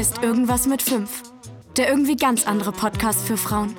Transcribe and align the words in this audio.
ist 0.00 0.22
Irgendwas 0.22 0.66
mit 0.66 0.80
5. 0.80 1.10
Der 1.76 1.90
irgendwie 1.90 2.16
ganz 2.16 2.46
andere 2.46 2.72
Podcast 2.72 3.20
für 3.20 3.36
Frauen. 3.36 3.76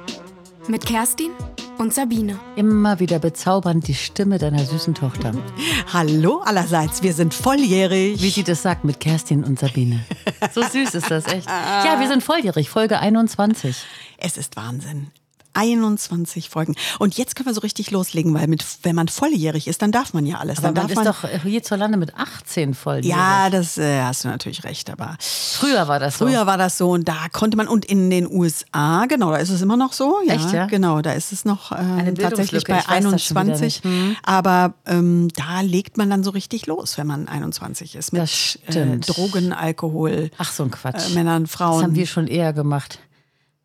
Mit 0.68 0.86
Kerstin 0.86 1.32
und 1.80 1.96
Sabine. 1.96 2.40
Immer 2.56 3.00
wieder 3.00 3.18
bezaubernd 3.18 3.88
die 3.88 3.96
Stimme 3.96 4.38
deiner 4.38 4.64
süßen 4.64 4.94
Tochter. 4.94 5.32
Hallo 5.92 6.42
allerseits, 6.46 7.02
wir 7.02 7.14
sind 7.14 7.34
volljährig. 7.34 8.22
Wie 8.22 8.30
sie 8.30 8.44
das 8.44 8.62
sagt 8.62 8.84
mit 8.84 9.00
Kerstin 9.00 9.44
und 9.44 9.58
Sabine. 9.58 10.06
So 10.54 10.62
süß 10.62 10.94
ist 10.94 11.10
das 11.10 11.26
echt. 11.26 11.48
Ja, 11.50 12.00
wir 12.00 12.08
sind 12.08 12.22
volljährig, 12.22 12.70
Folge 12.70 13.00
21. 13.00 13.84
Es 14.20 14.38
ist 14.38 14.56
Wahnsinn. 14.56 15.08
21 15.54 16.50
Folgen. 16.50 16.76
Und 17.00 17.18
jetzt 17.18 17.36
können 17.36 17.48
wir 17.48 17.54
so 17.54 17.62
richtig 17.62 17.92
loslegen, 17.92 18.34
weil 18.34 18.48
mit, 18.48 18.66
wenn 18.84 18.96
man 18.96 19.08
volljährig 19.08 19.68
ist, 19.68 19.82
dann 19.82 19.92
darf 19.92 20.14
man 20.14 20.26
ja 20.26 20.38
alles. 20.38 20.60
Aber 20.60 20.68
dann 20.68 20.74
man 20.74 20.84
darf 20.84 20.92
ist 20.92 21.24
man, 21.24 21.34
doch 21.40 21.44
hierzulande 21.44 21.98
mit 21.98 22.16
18 22.16 22.74
volljährig. 22.74 23.10
ja, 23.10 23.50
das 23.50 23.78
äh, 23.78 24.02
hast 24.02 24.24
du 24.24 24.30
natürlich 24.30 24.64
recht, 24.64 24.90
aber 24.90 25.16
Früher 25.20 25.88
war 25.88 26.00
das 26.00 26.18
so. 26.18 26.26
früher 26.28 26.46
war 26.46 26.58
das 26.58 26.78
so 26.78 26.92
und 26.92 27.08
da 27.08 27.28
konnte 27.32 27.58
man 27.58 27.68
und 27.68 27.86
in 27.86 28.10
den 28.10 28.32
USA, 28.32 29.06
genau, 29.08 29.32
da 29.32 29.38
ist 29.38 29.50
es 29.50 29.62
immer 29.62 29.78
noch 29.78 29.94
so, 29.94 30.18
ja, 30.26 30.34
Echt, 30.36 30.52
ja? 30.54 30.66
genau, 30.68 31.02
da 31.02 31.14
ist 31.14 31.32
es 31.32 31.46
noch 31.46 31.72
äh, 31.72 32.14
tatsächlich 32.14 32.64
bei 32.66 32.80
ich 32.80 32.90
weiß 32.90 33.04
das 33.12 33.24
schon 33.24 33.38
wieder 33.38 33.54
21, 33.54 33.62
nicht. 33.62 33.84
Hm. 33.84 34.16
aber 34.24 34.74
ähm, 34.86 35.28
da 35.36 35.62
legt 35.62 35.98
man 35.98 36.10
dann 36.10 36.24
so 36.24 36.32
richtig 36.32 36.68
los, 36.68 36.98
wenn 36.98 37.08
man 37.08 37.28
21 37.28 37.96
ist 37.96 38.14
mit 38.14 38.22
Das 38.22 38.34
stimmt. 38.34 39.10
Äh, 39.10 39.12
Drogen, 39.14 39.54
Alkohol, 39.54 40.32
Ach, 40.38 40.52
so 40.52 40.64
ein 40.64 40.72
Quatsch. 40.72 41.12
äh, 41.12 41.14
Männern, 41.14 41.44
das 41.44 41.52
Frauen. 41.52 41.84
haben 41.84 41.96
wir 41.96 42.08
schon 42.08 42.28
eher 42.28 42.54
gemacht. 42.54 43.00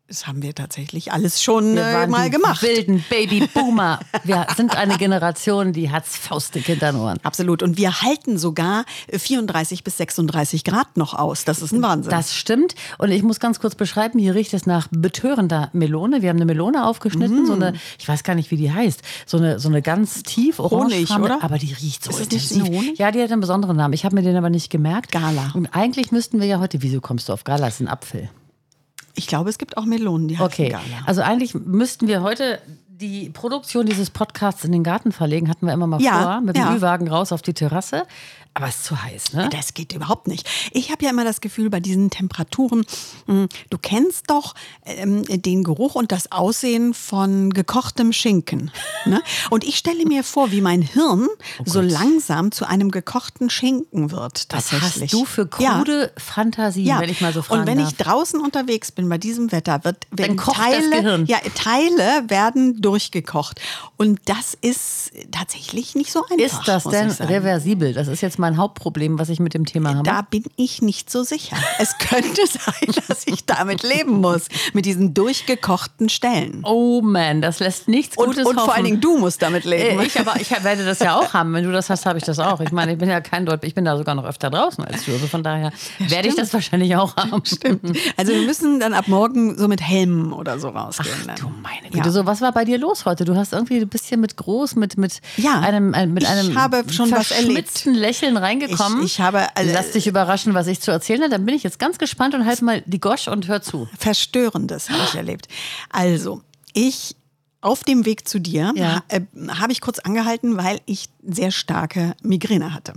Das 0.09 0.25
haben 0.25 0.41
wir 0.41 0.55
tatsächlich 0.55 1.11
alles 1.11 1.43
schon 1.43 1.75
Wir 1.75 1.85
äh, 1.85 2.07
mal 2.07 2.29
gemacht. 2.29 2.61
wilden 2.61 3.03
Babyboomer. 3.09 3.99
Wir 4.23 4.47
sind 4.55 4.77
eine 4.77 4.97
Generation, 4.97 5.73
die 5.73 5.91
hat's 5.91 6.15
faustdick 6.15 6.65
hinter 6.65 6.93
den 6.93 7.01
Ohren. 7.01 7.17
Absolut. 7.23 7.61
Und 7.61 7.77
wir 7.77 8.01
halten 8.01 8.37
sogar 8.37 8.85
äh, 9.07 9.19
34 9.19 9.83
bis 9.83 9.97
36 9.97 10.63
Grad 10.63 10.95
noch 10.95 11.13
aus. 11.13 11.43
Das 11.43 11.61
ist 11.61 11.73
ein 11.73 11.81
Wahnsinn. 11.81 12.09
Das 12.09 12.33
stimmt. 12.33 12.75
Und 12.97 13.11
ich 13.11 13.21
muss 13.21 13.41
ganz 13.41 13.59
kurz 13.59 13.75
beschreiben, 13.75 14.17
hier 14.17 14.33
riecht 14.33 14.53
es 14.53 14.65
nach 14.65 14.87
betörender 14.91 15.69
Melone. 15.73 16.21
Wir 16.21 16.29
haben 16.29 16.37
eine 16.37 16.45
Melone 16.45 16.85
aufgeschnitten, 16.85 17.45
so 17.45 17.53
eine, 17.53 17.73
ich 17.99 18.07
weiß 18.07 18.23
gar 18.23 18.35
nicht, 18.35 18.49
wie 18.49 18.57
die 18.57 18.71
heißt, 18.71 19.01
so 19.25 19.35
eine, 19.35 19.59
so 19.59 19.67
eine 19.67 19.81
ganz 19.81 20.23
tief 20.23 20.59
Honig, 20.59 20.71
orangefarbene, 20.71 21.35
oder? 21.35 21.43
aber 21.43 21.57
die 21.57 21.73
riecht 21.73 22.05
so 22.05 22.11
Ist 22.11 22.19
das 22.21 22.29
nicht 22.29 22.51
intensiv. 22.51 22.63
ein 22.63 22.77
Honig? 22.77 22.97
Ja, 22.97 23.11
die 23.11 23.21
hat 23.21 23.29
einen 23.29 23.41
besonderen 23.41 23.75
Namen. 23.75 23.93
Ich 23.93 24.05
habe 24.05 24.15
mir 24.15 24.21
den 24.21 24.37
aber 24.37 24.49
nicht 24.49 24.69
gemerkt. 24.69 25.11
Gala. 25.11 25.51
Und 25.53 25.67
eigentlich 25.75 26.13
müssten 26.13 26.39
wir 26.39 26.47
ja 26.47 26.59
heute, 26.61 26.81
wieso 26.81 27.01
kommst 27.01 27.27
du 27.27 27.33
auf 27.33 27.43
Gala? 27.43 27.65
Das 27.65 27.75
ist 27.75 27.81
ein 27.81 27.89
Apfel. 27.89 28.29
Ich 29.17 29.27
glaube, 29.27 29.49
es 29.49 29.57
gibt 29.57 29.77
auch 29.77 29.85
Melonen, 29.85 30.27
die 30.27 30.39
Okay, 30.39 30.75
also 31.05 31.21
eigentlich 31.21 31.53
müssten 31.53 32.07
wir 32.07 32.21
heute 32.21 32.59
die 32.87 33.29
Produktion 33.29 33.85
dieses 33.85 34.09
Podcasts 34.09 34.63
in 34.63 34.71
den 34.71 34.83
Garten 34.83 35.11
verlegen, 35.11 35.49
hatten 35.49 35.65
wir 35.65 35.73
immer 35.73 35.87
mal 35.87 36.01
Ja, 36.01 36.21
vor, 36.23 36.41
mit 36.41 36.55
dem 36.55 36.63
ja. 36.63 36.75
Ü-Wagen 36.75 37.07
raus 37.07 37.31
auf 37.31 37.41
die 37.41 37.53
Terrasse. 37.53 38.03
Aber 38.57 38.67
es 38.69 38.77
ist 38.77 38.85
zu 38.85 39.01
heiß, 39.03 39.33
ne? 39.33 39.49
Das 39.51 39.75
geht 39.75 39.93
überhaupt 39.93 40.27
nicht. 40.27 40.49
Ich 40.71 40.91
habe 40.91 41.05
ja 41.05 41.11
immer 41.11 41.23
das 41.23 41.41
Gefühl, 41.41 41.69
bei 41.69 41.79
diesen 41.79 42.09
Temperaturen, 42.09 42.85
mh, 43.27 43.47
du 43.69 43.77
kennst 43.77 44.31
doch 44.31 44.55
ähm, 44.83 45.23
den 45.27 45.63
Geruch 45.63 45.93
und 45.93 46.11
das 46.11 46.31
Aussehen 46.31 46.95
von 46.95 47.51
gekochtem 47.53 48.11
Schinken. 48.13 48.71
Ne? 49.05 49.21
Und 49.51 49.63
ich 49.63 49.77
stelle 49.77 50.05
mir 50.05 50.23
vor, 50.23 50.51
wie 50.51 50.61
mein 50.61 50.81
Hirn 50.81 51.27
so 51.65 51.81
langsam 51.81 52.51
zu 52.51 52.65
einem 52.67 52.89
gekochten 52.89 53.51
Schinken 53.51 54.09
wird. 54.11 54.47
Was 54.49 54.69
Tatsächlich. 54.69 55.03
hast 55.03 55.13
du 55.13 55.25
für 55.25 55.47
Ja. 55.59 55.75
krude 55.77 56.11
Fantasien, 56.17 56.87
Ja, 56.87 56.99
wenn 56.99 57.09
ich 57.11 57.21
mal 57.21 57.33
so 57.33 57.43
fragen 57.43 57.61
und 57.61 57.67
wenn 57.67 57.77
darf? 57.77 57.91
ich 57.91 57.95
draußen 57.97 58.41
unterwegs 58.41 58.91
bin 58.91 59.07
bei 59.07 59.19
diesem 59.19 59.51
Wetter, 59.51 59.83
wird 59.83 60.07
werden 60.09 60.35
das 60.37 60.45
Teile, 60.55 61.23
ja, 61.27 61.37
Teile 61.53 62.27
werden 62.27 62.81
durchgekocht 62.81 63.61
und 63.97 64.19
das 64.25 64.55
ist 64.59 65.11
tatsächlich 65.31 65.93
nicht 65.93 66.11
so 66.11 66.23
einfach. 66.23 66.37
Ist 66.37 66.61
das 66.67 66.85
denn 66.85 67.11
reversibel? 67.11 67.93
Das 67.93 68.07
ist 68.07 68.21
jetzt 68.21 68.39
mein 68.47 68.57
Hauptproblem, 68.57 69.19
was 69.19 69.27
ich 69.29 69.39
mit 69.39 69.53
dem 69.53 69.65
Thema 69.65 69.93
habe. 69.95 70.03
Da 70.03 70.21
bin 70.21 70.43
ich 70.55 70.81
nicht 70.81 71.09
so 71.09 71.23
sicher. 71.23 71.57
Es 71.79 71.97
könnte 71.99 72.41
sein, 72.47 72.93
dass 73.07 73.27
ich 73.27 73.45
damit 73.45 73.83
leben 73.83 74.21
muss, 74.21 74.47
mit 74.73 74.85
diesen 74.85 75.13
durchgekochten 75.13 76.09
Stellen. 76.09 76.61
oh 76.63 77.01
man, 77.01 77.41
das 77.41 77.59
lässt 77.59 77.87
nichts 77.87 78.17
Und, 78.17 78.27
Gutes 78.27 78.45
und 78.45 78.53
vor 78.55 78.63
hoffen. 78.63 78.73
allen 78.75 78.85
Dingen 78.85 79.01
du 79.01 79.17
musst 79.17 79.41
damit 79.41 79.65
leben. 79.65 79.99
Äh, 79.99 80.05
Ich, 80.05 80.19
aber 80.19 80.39
ich 80.39 80.49
werde 80.63 80.85
das 80.85 80.99
ja 80.99 81.15
auch 81.19 81.33
haben. 81.33 81.53
Wenn 81.53 81.65
du 81.65 81.71
das 81.71 81.89
hast, 81.89 82.05
habe 82.05 82.17
ich 82.17 82.23
das 82.23 82.39
auch. 82.39 82.61
Ich 82.61 82.71
meine, 82.71 82.93
ich 82.93 82.97
bin 82.97 83.09
ja 83.09 83.19
kein 83.21 83.45
Deut, 83.45 83.63
ich 83.63 83.75
bin 83.75 83.83
da 83.85 83.97
sogar 83.97 84.15
noch 84.15 84.23
öfter 84.25 84.49
draußen 84.49 84.83
als 84.85 85.05
du. 85.05 85.11
Also 85.11 85.27
von 85.27 85.43
daher 85.43 85.71
werde 85.99 86.29
ich 86.29 86.35
das 86.35 86.53
wahrscheinlich 86.53 86.95
auch 86.95 87.15
haben. 87.17 87.43
Stimmt. 87.45 87.97
Also 88.15 88.31
wir 88.31 88.41
müssen 88.43 88.79
dann 88.79 88.93
ab 88.93 89.07
morgen 89.07 89.57
so 89.57 89.67
mit 89.67 89.81
Helmen 89.81 90.31
oder 90.31 90.57
so 90.59 90.69
rausgehen. 90.69 91.13
Ach 91.29 91.35
du 91.39 91.51
meine 91.61 91.89
Güte. 91.91 92.05
Ja. 92.07 92.11
So, 92.11 92.25
was 92.25 92.39
war 92.41 92.51
bei 92.53 92.63
dir 92.65 92.77
los 92.77 93.05
heute? 93.05 93.25
Du 93.25 93.35
hast 93.35 93.51
irgendwie 93.53 93.77
ein 93.81 93.89
bisschen 93.89 94.21
mit 94.21 94.37
groß, 94.37 94.75
mit, 94.75 94.97
mit 94.97 95.19
Ja, 95.35 95.59
einem, 95.59 95.93
ein- 95.93 96.13
mit 96.13 96.23
ich 96.23 96.29
einem 96.29 96.55
habe 96.57 96.83
schon 96.91 97.11
was 97.11 97.31
erlebt. 97.31 97.53
verschmitzten 97.71 97.93
Lächeln 98.39 98.61
reingekommen. 98.61 98.99
Ich- 99.03 99.13
ich 99.15 99.19
habe, 99.21 99.47
äh, 99.55 99.71
Lass 99.71 99.91
dich 99.91 100.07
überraschen, 100.07 100.53
was 100.53 100.67
ich 100.67 100.79
zu 100.79 100.91
erzählen 100.91 101.21
habe. 101.21 101.31
Dann 101.31 101.45
bin 101.45 101.55
ich 101.55 101.63
jetzt 101.63 101.79
ganz 101.79 101.97
gespannt 101.97 102.33
und 102.35 102.45
halt 102.45 102.61
mal 102.61 102.81
die 102.85 102.99
Gosch 102.99 103.27
und 103.27 103.47
hör 103.47 103.61
zu. 103.61 103.87
Verstörendes 103.97 104.89
habe 104.89 105.01
ich 105.03 105.15
erlebt. 105.15 105.47
Also, 105.89 106.41
ich 106.73 107.15
auf 107.59 107.83
dem 107.83 108.05
Weg 108.05 108.27
zu 108.29 108.39
dir 108.39 108.71
Ja. 108.75 109.01
äh, 109.09 109.21
habe 109.49 109.71
ich 109.71 109.81
kurz 109.81 109.97
angehalten, 109.99 110.57
weil 110.57 110.79
ich 110.85 111.09
sehr 111.27 111.51
starke 111.51 112.15
Migräne 112.21 112.73
hatte. 112.73 112.93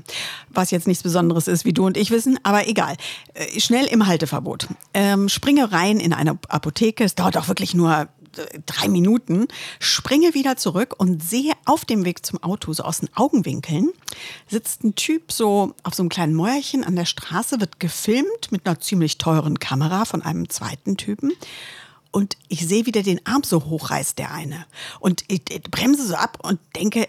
Was 0.50 0.71
jetzt 0.71 0.87
nichts 0.87 1.03
Besonderes 1.03 1.49
ist, 1.49 1.65
wie 1.65 1.73
du 1.73 1.87
und 1.87 1.97
ich 1.97 2.11
wissen, 2.11 2.39
aber 2.43 2.69
egal. 2.69 2.95
Äh, 3.34 3.59
schnell 3.59 3.87
im 3.87 4.06
Halteverbot. 4.06 4.69
Ähm, 4.93 5.29
springe 5.31 5.73
rein 5.73 5.99
in 5.99 6.12
eine 6.12 6.39
Apotheke. 6.49 7.05
Es 7.05 7.15
dauert 7.15 7.37
auch 7.39 7.49
wirklich 7.49 7.75
nur 7.75 8.09
drei 8.67 8.89
Minuten. 8.89 9.49
Springe 9.79 10.35
wieder 10.35 10.57
zurück 10.57 10.95
und 10.99 11.23
sehe 11.23 11.53
auf 11.65 11.85
dem 11.85 12.05
Weg 12.05 12.25
zum 12.25 12.43
Auto, 12.43 12.73
so 12.73 12.83
aus 12.83 13.01
den 13.01 13.11
Augenwinkeln, 13.15 13.91
sitzt 14.49 14.85
ein 14.85 14.95
Typ 14.95 15.33
so 15.33 15.75
auf 15.83 15.95
so 15.95 16.03
einem 16.03 16.11
kleinen 16.11 16.35
Mäuerchen 16.35 16.85
an 16.85 16.97
der 16.97 17.05
Straße, 17.05 17.61
wird 17.61 17.81
gefilmt 17.81 18.51
mit 18.51 18.67
einer 18.67 18.81
ziemlich 18.81 19.19
teuren 19.19 19.59
Kamera 19.59 20.05
von 20.05 20.23
einem 20.23 20.49
zweiten 20.49 20.97
Typen. 20.97 21.33
Und 22.13 22.37
ich 22.49 22.67
sehe, 22.67 22.87
wie 22.87 22.93
der 22.93 23.03
den 23.05 23.25
Arm 23.25 23.45
so 23.45 23.65
hochreißt, 23.65 24.19
der 24.19 24.33
eine. 24.33 24.67
Und 24.99 25.25
ich, 25.29 25.43
ich 25.49 25.62
bremse 25.62 26.07
so 26.07 26.15
ab 26.15 26.39
und 26.43 26.59
denke, 26.75 27.09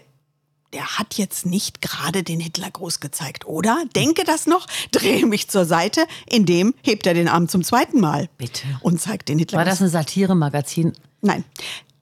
der 0.72 0.98
hat 0.98 1.14
jetzt 1.14 1.44
nicht 1.44 1.82
gerade 1.82 2.22
den 2.22 2.40
Hitlergruß 2.40 3.00
gezeigt, 3.00 3.46
oder? 3.46 3.84
Denke 3.94 4.24
das 4.24 4.46
noch, 4.46 4.66
drehe 4.90 5.26
mich 5.26 5.48
zur 5.48 5.64
Seite, 5.64 6.06
indem 6.26 6.74
hebt 6.82 7.06
er 7.06 7.14
den 7.14 7.28
Arm 7.28 7.48
zum 7.48 7.62
zweiten 7.62 8.00
Mal. 8.00 8.28
Bitte. 8.38 8.66
Und 8.80 9.00
zeigt 9.00 9.28
den 9.28 9.36
War 9.36 9.40
Hitlergruß. 9.40 9.70
das 9.70 9.82
ein 9.82 9.88
Satiremagazin? 9.90 10.92
Nein. 11.22 11.44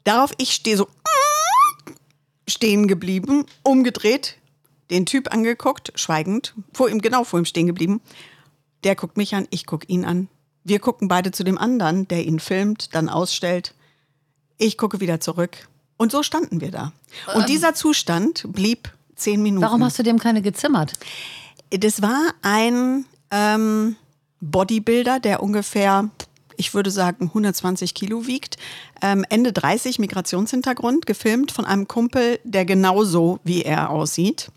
Darauf 0.04 0.32
ich 0.38 0.52
stehe 0.52 0.76
so 0.76 0.88
stehen 2.48 2.88
geblieben, 2.88 3.46
umgedreht, 3.62 4.36
den 4.90 5.06
Typ 5.06 5.32
angeguckt, 5.32 5.92
schweigend, 5.94 6.54
vor 6.72 6.88
ihm, 6.88 7.00
genau 7.00 7.22
vor 7.22 7.38
ihm 7.38 7.44
stehen 7.44 7.66
geblieben. 7.66 8.00
Der 8.82 8.96
guckt 8.96 9.16
mich 9.16 9.34
an, 9.34 9.46
ich 9.50 9.66
gucke 9.66 9.86
ihn 9.86 10.04
an. 10.04 10.28
Wir 10.64 10.80
gucken 10.80 11.08
beide 11.08 11.30
zu 11.30 11.44
dem 11.44 11.58
anderen, 11.58 12.08
der 12.08 12.26
ihn 12.26 12.40
filmt, 12.40 12.94
dann 12.94 13.08
ausstellt. 13.08 13.74
Ich 14.58 14.76
gucke 14.76 15.00
wieder 15.00 15.20
zurück. 15.20 15.68
Und 15.96 16.12
so 16.12 16.22
standen 16.22 16.60
wir 16.60 16.70
da. 16.70 16.92
Und 17.34 17.48
dieser 17.48 17.74
Zustand 17.74 18.44
blieb 18.48 18.92
zehn 19.16 19.42
Minuten. 19.42 19.64
Warum 19.64 19.84
hast 19.84 19.98
du 19.98 20.02
dem 20.02 20.18
keine 20.18 20.42
gezimmert? 20.42 20.94
Das 21.70 22.02
war 22.02 22.32
ein 22.42 23.04
ähm, 23.30 23.96
Bodybuilder, 24.40 25.20
der 25.20 25.42
ungefähr, 25.42 26.10
ich 26.60 26.74
würde 26.74 26.90
sagen, 26.90 27.28
120 27.28 27.94
Kilo 27.94 28.26
wiegt. 28.26 28.58
Ähm, 29.00 29.24
Ende 29.30 29.52
30, 29.52 29.98
Migrationshintergrund, 29.98 31.06
gefilmt 31.06 31.52
von 31.52 31.64
einem 31.64 31.88
Kumpel, 31.88 32.38
der 32.44 32.66
genauso 32.66 33.40
wie 33.44 33.62
er 33.62 33.88
aussieht. 33.88 34.52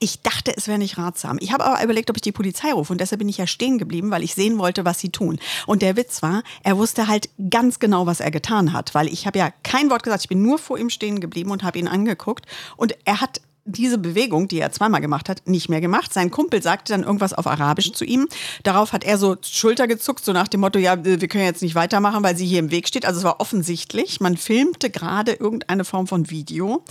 Ich 0.00 0.22
dachte, 0.22 0.52
es 0.54 0.66
wäre 0.66 0.78
nicht 0.78 0.98
ratsam. 0.98 1.38
Ich 1.40 1.52
habe 1.52 1.64
aber 1.64 1.82
überlegt, 1.82 2.10
ob 2.10 2.16
ich 2.16 2.22
die 2.22 2.32
Polizei 2.32 2.72
rufe 2.72 2.92
und 2.92 3.00
deshalb 3.00 3.20
bin 3.20 3.28
ich 3.28 3.38
ja 3.38 3.46
stehen 3.46 3.78
geblieben, 3.78 4.10
weil 4.10 4.24
ich 4.24 4.34
sehen 4.34 4.58
wollte, 4.58 4.84
was 4.84 4.98
sie 4.98 5.10
tun. 5.10 5.38
Und 5.66 5.82
der 5.82 5.96
Witz 5.96 6.20
war, 6.20 6.42
er 6.64 6.76
wusste 6.76 7.06
halt 7.06 7.30
ganz 7.48 7.78
genau, 7.78 8.06
was 8.06 8.18
er 8.18 8.32
getan 8.32 8.72
hat, 8.72 8.94
weil 8.94 9.06
ich 9.06 9.26
habe 9.26 9.38
ja 9.38 9.50
kein 9.62 9.88
Wort 9.88 10.02
gesagt. 10.02 10.22
Ich 10.22 10.28
bin 10.28 10.42
nur 10.42 10.58
vor 10.58 10.78
ihm 10.78 10.90
stehen 10.90 11.20
geblieben 11.20 11.52
und 11.52 11.62
habe 11.62 11.78
ihn 11.78 11.88
angeguckt 11.88 12.44
und 12.76 12.96
er 13.04 13.20
hat 13.20 13.40
diese 13.66 13.98
Bewegung, 13.98 14.48
die 14.48 14.60
er 14.60 14.70
zweimal 14.72 15.00
gemacht 15.00 15.28
hat, 15.28 15.42
nicht 15.46 15.68
mehr 15.68 15.80
gemacht. 15.80 16.14
Sein 16.14 16.30
Kumpel 16.30 16.62
sagte 16.62 16.92
dann 16.92 17.02
irgendwas 17.02 17.32
auf 17.32 17.46
Arabisch 17.46 17.92
zu 17.92 18.04
ihm. 18.04 18.28
Darauf 18.62 18.92
hat 18.92 19.04
er 19.04 19.18
so 19.18 19.36
Schulter 19.42 19.88
gezuckt, 19.88 20.24
so 20.24 20.32
nach 20.32 20.48
dem 20.48 20.60
Motto, 20.60 20.78
ja, 20.78 21.04
wir 21.04 21.18
können 21.28 21.44
jetzt 21.44 21.62
nicht 21.62 21.74
weitermachen, 21.74 22.22
weil 22.22 22.36
sie 22.36 22.46
hier 22.46 22.60
im 22.60 22.70
Weg 22.70 22.88
steht. 22.88 23.04
Also 23.04 23.18
es 23.18 23.24
war 23.24 23.40
offensichtlich, 23.40 24.20
man 24.20 24.36
filmte 24.36 24.88
gerade 24.88 25.32
irgendeine 25.32 25.84
Form 25.84 26.06
von 26.06 26.30
Video. 26.30 26.84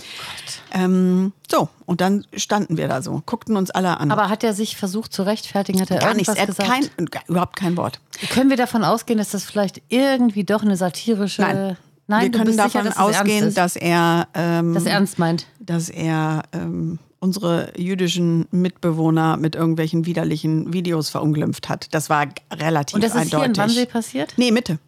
Ähm, 0.72 1.32
so, 1.50 1.68
und 1.86 2.00
dann 2.00 2.26
standen 2.36 2.76
wir 2.76 2.88
da 2.88 3.02
so, 3.02 3.22
guckten 3.24 3.56
uns 3.56 3.70
alle 3.70 3.98
an. 3.98 4.10
Aber 4.10 4.28
hat 4.28 4.44
er 4.44 4.52
sich 4.52 4.76
versucht 4.76 5.12
zu 5.12 5.22
rechtfertigen? 5.22 5.80
Hat 5.80 5.90
er 5.90 5.98
Gar 5.98 6.14
nichts, 6.14 6.28
irgendwas 6.28 6.58
er 6.58 6.68
hat 6.68 6.82
gesagt? 6.82 6.98
kein, 6.98 7.24
überhaupt 7.28 7.56
kein 7.56 7.76
Wort. 7.76 8.00
Können 8.30 8.50
wir 8.50 8.56
davon 8.56 8.84
ausgehen, 8.84 9.18
dass 9.18 9.30
das 9.30 9.44
vielleicht 9.44 9.82
irgendwie 9.88 10.44
doch 10.44 10.62
eine 10.62 10.76
satirische... 10.76 11.42
Nein. 11.42 11.76
Nein, 12.08 12.32
wir 12.32 12.38
können 12.38 12.56
davon 12.56 12.84
sicher, 12.84 13.00
ausgehen, 13.00 13.54
dass 13.54 13.76
er, 13.76 14.28
ähm, 14.34 14.74
dass 14.74 14.84
er 14.86 14.92
ernst 14.92 15.18
meint. 15.18 15.46
dass 15.58 15.88
er 15.88 16.44
ähm, 16.52 16.98
unsere 17.18 17.72
jüdischen 17.76 18.46
Mitbewohner 18.50 19.36
mit 19.36 19.54
irgendwelchen 19.56 20.06
widerlichen 20.06 20.72
Videos 20.72 21.08
verunglimpft 21.08 21.68
hat. 21.68 21.88
Das 21.92 22.08
war 22.08 22.26
relativ 22.52 22.94
Und 22.94 23.02
das 23.02 23.14
ist 23.14 23.30
hier 23.30 23.38
in 23.38 23.44
eindeutig. 23.46 23.58
Wannsee 23.58 23.86
passiert? 23.86 24.34
Nee, 24.36 24.52
Mitte. 24.52 24.78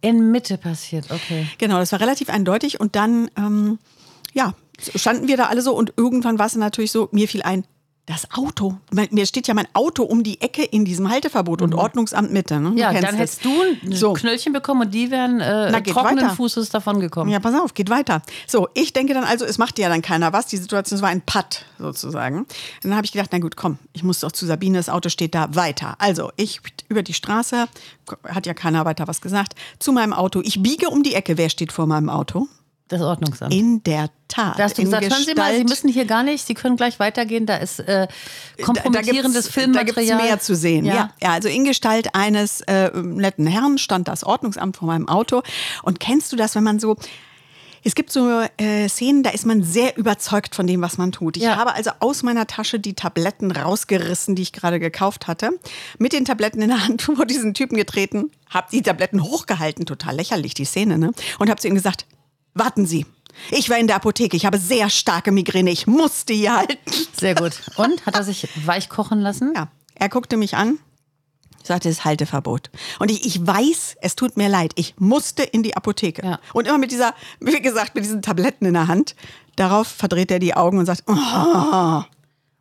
In 0.00 0.30
Mitte 0.30 0.58
passiert, 0.58 1.10
okay. 1.10 1.46
Genau, 1.58 1.78
das 1.78 1.92
war 1.92 2.00
relativ 2.00 2.28
eindeutig. 2.30 2.80
Und 2.80 2.96
dann, 2.96 3.30
ähm, 3.36 3.78
ja, 4.32 4.54
standen 4.94 5.28
wir 5.28 5.36
da 5.36 5.46
alle 5.46 5.62
so 5.62 5.74
und 5.76 5.92
irgendwann 5.96 6.38
war 6.38 6.46
es 6.46 6.56
natürlich 6.56 6.92
so, 6.92 7.08
mir 7.12 7.28
fiel 7.28 7.42
ein, 7.42 7.64
Das 8.06 8.26
Auto. 8.32 8.78
Mir 8.90 9.26
steht 9.26 9.46
ja 9.46 9.54
mein 9.54 9.68
Auto 9.74 10.02
um 10.02 10.24
die 10.24 10.40
Ecke 10.40 10.64
in 10.64 10.84
diesem 10.84 11.08
Halteverbot 11.08 11.62
und 11.62 11.72
Ordnungsamt 11.72 12.32
Mitte. 12.32 12.58
Ne? 12.58 12.70
Mhm. 12.70 12.76
Ja, 12.76 12.92
dann 12.92 13.02
das. 13.02 13.14
hättest 13.14 13.44
du 13.44 13.50
ein 13.62 13.92
So. 13.92 14.12
Knöllchen 14.14 14.52
bekommen 14.52 14.82
und 14.82 14.90
die 14.92 15.12
wären 15.12 15.36
Na, 15.36 15.68
äh, 15.68 15.80
geht 15.82 15.94
trockenen 15.94 16.24
weiter. 16.24 16.34
Fußes 16.34 16.70
davon 16.70 16.98
gekommen. 16.98 17.30
Ja, 17.30 17.38
pass 17.38 17.54
auf, 17.54 17.74
geht 17.74 17.90
weiter. 17.90 18.20
So, 18.48 18.68
ich 18.74 18.92
denke 18.92 19.14
dann 19.14 19.22
also, 19.22 19.44
es 19.44 19.56
macht 19.56 19.78
ja 19.78 19.88
dann 19.88 20.02
keiner 20.02 20.32
was. 20.32 20.46
Die 20.46 20.56
Situation, 20.56 21.00
war 21.00 21.10
ein 21.10 21.20
Putt 21.20 21.64
sozusagen. 21.78 22.38
Und 22.38 22.48
dann 22.82 22.96
habe 22.96 23.04
ich 23.04 23.12
gedacht, 23.12 23.28
na 23.30 23.38
gut, 23.38 23.56
komm, 23.56 23.78
ich 23.92 24.02
muss 24.02 24.18
doch 24.18 24.32
zu 24.32 24.46
Sabine, 24.46 24.78
das 24.78 24.88
Auto 24.88 25.08
steht 25.08 25.36
da 25.36 25.54
weiter. 25.54 25.94
Also, 25.98 26.32
ich 26.34 26.60
über 26.88 27.04
die 27.04 27.14
Straße, 27.14 27.68
hat 28.28 28.46
ja 28.46 28.54
keiner 28.54 28.84
weiter 28.84 29.06
was 29.06 29.20
gesagt, 29.20 29.54
zu 29.78 29.92
meinem 29.92 30.12
Auto. 30.12 30.40
Ich 30.42 30.60
biege 30.60 30.88
um 30.88 31.04
die 31.04 31.14
Ecke. 31.14 31.38
Wer 31.38 31.50
steht 31.50 31.70
vor 31.70 31.86
meinem 31.86 32.08
Auto? 32.10 32.48
Das 32.92 33.00
Ordnungsamt. 33.00 33.54
In 33.54 33.82
der 33.84 34.10
Tat. 34.28 34.58
da 34.58 34.64
hast 34.64 34.76
du 34.76 34.82
gesagt, 34.82 35.02
hören 35.02 35.12
Sie 35.24 35.34
mal, 35.34 35.46
Sie 35.52 35.62
Gestalt- 35.62 35.68
müssen 35.68 35.88
hier 35.88 36.04
gar 36.04 36.22
nicht, 36.22 36.46
Sie 36.46 36.52
können 36.54 36.76
gleich 36.76 37.00
weitergehen, 37.00 37.46
da 37.46 37.56
ist 37.56 37.80
äh, 37.80 38.06
Da- 38.58 38.64
kompromittierendes 38.64 39.32
da 39.32 39.40
gibt's- 39.40 39.48
Filmmaterial. 39.54 40.06
Da 40.06 40.16
gibt 40.18 40.28
mehr 40.30 40.40
zu 40.40 40.54
sehen. 40.54 40.84
Ja. 40.84 40.94
Ja. 40.94 41.10
ja, 41.22 41.30
also 41.32 41.48
in 41.48 41.64
Gestalt 41.64 42.14
eines 42.14 42.60
äh, 42.62 42.90
netten 42.94 43.46
Herrn 43.46 43.78
stand 43.78 44.08
das 44.08 44.24
Ordnungsamt 44.24 44.76
vor 44.76 44.86
meinem 44.88 45.08
Auto. 45.08 45.42
Und 45.82 46.00
kennst 46.00 46.30
du 46.32 46.36
das, 46.36 46.54
wenn 46.54 46.64
man 46.64 46.78
so. 46.78 46.96
Es 47.84 47.96
gibt 47.96 48.12
so 48.12 48.42
äh, 48.58 48.88
Szenen, 48.88 49.24
da 49.24 49.30
ist 49.30 49.44
man 49.44 49.64
sehr 49.64 49.96
überzeugt 49.96 50.54
von 50.54 50.68
dem, 50.68 50.80
was 50.82 50.98
man 50.98 51.10
tut. 51.10 51.36
Ich 51.36 51.42
Ja. 51.42 51.56
habe 51.56 51.74
also 51.74 51.90
aus 51.98 52.22
meiner 52.22 52.46
Tasche 52.46 52.78
die 52.78 52.94
Tabletten 52.94 53.50
rausgerissen, 53.50 54.36
die 54.36 54.42
ich 54.42 54.52
gerade 54.52 54.78
gekauft 54.78 55.26
hatte, 55.26 55.50
mit 55.98 56.12
den 56.12 56.24
Tabletten 56.24 56.62
in 56.62 56.68
der 56.68 56.84
Hand 56.86 57.02
vor 57.16 57.26
diesen 57.26 57.54
Typen 57.54 57.76
getreten, 57.76 58.30
habe 58.50 58.68
die 58.70 58.82
Tabletten 58.82 59.20
hochgehalten, 59.24 59.84
total 59.84 60.14
lächerlich 60.14 60.54
die 60.54 60.64
Szene, 60.64 60.96
ne? 60.96 61.10
Und 61.40 61.50
habe 61.50 61.60
zu 61.60 61.66
ihm 61.66 61.74
gesagt: 61.74 62.06
Warten 62.54 62.86
Sie, 62.86 63.06
ich 63.50 63.70
war 63.70 63.78
in 63.78 63.86
der 63.86 63.96
Apotheke, 63.96 64.36
ich 64.36 64.46
habe 64.46 64.58
sehr 64.58 64.90
starke 64.90 65.32
Migräne, 65.32 65.70
ich 65.70 65.86
musste 65.86 66.34
hier 66.34 66.54
halten. 66.54 66.76
Sehr 67.18 67.34
gut. 67.34 67.52
Und 67.76 68.04
hat 68.04 68.14
er 68.14 68.24
sich 68.24 68.48
weich 68.66 68.88
kochen 68.88 69.20
lassen? 69.20 69.52
Ja, 69.54 69.68
er 69.94 70.08
guckte 70.08 70.36
mich 70.36 70.56
an, 70.56 70.78
sagte, 71.62 71.88
es 71.88 71.98
ist 71.98 72.04
Halteverbot. 72.04 72.70
Und 72.98 73.10
ich, 73.10 73.24
ich 73.24 73.46
weiß, 73.46 73.96
es 74.00 74.16
tut 74.16 74.36
mir 74.36 74.48
leid, 74.48 74.72
ich 74.76 74.94
musste 74.98 75.42
in 75.42 75.62
die 75.62 75.76
Apotheke. 75.76 76.24
Ja. 76.24 76.40
Und 76.52 76.66
immer 76.66 76.78
mit 76.78 76.90
dieser, 76.90 77.14
wie 77.40 77.60
gesagt, 77.60 77.94
mit 77.94 78.04
diesen 78.04 78.22
Tabletten 78.22 78.66
in 78.66 78.74
der 78.74 78.88
Hand. 78.88 79.14
Darauf 79.56 79.86
verdreht 79.86 80.30
er 80.30 80.38
die 80.38 80.54
Augen 80.54 80.78
und 80.78 80.86
sagt, 80.86 81.04
oh, 81.06 82.02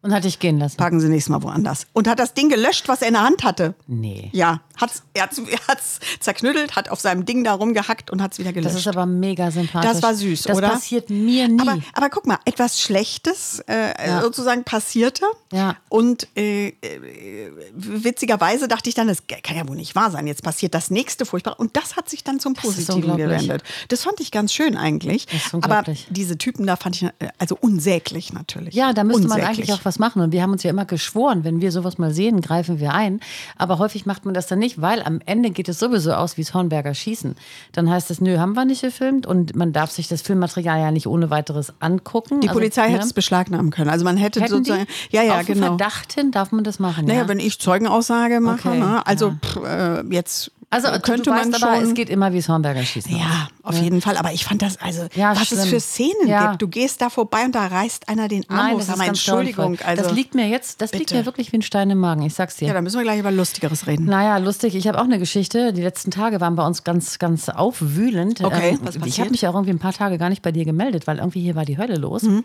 Und 0.03 0.13
hat 0.13 0.23
dich 0.23 0.39
gehen 0.39 0.57
lassen? 0.57 0.77
packen 0.77 0.99
Sie 0.99 1.07
nächstes 1.09 1.29
Mal 1.29 1.43
woanders. 1.43 1.85
Und 1.93 2.07
hat 2.07 2.19
das 2.19 2.33
Ding 2.33 2.49
gelöscht, 2.49 2.87
was 2.87 3.01
er 3.01 3.09
in 3.09 3.13
der 3.13 3.23
Hand 3.23 3.43
hatte. 3.43 3.75
Nee. 3.85 4.29
Ja, 4.33 4.61
hat's, 4.77 5.03
er 5.13 5.23
hat 5.23 5.31
es 5.79 5.99
zerknüttelt, 6.19 6.75
hat 6.75 6.89
auf 6.89 6.99
seinem 6.99 7.25
Ding 7.25 7.43
da 7.43 7.53
rumgehackt 7.53 8.09
und 8.09 8.21
hat 8.21 8.33
es 8.33 8.39
wieder 8.39 8.51
gelöscht. 8.51 8.73
Das 8.75 8.81
ist 8.81 8.87
aber 8.87 9.05
mega 9.05 9.51
sympathisch. 9.51 9.91
Das 9.91 10.01
war 10.01 10.15
süß, 10.15 10.43
das 10.43 10.57
oder? 10.57 10.67
Das 10.69 10.79
passiert 10.79 11.09
mir 11.11 11.47
nie. 11.47 11.59
Aber, 11.61 11.77
aber 11.93 12.09
guck 12.09 12.25
mal, 12.25 12.39
etwas 12.45 12.81
Schlechtes 12.81 13.59
äh, 13.67 14.07
Ja. 14.07 14.21
sozusagen 14.21 14.63
passierte. 14.63 15.25
Ja. 15.51 15.75
Und 15.89 16.27
äh, 16.35 16.69
äh, 16.69 17.51
witzigerweise 17.73 18.67
dachte 18.67 18.89
ich 18.89 18.95
dann, 18.95 19.07
das 19.07 19.23
kann 19.27 19.55
ja 19.55 19.67
wohl 19.67 19.75
nicht 19.75 19.95
wahr 19.95 20.11
sein. 20.11 20.25
Jetzt 20.27 20.43
passiert 20.43 20.73
das 20.73 20.89
nächste 20.89 21.25
furchtbar. 21.25 21.59
Und 21.59 21.75
das 21.77 21.95
hat 21.95 22.09
sich 22.09 22.23
dann 22.23 22.39
zum 22.39 22.53
Positiven 22.53 22.95
unglaublich. 23.11 23.27
gewendet. 23.27 23.63
Das 23.89 24.03
fand 24.03 24.19
ich 24.19 24.31
ganz 24.31 24.53
schön 24.53 24.77
eigentlich. 24.77 25.27
Das 25.27 25.45
ist 25.45 25.53
aber 25.53 25.83
diese 26.09 26.37
Typen 26.37 26.65
da 26.65 26.75
fand 26.75 26.95
ich 26.95 27.03
äh, 27.03 27.11
also 27.37 27.57
unsäglich 27.59 28.33
natürlich. 28.33 28.73
Ja, 28.73 28.93
da 28.93 29.03
müsste 29.03 29.27
man 29.27 29.39
Unsäglich. 29.39 29.59
eigentlich 29.69 29.73
auch 29.79 29.85
was 29.85 29.90
machen. 29.99 30.21
Und 30.21 30.31
wir 30.31 30.41
haben 30.41 30.51
uns 30.51 30.63
ja 30.63 30.69
immer 30.69 30.85
geschworen, 30.85 31.43
wenn 31.43 31.61
wir 31.61 31.71
sowas 31.71 31.97
mal 31.97 32.13
sehen, 32.13 32.41
greifen 32.41 32.79
wir 32.79 32.93
ein. 32.93 33.19
Aber 33.57 33.79
häufig 33.79 34.05
macht 34.05 34.25
man 34.25 34.33
das 34.33 34.47
dann 34.47 34.59
nicht, 34.59 34.81
weil 34.81 35.01
am 35.03 35.19
Ende 35.25 35.51
geht 35.51 35.69
es 35.69 35.79
sowieso 35.79 36.13
aus 36.13 36.37
wie 36.37 36.43
das 36.43 36.53
Hornberger 36.53 36.93
Schießen. 36.93 37.35
Dann 37.71 37.89
heißt 37.89 38.11
es, 38.11 38.21
nö, 38.21 38.37
haben 38.37 38.53
wir 38.53 38.65
nicht 38.65 38.81
gefilmt 38.81 39.25
und 39.25 39.55
man 39.55 39.73
darf 39.73 39.91
sich 39.91 40.07
das 40.07 40.21
Filmmaterial 40.21 40.79
ja 40.79 40.91
nicht 40.91 41.07
ohne 41.07 41.29
weiteres 41.29 41.73
angucken. 41.79 42.41
Die 42.41 42.49
Also, 42.49 42.59
Polizei 42.59 42.87
ne? 42.87 42.93
hätte 42.93 43.05
es 43.05 43.13
beschlagnahmen 43.13 43.71
können. 43.71 43.89
Also 43.89 44.05
man 44.05 44.17
hätte 44.17 44.41
Hätten 44.41 44.51
sozusagen. 44.57 44.85
die? 45.09 45.15
Ja, 45.15 45.23
ja, 45.23 45.39
Auf 45.39 45.45
genau. 45.45 45.67
Verdacht 45.67 46.13
hin 46.13 46.31
darf 46.31 46.51
man 46.51 46.63
das 46.63 46.79
machen. 46.79 47.05
Naja, 47.05 47.21
ja? 47.21 47.27
wenn 47.27 47.39
ich 47.39 47.59
Zeugenaussage 47.59 48.39
mache, 48.39 48.69
Okay, 48.69 48.79
ne? 48.79 49.05
also 49.05 49.29
ja. 49.29 49.35
pff, 49.43 49.65
äh, 49.65 50.13
jetzt 50.13 50.51
also 50.71 50.87
äh, 50.87 50.93
du, 50.93 50.99
könnte 51.01 51.23
du 51.23 51.29
man 51.29 51.51
weißt 51.53 51.63
aber, 51.63 51.75
schon. 51.75 51.83
es 51.85 51.93
geht 51.93 52.09
immer 52.09 52.33
wie 52.33 52.41
Hornberger 52.41 52.81
Schießen. 52.83 53.15
Ja, 53.15 53.47
auf 53.61 53.75
jeden 53.79 54.01
Fall. 54.01 54.17
Aber 54.17 54.31
ich 54.33 54.43
fand 54.45 54.61
das, 54.63 54.81
also, 54.81 55.03
Ja, 55.13 55.31
was 55.35 55.51
es 55.51 55.59
schlimm. 55.59 55.69
für 55.69 55.79
Szenen 55.79 56.27
Ja. 56.27 56.47
gibt. 56.51 56.61
Du 56.63 56.67
gehst 56.67 57.01
da 57.01 57.09
vorbei 57.11 57.45
und 57.45 57.53
da 57.53 57.67
reißt 57.67 58.09
einer 58.09 58.27
den 58.27 58.49
Arm 58.49 58.57
Nein, 58.57 58.73
aus. 58.75 58.79
das 58.79 58.87
ist 58.87 58.93
Aber 58.95 59.05
ganz 59.05 59.17
Entschuldigung. 59.19 59.77
Also, 59.85 60.01
das 60.03 60.11
liegt 60.13 60.33
mir 60.33 60.47
jetzt, 60.47 60.81
das 60.81 60.91
liegt 60.93 61.07
bitte. 61.09 61.15
mir 61.19 61.25
wirklich 61.27 61.51
wie 61.51 61.57
ein 61.57 61.61
Stein 61.61 61.89
im 61.91 61.99
Magen, 61.99 62.23
ich 62.23 62.33
sag's 62.33 62.55
dir. 62.57 62.67
ja, 62.69 62.73
da 62.73 62.81
müssen 62.81 62.97
wir 62.97 63.03
gleich 63.03 63.19
über 63.19 63.31
Lustigeres 63.31 63.85
reden. 63.85 64.05
Naja, 64.05 64.37
lustig. 64.37 64.75
Ich 64.75 64.87
habe 64.87 64.97
auch 64.99 65.03
eine 65.03 65.19
Geschichte. 65.19 65.73
Die 65.73 65.81
letzten 65.83 66.09
Tage 66.09 66.41
waren 66.41 66.55
bei 66.55 66.65
uns 66.65 66.83
ganz, 66.83 67.19
ganz 67.19 67.49
aufwühlend. 67.49 68.39
Ähm, 68.39 68.45
Okay, 68.47 68.77
was 68.81 68.95
ich 68.95 69.01
passiert? 69.01 69.19
habe 69.19 69.29
mich 69.31 69.47
auch 69.47 69.53
irgendwie 69.53 69.73
ein 69.73 69.79
paar 69.79 69.93
Tage 69.93 70.17
gar 70.17 70.29
nicht 70.29 70.41
bei 70.41 70.51
dir 70.51 70.65
gemeldet, 70.65 71.05
weil 71.07 71.17
irgendwie 71.19 71.41
hier 71.41 71.55
war 71.55 71.65
die 71.65 71.77
Hölle 71.77 71.95
los. 71.97 72.23
Mhm. 72.23 72.43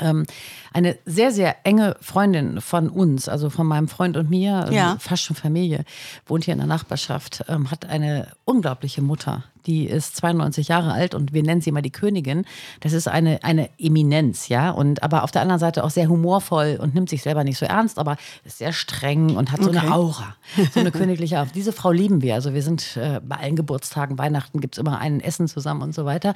Ähm, 0.00 0.26
eine 0.72 0.96
sehr, 1.04 1.30
sehr 1.32 1.56
enge 1.64 1.96
Freundin 2.00 2.60
von 2.60 2.88
uns, 2.88 3.28
also 3.28 3.50
von 3.50 3.66
meinem 3.66 3.88
Freund 3.88 4.16
und 4.16 4.30
mir, 4.30 4.68
Ja. 4.70 4.92
ähm, 4.92 4.98
fast 4.98 5.22
schon 5.24 5.36
Familie, 5.36 5.84
wohnt 6.26 6.44
hier 6.44 6.52
in 6.52 6.58
der 6.58 6.66
Nachbarschaft, 6.68 7.44
ähm, 7.48 7.70
hat 7.70 7.86
eine 7.86 8.28
unglaubliche 8.44 9.02
Mutter. 9.02 9.44
Die 9.66 9.86
ist 9.86 10.16
92 10.16 10.68
Jahre 10.68 10.92
alt 10.92 11.14
und 11.14 11.32
wir 11.32 11.42
nennen 11.42 11.60
sie 11.60 11.70
immer 11.70 11.82
die 11.82 11.90
Königin. 11.90 12.44
Das 12.80 12.92
ist 12.92 13.08
eine, 13.08 13.42
eine 13.44 13.70
Eminenz, 13.78 14.48
ja. 14.48 14.70
Und 14.70 15.02
aber 15.02 15.24
auf 15.24 15.30
der 15.30 15.42
anderen 15.42 15.58
Seite 15.60 15.84
auch 15.84 15.90
sehr 15.90 16.08
humorvoll 16.08 16.78
und 16.80 16.94
nimmt 16.94 17.08
sich 17.08 17.22
selber 17.22 17.44
nicht 17.44 17.58
so 17.58 17.66
ernst, 17.66 17.98
aber 17.98 18.16
ist 18.44 18.58
sehr 18.58 18.72
streng 18.72 19.36
und 19.36 19.52
hat 19.52 19.62
so 19.62 19.70
Okay. 19.70 19.78
eine 19.78 19.94
Aura. 19.94 20.36
So 20.72 20.80
eine 20.80 20.90
königliche 20.92 21.38
Aura. 21.38 21.48
Diese 21.54 21.72
Frau 21.72 21.90
lieben 21.92 22.22
wir. 22.22 22.34
Also 22.34 22.54
wir 22.54 22.62
sind 22.62 22.96
äh, 22.96 23.20
bei 23.26 23.36
allen 23.36 23.56
Geburtstagen, 23.56 24.18
Weihnachten 24.18 24.60
gibt 24.60 24.74
es 24.76 24.78
immer 24.78 24.98
ein 24.98 25.20
Essen 25.20 25.48
zusammen 25.48 25.82
und 25.82 25.94
so 25.94 26.04
weiter. 26.04 26.34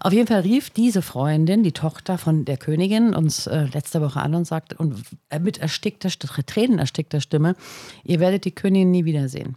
Auf 0.00 0.12
jeden 0.12 0.26
Fall 0.26 0.40
rief 0.40 0.70
diese 0.70 1.02
Freundin, 1.02 1.62
die 1.62 1.72
Tochter 1.72 2.18
von 2.18 2.44
der 2.44 2.56
Königin, 2.56 3.14
uns 3.14 3.46
äh, 3.46 3.66
letzte 3.72 4.00
Woche 4.00 4.20
an 4.20 4.34
und 4.34 4.46
sagt, 4.46 4.74
und 4.74 5.02
mit 5.40 5.58
erstickter, 5.58 6.08
St- 6.08 6.44
Tränen 6.46 6.78
erstickter 6.78 7.20
Stimme, 7.20 7.54
ihr 8.04 8.20
werdet 8.20 8.44
die 8.44 8.50
Königin 8.52 8.90
nie 8.90 9.04
wiedersehen. 9.04 9.56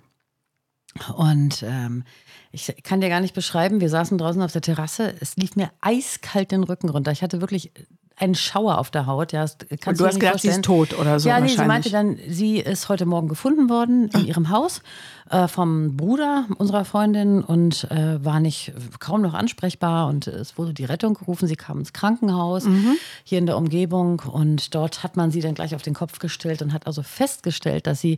Und 1.16 1.64
ähm, 1.64 2.04
ich 2.52 2.74
kann 2.84 3.00
dir 3.00 3.10
gar 3.10 3.22
nicht 3.22 3.36
beschreiben, 3.36 3.80
wir 3.80 3.90
saßen 3.90 4.18
draußen 4.18 4.42
auf 4.42 4.52
der 4.52 4.62
Terrasse, 4.62 5.14
es 5.20 5.36
lief 5.38 5.56
mir 5.56 5.70
eiskalt 5.82 6.52
den 6.52 6.64
Rücken 6.64 6.90
runter. 6.90 7.12
Ich 7.12 7.22
hatte 7.22 7.42
wirklich 7.42 7.72
einen 8.16 8.36
Schauer 8.36 8.80
auf 8.80 8.92
der 8.92 9.06
Haut. 9.06 9.32
Ja, 9.32 9.46
kannst 9.80 9.88
Und 9.88 10.00
du 10.00 10.06
hast 10.06 10.20
gedacht, 10.20 10.42
sie 10.42 10.50
ist 10.50 10.64
tot 10.64 10.98
oder 10.98 11.20
so 11.20 11.30
Ja, 11.30 11.40
nee, 11.40 11.48
sie 11.48 11.64
meinte 11.64 11.90
dann, 11.90 12.18
sie 12.28 12.58
ist 12.58 12.90
heute 12.90 13.06
Morgen 13.06 13.30
gefunden 13.30 13.70
worden 13.70 14.10
in 14.10 14.26
ihrem 14.26 14.50
Haus 14.50 14.82
äh, 15.30 15.48
vom 15.48 15.96
Bruder 15.96 16.46
unserer 16.58 16.84
Freundin 16.84 17.42
und 17.42 17.86
äh, 17.92 18.24
war 18.24 18.42
nicht 18.42 18.74
kaum 19.00 19.22
noch 19.22 19.34
ansprechbar 19.34 20.08
und 20.08 20.28
es 20.28 20.58
wurde 20.58 20.74
die 20.74 20.86
Rettung 20.86 21.14
gerufen. 21.14 21.48
Sie 21.48 21.56
kam 21.56 21.80
ins 21.80 21.94
Krankenhaus 21.94 22.66
Mhm. 22.66 22.98
hier 23.24 23.40
in 23.40 23.46
der 23.46 23.56
Umgebung 23.56 24.20
und 24.20 24.76
dort 24.76 25.02
hat 25.02 25.16
man 25.16 25.32
sie 25.32 25.40
dann 25.40 25.54
gleich 25.54 25.74
auf 25.74 25.82
den 25.82 25.94
Kopf 25.94 26.20
gestellt 26.20 26.62
und 26.62 26.74
hat 26.74 26.88
also 26.88 27.04
festgestellt, 27.04 27.88
dass 27.88 28.02
sie 28.02 28.18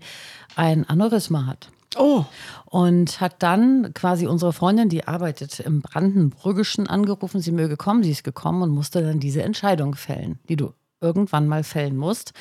ein 0.56 0.90
Aneurysma 0.90 1.46
hat. 1.46 1.70
Oh, 1.98 2.26
Und 2.66 3.20
hat 3.20 3.44
dann 3.44 3.94
quasi 3.94 4.26
unsere 4.26 4.54
Freundin, 4.54 4.88
die 4.88 5.08
arbeitet 5.08 5.60
im 5.60 5.82
Brandenburgischen, 5.82 6.88
angerufen, 6.88 7.42
sie 7.42 7.52
möge 7.52 7.76
kommen. 7.76 8.04
Sie 8.04 8.12
ist 8.12 8.24
gekommen 8.24 8.62
und 8.62 8.70
musste 8.70 9.02
dann 9.02 9.20
diese 9.20 9.44
Entscheidung 9.44 9.96
fällen, 9.96 10.40
die 10.48 10.56
du 10.56 10.74
irgendwann 11.02 11.48
mal 11.48 11.64
fällen 11.64 11.98
musst. 11.98 12.34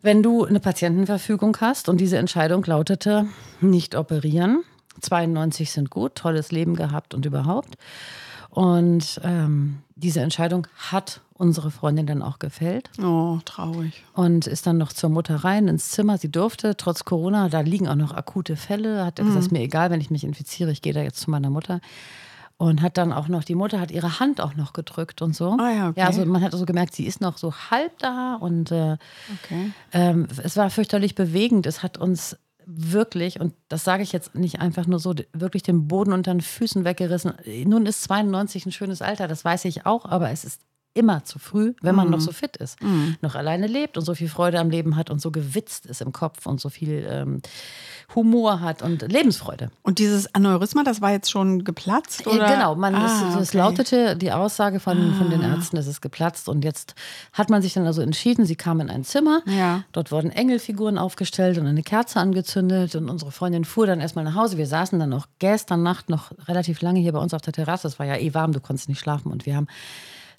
Wenn 0.00 0.22
du 0.22 0.44
eine 0.44 0.60
Patientenverfügung 0.60 1.56
hast 1.60 1.88
und 1.88 2.00
diese 2.00 2.18
Entscheidung 2.18 2.62
lautete, 2.64 3.26
nicht 3.60 3.96
operieren, 3.96 4.62
92 5.00 5.72
sind 5.72 5.90
gut, 5.90 6.14
tolles 6.14 6.52
Leben 6.52 6.76
gehabt 6.76 7.14
und 7.14 7.26
überhaupt. 7.26 7.76
Und 8.50 9.20
ähm, 9.24 9.78
diese 9.94 10.20
Entscheidung 10.20 10.66
hat 10.90 11.20
unsere 11.34 11.70
Freundin 11.70 12.06
dann 12.06 12.22
auch 12.22 12.38
gefällt 12.40 12.90
oh, 13.00 13.38
traurig. 13.44 14.02
und 14.14 14.46
ist 14.48 14.66
dann 14.66 14.78
noch 14.78 14.92
zur 14.92 15.10
Mutter 15.10 15.36
rein 15.36 15.68
ins 15.68 15.90
Zimmer. 15.90 16.18
Sie 16.18 16.30
durfte, 16.30 16.76
trotz 16.76 17.04
Corona, 17.04 17.48
da 17.48 17.60
liegen 17.60 17.86
auch 17.88 17.94
noch 17.94 18.12
akute 18.12 18.56
Fälle. 18.56 19.04
Hat 19.04 19.16
gesagt, 19.16 19.34
Mhm. 19.34 19.40
ist 19.40 19.52
mir 19.52 19.60
egal, 19.60 19.90
wenn 19.90 20.00
ich 20.00 20.10
mich 20.10 20.24
infiziere, 20.24 20.72
ich 20.72 20.82
gehe 20.82 20.92
da 20.92 21.00
jetzt 21.02 21.20
zu 21.20 21.30
meiner 21.30 21.50
Mutter. 21.50 21.80
Und 22.56 22.82
hat 22.82 22.96
dann 22.98 23.12
auch 23.12 23.28
noch, 23.28 23.44
die 23.44 23.54
Mutter 23.54 23.78
hat 23.78 23.92
ihre 23.92 24.18
Hand 24.18 24.40
auch 24.40 24.56
noch 24.56 24.72
gedrückt 24.72 25.22
und 25.22 25.36
so. 25.36 25.52
Ah 25.60 25.70
ja, 25.70 25.88
okay. 25.90 26.00
Ja, 26.00 26.06
also 26.06 26.26
man 26.26 26.42
hat 26.42 26.52
also 26.54 26.66
gemerkt, 26.66 26.92
sie 26.96 27.06
ist 27.06 27.20
noch 27.20 27.38
so 27.38 27.54
halb 27.70 27.96
da 28.00 28.34
und 28.34 28.72
äh, 28.72 28.96
Okay. 29.44 29.70
ähm, 29.92 30.26
es 30.42 30.56
war 30.56 30.68
fürchterlich 30.70 31.14
bewegend. 31.14 31.66
Es 31.66 31.84
hat 31.84 31.98
uns 31.98 32.36
wirklich, 32.70 33.40
und 33.40 33.54
das 33.68 33.82
sage 33.82 34.02
ich 34.02 34.12
jetzt 34.12 34.34
nicht 34.34 34.60
einfach 34.60 34.86
nur 34.86 34.98
so, 34.98 35.14
wirklich 35.32 35.62
den 35.62 35.88
Boden 35.88 36.12
unter 36.12 36.34
den 36.34 36.42
Füßen 36.42 36.84
weggerissen. 36.84 37.32
Nun 37.64 37.86
ist 37.86 38.02
92 38.02 38.66
ein 38.66 38.72
schönes 38.72 39.00
Alter, 39.00 39.26
das 39.26 39.44
weiß 39.44 39.64
ich 39.64 39.86
auch, 39.86 40.04
aber 40.04 40.30
es 40.30 40.44
ist 40.44 40.60
immer 40.98 41.24
zu 41.24 41.38
früh, 41.38 41.74
wenn 41.80 41.94
man 41.94 42.06
Mhm. 42.06 42.12
noch 42.12 42.20
so 42.20 42.32
fit 42.32 42.56
ist, 42.56 42.78
noch 43.22 43.34
alleine 43.34 43.66
lebt 43.66 43.96
und 43.96 44.04
so 44.04 44.14
viel 44.14 44.28
Freude 44.28 44.58
am 44.58 44.70
Leben 44.70 44.96
hat 44.96 45.10
und 45.10 45.20
so 45.20 45.30
gewitzt 45.30 45.86
ist 45.86 46.00
im 46.02 46.12
Kopf 46.12 46.46
und 46.46 46.60
so 46.60 46.68
viel 46.68 47.06
ähm, 47.08 47.40
Humor 48.14 48.60
hat 48.60 48.82
und 48.82 49.02
Lebensfreude. 49.02 49.70
Und 49.82 49.98
dieses 49.98 50.34
Aneurysma, 50.34 50.82
das 50.82 51.00
war 51.00 51.10
jetzt 51.12 51.30
schon 51.30 51.62
geplatzt? 51.64 52.26
Oder? 52.26 52.48
Genau, 52.54 52.74
man, 52.74 52.94
ah, 52.94 53.34
es, 53.34 53.42
es 53.42 53.48
okay. 53.50 53.58
lautete 53.58 54.16
die 54.16 54.32
Aussage 54.32 54.80
von, 54.80 55.14
von 55.14 55.28
den 55.30 55.42
Ärzten, 55.42 55.76
es 55.76 55.86
ist 55.86 56.00
geplatzt. 56.00 56.48
Und 56.48 56.64
jetzt 56.64 56.94
hat 57.34 57.50
man 57.50 57.60
sich 57.62 57.74
dann 57.74 57.86
also 57.86 58.00
entschieden, 58.00 58.46
sie 58.46 58.56
kam 58.56 58.80
in 58.80 58.88
ein 58.88 59.04
Zimmer. 59.04 59.42
Ja. 59.46 59.84
Dort 59.92 60.10
wurden 60.10 60.30
Engelfiguren 60.30 60.96
aufgestellt 60.98 61.58
und 61.58 61.66
eine 61.66 61.82
Kerze 61.82 62.18
angezündet. 62.18 62.94
Und 62.96 63.10
unsere 63.10 63.30
Freundin 63.30 63.64
fuhr 63.66 63.86
dann 63.86 64.00
erstmal 64.00 64.24
nach 64.24 64.34
Hause. 64.34 64.56
Wir 64.56 64.66
saßen 64.66 64.98
dann 64.98 65.12
auch 65.12 65.26
gestern 65.38 65.82
Nacht 65.82 66.08
noch 66.08 66.32
relativ 66.48 66.80
lange 66.80 67.00
hier 67.00 67.12
bei 67.12 67.20
uns 67.20 67.34
auf 67.34 67.42
der 67.42 67.52
Terrasse. 67.52 67.86
Es 67.88 67.98
war 67.98 68.06
ja 68.06 68.16
eh 68.16 68.32
warm, 68.32 68.52
du 68.52 68.60
konntest 68.60 68.88
nicht 68.88 69.00
schlafen. 69.00 69.30
Und 69.30 69.44
wir 69.44 69.54
haben 69.54 69.68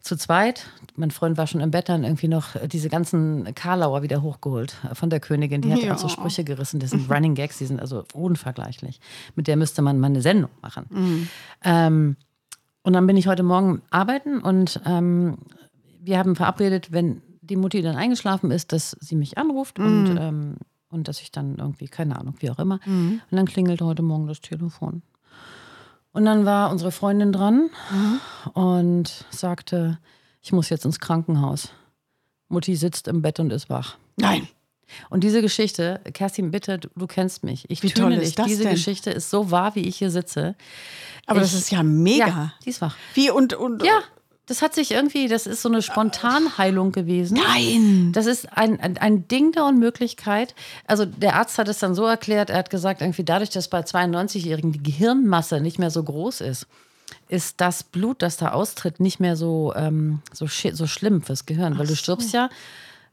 zu 0.01 0.15
zweit. 0.15 0.65
Mein 0.95 1.11
Freund 1.11 1.37
war 1.37 1.47
schon 1.47 1.61
im 1.61 1.71
Bett 1.71 1.89
dann 1.89 2.03
irgendwie 2.03 2.27
noch 2.27 2.55
diese 2.67 2.89
ganzen 2.89 3.53
Karlauer 3.53 4.01
wieder 4.01 4.21
hochgeholt 4.21 4.75
von 4.93 5.09
der 5.09 5.19
Königin. 5.19 5.61
Die 5.61 5.71
hat 5.71 5.81
ja. 5.81 5.91
uns 5.91 6.01
so 6.01 6.07
Sprüche 6.07 6.43
gerissen. 6.43 6.79
Das 6.79 6.91
sind 6.91 7.11
Running 7.11 7.35
Gags, 7.35 7.57
die 7.57 7.65
sind 7.65 7.79
also 7.79 8.05
unvergleichlich. 8.13 8.99
Mit 9.35 9.47
der 9.47 9.57
müsste 9.57 9.81
man 9.81 9.99
mal 9.99 10.07
eine 10.07 10.21
Sendung 10.21 10.51
machen. 10.61 10.85
Mhm. 10.89 11.27
Ähm, 11.63 12.15
und 12.83 12.93
dann 12.93 13.05
bin 13.07 13.17
ich 13.17 13.27
heute 13.27 13.43
Morgen 13.43 13.81
arbeiten 13.89 14.39
und 14.39 14.81
ähm, 14.85 15.37
wir 16.01 16.17
haben 16.17 16.35
verabredet, 16.35 16.91
wenn 16.91 17.21
die 17.41 17.57
Mutti 17.57 17.81
dann 17.81 17.95
eingeschlafen 17.95 18.51
ist, 18.51 18.71
dass 18.71 18.95
sie 18.99 19.15
mich 19.15 19.37
anruft 19.37 19.79
mhm. 19.79 19.85
und, 19.85 20.17
ähm, 20.17 20.55
und 20.89 21.07
dass 21.07 21.19
ich 21.19 21.31
dann 21.31 21.57
irgendwie, 21.57 21.87
keine 21.87 22.17
Ahnung, 22.17 22.35
wie 22.39 22.49
auch 22.49 22.59
immer. 22.59 22.79
Mhm. 22.85 23.21
Und 23.29 23.35
dann 23.35 23.45
klingelt 23.45 23.81
heute 23.81 24.01
Morgen 24.01 24.27
das 24.27 24.39
Telefon. 24.39 25.01
Und 26.11 26.25
dann 26.25 26.45
war 26.45 26.71
unsere 26.71 26.91
Freundin 26.91 27.31
dran 27.31 27.69
mhm. 27.91 28.19
und 28.53 29.25
sagte, 29.29 29.99
ich 30.41 30.51
muss 30.51 30.69
jetzt 30.69 30.85
ins 30.85 30.99
Krankenhaus. 30.99 31.69
Mutti 32.47 32.75
sitzt 32.75 33.07
im 33.07 33.21
Bett 33.21 33.39
und 33.39 33.51
ist 33.51 33.69
wach. 33.69 33.97
Nein. 34.17 34.47
Und 35.09 35.23
diese 35.23 35.41
Geschichte, 35.41 36.01
Kerstin, 36.13 36.49
bitte, 36.49 36.79
du, 36.79 36.89
du 36.95 37.05
kennst 37.05 37.43
mich. 37.43 37.69
Ich 37.69 37.83
wie 37.83 37.91
toll 37.91 38.13
ist 38.13 38.39
dich. 38.39 38.45
Diese 38.45 38.63
denn? 38.63 38.71
Geschichte 38.73 39.11
ist 39.11 39.29
so 39.29 39.51
wahr, 39.51 39.75
wie 39.75 39.81
ich 39.81 39.97
hier 39.97 40.09
sitze. 40.09 40.55
Aber 41.27 41.41
ich, 41.41 41.51
das 41.51 41.53
ist 41.53 41.71
ja 41.71 41.83
mega. 41.83 42.27
Ja, 42.27 42.53
die 42.65 42.69
ist 42.69 42.81
wach. 42.81 42.95
Wie 43.13 43.29
und, 43.29 43.53
und 43.53 43.83
ja, 43.83 44.01
das 44.49 44.63
hat 44.63 44.73
sich 44.73 44.91
irgendwie, 44.91 45.27
das 45.27 45.45
ist 45.45 45.61
so 45.61 45.69
eine 45.69 45.83
Spontanheilung 45.83 46.91
gewesen. 46.91 47.37
Nein! 47.37 48.11
Das 48.13 48.25
ist 48.25 48.51
ein, 48.57 48.79
ein, 48.79 48.97
ein, 48.97 49.27
Ding 49.27 49.51
der 49.51 49.65
Unmöglichkeit. 49.65 50.55
Also 50.87 51.05
der 51.05 51.35
Arzt 51.35 51.59
hat 51.59 51.67
es 51.67 51.77
dann 51.77 51.93
so 51.93 52.05
erklärt, 52.05 52.49
er 52.49 52.57
hat 52.57 52.71
gesagt, 52.71 53.01
irgendwie 53.01 53.23
dadurch, 53.23 53.51
dass 53.51 53.67
bei 53.67 53.81
92-Jährigen 53.81 54.71
die 54.71 54.81
Gehirnmasse 54.81 55.61
nicht 55.61 55.77
mehr 55.77 55.91
so 55.91 56.03
groß 56.03 56.41
ist, 56.41 56.65
ist 57.27 57.61
das 57.61 57.83
Blut, 57.83 58.23
das 58.23 58.37
da 58.37 58.51
austritt, 58.51 58.99
nicht 58.99 59.19
mehr 59.19 59.35
so, 59.35 59.71
ähm, 59.75 60.21
so, 60.33 60.47
so 60.47 60.87
schlimm 60.87 61.21
fürs 61.21 61.45
Gehirn. 61.45 61.77
Weil 61.77 61.85
du 61.85 61.95
stirbst 61.95 62.33
ja 62.33 62.49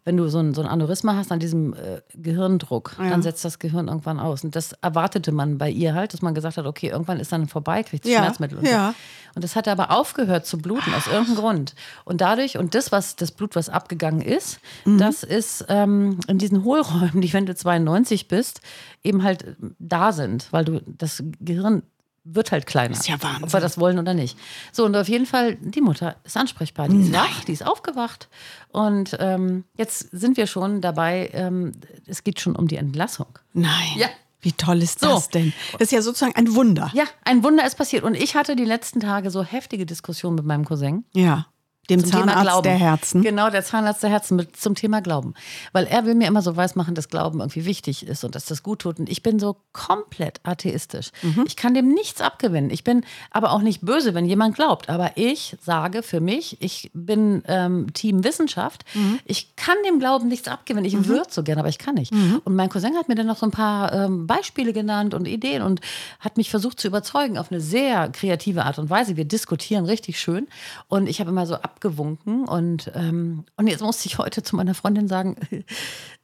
wenn 0.07 0.17
du 0.17 0.29
so 0.29 0.39
ein, 0.39 0.55
so 0.55 0.63
ein 0.63 0.69
Aneurysma 0.69 1.17
hast 1.17 1.33
an 1.33 1.41
diesem 1.41 1.75
äh, 1.75 2.01
Gehirndruck, 2.15 2.95
ja. 2.97 3.11
dann 3.11 3.23
setzt 3.23 3.45
das 3.45 3.59
Gehirn 3.59 3.89
irgendwann 3.89 4.21
aus. 4.21 4.45
Und 4.45 4.55
das 4.55 4.73
erwartete 4.75 5.33
man 5.33 5.59
bei 5.59 5.69
ihr 5.69 5.95
halt, 5.95 6.13
dass 6.13 6.23
man 6.23 6.33
gesagt 6.33 6.57
hat, 6.57 6.65
okay, 6.65 6.91
irgendwann 6.91 7.19
ist 7.19 7.33
dann 7.33 7.49
vorbei, 7.49 7.83
kriegt 7.83 8.05
sie 8.05 8.13
ja. 8.13 8.21
Schmerzmittel. 8.21 8.59
Und, 8.59 8.69
ja. 8.69 8.91
so. 8.91 9.31
und 9.35 9.43
das 9.43 9.57
hat 9.57 9.67
aber 9.67 9.91
aufgehört 9.91 10.47
zu 10.47 10.59
bluten 10.59 10.95
aus 10.95 11.09
irgendeinem 11.09 11.37
Grund. 11.39 11.75
Und 12.05 12.21
dadurch, 12.21 12.57
und 12.57 12.77
das, 12.77 12.93
was 12.93 13.17
das 13.17 13.33
Blut, 13.33 13.57
was 13.57 13.69
abgegangen 13.69 14.21
ist, 14.21 14.61
mhm. 14.85 14.99
das 14.99 15.25
ist 15.25 15.67
ähm, 15.69 16.21
in 16.29 16.39
diesen 16.39 16.63
Hohlräumen, 16.63 17.21
die, 17.21 17.33
wenn 17.33 17.47
du 17.47 17.57
92 17.57 18.29
bist, 18.29 18.61
eben 19.03 19.25
halt 19.25 19.57
da 19.81 20.13
sind, 20.13 20.47
weil 20.53 20.65
du 20.65 20.81
das 20.87 21.25
Gehirn 21.41 21.83
wird 22.27 22.53
halt 22.53 22.67
kleiner. 22.67 22.93
Ist 22.93 23.09
ja 23.09 23.23
Wahnsinn. 23.23 23.45
Ob 23.45 23.53
wir 23.53 23.61
das 23.61 23.79
wollen 23.79 23.99
oder 23.99 24.15
nicht. 24.15 24.37
So, 24.73 24.85
und 24.85 24.97
auf 24.97 25.09
jeden 25.09 25.27
Fall, 25.27 25.57
die 25.57 25.81
Mutter 25.81 26.17
ist 26.25 26.37
ansprechbar. 26.37 26.89
Die 26.89 27.01
ist 27.01 27.11
Nein. 27.11 27.23
wach, 27.23 27.45
die 27.45 27.53
ist 27.53 27.67
aufgewacht. 27.67 28.29
Und 28.73 29.17
ähm, 29.21 29.65
jetzt 29.77 30.11
sind 30.11 30.37
wir 30.37 30.47
schon 30.47 30.81
dabei, 30.81 31.31
ähm, 31.33 31.73
es 32.07 32.25
geht 32.25 32.41
schon 32.41 32.57
um 32.57 32.69
die 32.69 32.77
Entlassung. 32.77 33.39
Nein. 33.53 33.71
Ja. 33.97 34.09
Wie 34.41 34.53
toll 34.53 34.83
ist 34.83 35.03
das 35.03 35.25
so. 35.25 35.31
denn? 35.33 35.53
Das 35.73 35.83
ist 35.83 35.93
ja 35.93 36.03
sozusagen 36.03 36.37
ein 36.37 36.55
Wunder. 36.55 36.91
Ja, 36.95 37.05
ein 37.25 37.43
Wunder 37.43 37.67
ist 37.67 37.77
passiert. 37.77 38.05
Und 38.05 38.15
ich 38.15 38.37
hatte 38.37 38.55
die 38.55 38.65
letzten 38.65 39.01
Tage 39.01 39.31
so 39.31 39.43
heftige 39.43 39.87
Diskussionen 39.87 40.37
mit 40.37 40.45
meinem 40.45 40.65
Cousin. 40.65 41.05
Ja. 41.15 41.47
Dem 41.91 42.01
zum 42.01 42.11
Zahnarzt 42.11 42.31
Thema 42.33 42.43
Glauben. 42.43 42.63
der 42.65 42.79
Herzen. 42.79 43.23
Genau, 43.23 43.51
der 43.51 43.65
Zahnarzt 43.65 44.03
der 44.03 44.11
Herzen 44.11 44.37
mit, 44.37 44.57
zum 44.57 44.75
Thema 44.75 45.01
Glauben. 45.01 45.35
Weil 45.73 45.87
er 45.87 46.05
will 46.05 46.15
mir 46.15 46.29
immer 46.29 46.43
so 46.43 46.57
weismachen, 46.57 46.95
dass 46.95 47.09
Glauben 47.09 47.41
irgendwie 47.41 47.65
wichtig 47.65 48.07
ist 48.07 48.25
und 48.25 48.35
dass 48.35 48.47
das 48.47 48.63
gut 48.63 48.81
tut. 48.81 48.99
Und 48.99 49.09
ich 49.09 49.23
bin 49.23 49.39
so 49.39 49.57
komplett 49.73 50.41
atheistisch. 50.43 51.11
Mhm. 51.23 51.45
Ich 51.47 51.57
kann 51.57 51.75
dem 51.75 51.89
nichts 51.89 52.21
abgewinnen. 52.21 52.71
Ich 52.71 52.85
bin 52.85 53.05
aber 53.31 53.53
auch 53.53 53.63
nicht 53.63 53.83
böse, 53.83 54.15
wenn 54.15 54.27
jemand 54.27 54.55
glaubt. 54.57 54.89
Aber 54.89 55.13
ich 55.15 55.57
sage 55.63 56.03
für 56.03 56.21
mich, 56.21 56.61
ich 56.61 56.91
bin 56.95 57.43
ähm, 57.47 57.93
Team 57.93 58.25
Wissenschaft. 58.25 58.85
Mhm. 58.95 59.21
Ich 59.25 59.55
kann 59.57 59.77
dem 59.87 59.99
Glauben 59.99 60.29
nichts 60.29 60.49
abgewinnen. 60.49 60.85
Ich 60.85 60.95
mhm. 60.95 61.07
würde 61.07 61.31
so 61.31 61.43
gerne, 61.43 61.61
aber 61.61 61.69
ich 61.69 61.79
kann 61.79 61.95
nicht. 61.95 62.13
Mhm. 62.13 62.41
Und 62.45 62.57
mein 62.57 62.69
Cousin 62.69 62.97
hat 62.97 63.09
mir 63.09 63.15
dann 63.15 63.27
noch 63.27 63.37
so 63.37 63.47
ein 63.47 63.53
paar 63.53 63.93
ähm, 63.93 64.27
Beispiele 64.27 64.73
genannt 64.73 65.15
und 65.15 65.27
Ideen 65.27 65.63
und 65.63 65.81
hat 66.21 66.37
mich 66.37 66.51
versucht 66.51 66.81
zu 66.81 66.89
überzeugen 66.89 67.39
auf 67.39 67.51
eine 67.51 67.61
sehr 67.61 68.09
kreative 68.09 68.65
Art 68.65 68.79
und 68.79 68.91
Weise. 68.91 69.17
Wir 69.17 69.25
diskutieren 69.25 69.85
richtig 69.85 70.19
schön. 70.19 70.49
Und 70.89 71.09
ich 71.09 71.21
habe 71.21 71.31
immer 71.31 71.47
so 71.47 71.55
ab 71.55 71.76
abgewunken. 71.77 72.49
Und, 72.49 72.91
ähm, 72.95 73.45
und 73.57 73.67
jetzt 73.67 73.83
musste 73.83 74.07
ich 74.07 74.19
heute 74.19 74.43
zu 74.43 74.57
meiner 74.57 74.75
Freundin 74.75 75.09
sagen, 75.09 75.37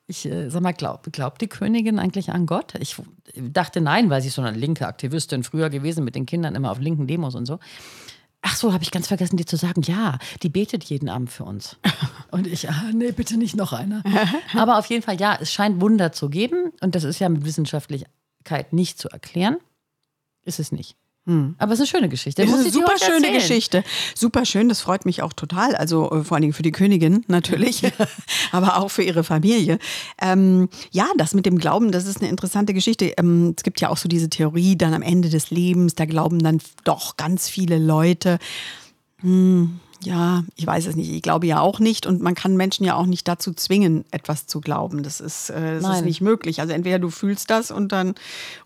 ich 0.07 0.27
äh, 0.27 0.49
sag 0.49 0.63
mal, 0.63 0.73
glaubt 0.73 1.13
glaub 1.13 1.39
die 1.39 1.49
Königin 1.49 1.99
eigentlich 1.99 2.31
an 2.31 2.47
Gott? 2.47 2.75
Ich 2.81 2.97
dachte 3.37 3.81
nein, 3.81 4.11
weil 4.11 4.23
sie 4.23 4.29
ist 4.29 4.35
so 4.35 4.43
eine 4.43 4.57
linke 4.57 4.87
Aktivistin 4.87 5.45
früher 5.45 5.71
gewesen 5.71 6.05
mit 6.05 6.15
den 6.15 6.27
Kindern 6.27 6.55
immer 6.55 6.71
auf 6.71 6.81
linken 6.81 7.07
Demos 7.07 7.35
und 7.35 7.47
so. 7.47 7.59
Ach 8.45 8.57
so, 8.57 8.73
habe 8.73 8.83
ich 8.83 8.91
ganz 8.91 9.07
vergessen, 9.07 9.37
dir 9.37 9.47
zu 9.47 9.57
sagen, 9.57 9.83
ja, 9.83 10.19
die 10.43 10.49
betet 10.49 10.83
jeden 10.85 11.09
Abend 11.09 11.31
für 11.31 11.45
uns. 11.45 11.77
Und 12.33 12.49
ich, 12.49 12.69
ah, 12.69 12.91
nee, 12.93 13.13
bitte 13.13 13.37
nicht 13.37 13.55
noch 13.55 13.73
einer. 13.73 14.03
Aber 14.55 14.79
auf 14.79 14.87
jeden 14.87 15.05
Fall, 15.05 15.21
ja, 15.21 15.39
es 15.41 15.53
scheint 15.53 15.81
Wunder 15.81 16.11
zu 16.11 16.29
geben. 16.29 16.73
Und 16.81 16.97
das 16.97 17.05
ist 17.05 17.21
ja 17.21 17.29
mit 17.29 17.45
Wissenschaftlichkeit 17.45 18.73
nicht 18.73 18.99
zu 18.99 19.09
erklären. 19.11 19.59
Ist 20.45 20.59
es 20.59 20.73
nicht. 20.73 20.97
Hm. 21.25 21.55
Aber 21.59 21.73
es 21.73 21.79
ist 21.79 21.83
eine 21.83 22.01
schöne 22.01 22.09
Geschichte. 22.09 22.43
Es 22.43 22.51
ist 22.51 22.59
eine 22.59 22.71
super 22.71 22.95
schöne 22.99 23.33
Geschichte. 23.33 23.85
Super 24.15 24.45
schön, 24.45 24.69
das 24.69 24.81
freut 24.81 25.07
mich 25.07 25.23
auch 25.23 25.33
total. 25.33 25.77
Also 25.77 26.11
äh, 26.11 26.25
vor 26.25 26.35
allen 26.35 26.43
Dingen 26.43 26.53
für 26.53 26.65
die 26.65 26.73
Königin 26.73 27.25
natürlich, 27.29 27.83
aber 28.53 28.79
auch 28.79 28.89
für 28.89 29.05
ihre 29.05 29.23
Familie. 29.23 29.79
Ähm, 30.21 30.69
ja, 30.91 31.07
das 31.17 31.35
mit 31.35 31.47
dem 31.47 31.59
Glauben, 31.59 31.93
das 31.93 32.07
ist 32.07 32.21
eine 32.21 32.29
interessante 32.29 32.75
Geschichte. 32.75 33.13
Ähm, 33.19 33.55
es 33.57 33.63
gibt 33.63 33.81
ja 33.81 33.89
auch 33.89 33.99
so 33.99 34.09
diese 34.09 34.31
Theorie, 34.31 34.77
dann 34.77 34.95
am 34.95 35.03
Ende 35.03 35.29
des 35.29 35.51
Lebens, 35.51 35.95
da 35.95 36.07
glauben 36.07 36.41
dann 36.41 36.61
doch 36.83 37.17
ganz 37.17 37.49
viele 37.49 37.79
Leute. 37.79 38.39
Hm, 39.21 39.79
ja, 40.05 40.43
ich 40.57 40.67
weiß 40.67 40.87
es 40.87 40.97
nicht. 40.97 41.11
Ich 41.11 41.23
glaube 41.23 41.47
ja 41.47 41.61
auch 41.61 41.79
nicht. 41.79 42.07
Und 42.07 42.21
man 42.23 42.35
kann 42.35 42.57
Menschen 42.57 42.85
ja 42.85 42.97
auch 42.97 43.07
nicht 43.07 43.29
dazu 43.29 43.53
zwingen, 43.53 44.05
etwas 44.11 44.47
zu 44.47 44.61
glauben. 44.61 45.03
Das 45.03 45.21
ist, 45.21 45.51
äh, 45.51 45.81
das 45.81 45.99
ist 45.99 46.05
nicht 46.05 46.21
möglich. 46.21 46.61
Also 46.61 46.73
entweder 46.73 46.99
du 46.99 47.11
fühlst 47.11 47.51
das 47.51 47.71
und 47.71 47.93
dann 47.93 48.15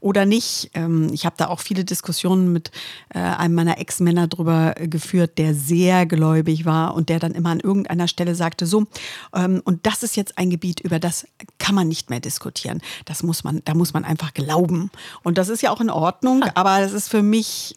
oder 0.01 0.25
nicht. 0.25 0.71
Ähm, 0.75 1.09
ich 1.13 1.27
habe 1.27 1.37
da 1.39 1.49
auch 1.49 1.61
viele 1.61 1.85
Diskussionen 1.85 2.53
mit 2.53 2.71
äh, 3.11 3.19
einem 3.19 3.55
meiner 3.55 3.79
Ex-Männer 3.79 4.29
drüber 4.29 4.75
geführt, 4.79 5.39
der 5.39 5.55
sehr 5.55 6.07
gläubig 6.07 6.65
war 6.65 6.95
und 6.95 7.09
der 7.09 7.19
dann 7.19 7.33
immer 7.33 7.51
an 7.51 7.61
irgendeiner 7.61 8.09
Stelle 8.09 8.35
sagte, 8.35 8.67
so, 8.67 8.87
ähm, 9.35 9.61
und 9.65 9.87
das 9.87 10.03
ist 10.03 10.17
jetzt 10.17 10.39
ein 10.39 10.51
Gebiet, 10.51 10.81
über 10.81 10.99
das 10.99 11.27
kann 11.59 11.75
man 11.75 11.89
nicht 11.89 12.09
mehr 12.09 12.21
diskutieren. 12.21 12.81
Das 13.05 13.23
muss 13.23 13.45
man, 13.45 13.63
da 13.65 13.75
muss 13.75 13.93
man 13.93 14.05
einfach 14.05 14.33
glauben. 14.33 14.91
Und 15.23 15.39
das 15.39 15.49
ist 15.49 15.63
ja 15.63 15.71
auch 15.71 15.81
in 15.81 15.91
Ordnung, 15.91 16.45
aber 16.55 16.81
das 16.81 16.93
ist 16.93 17.09
für 17.09 17.23
mich 17.23 17.77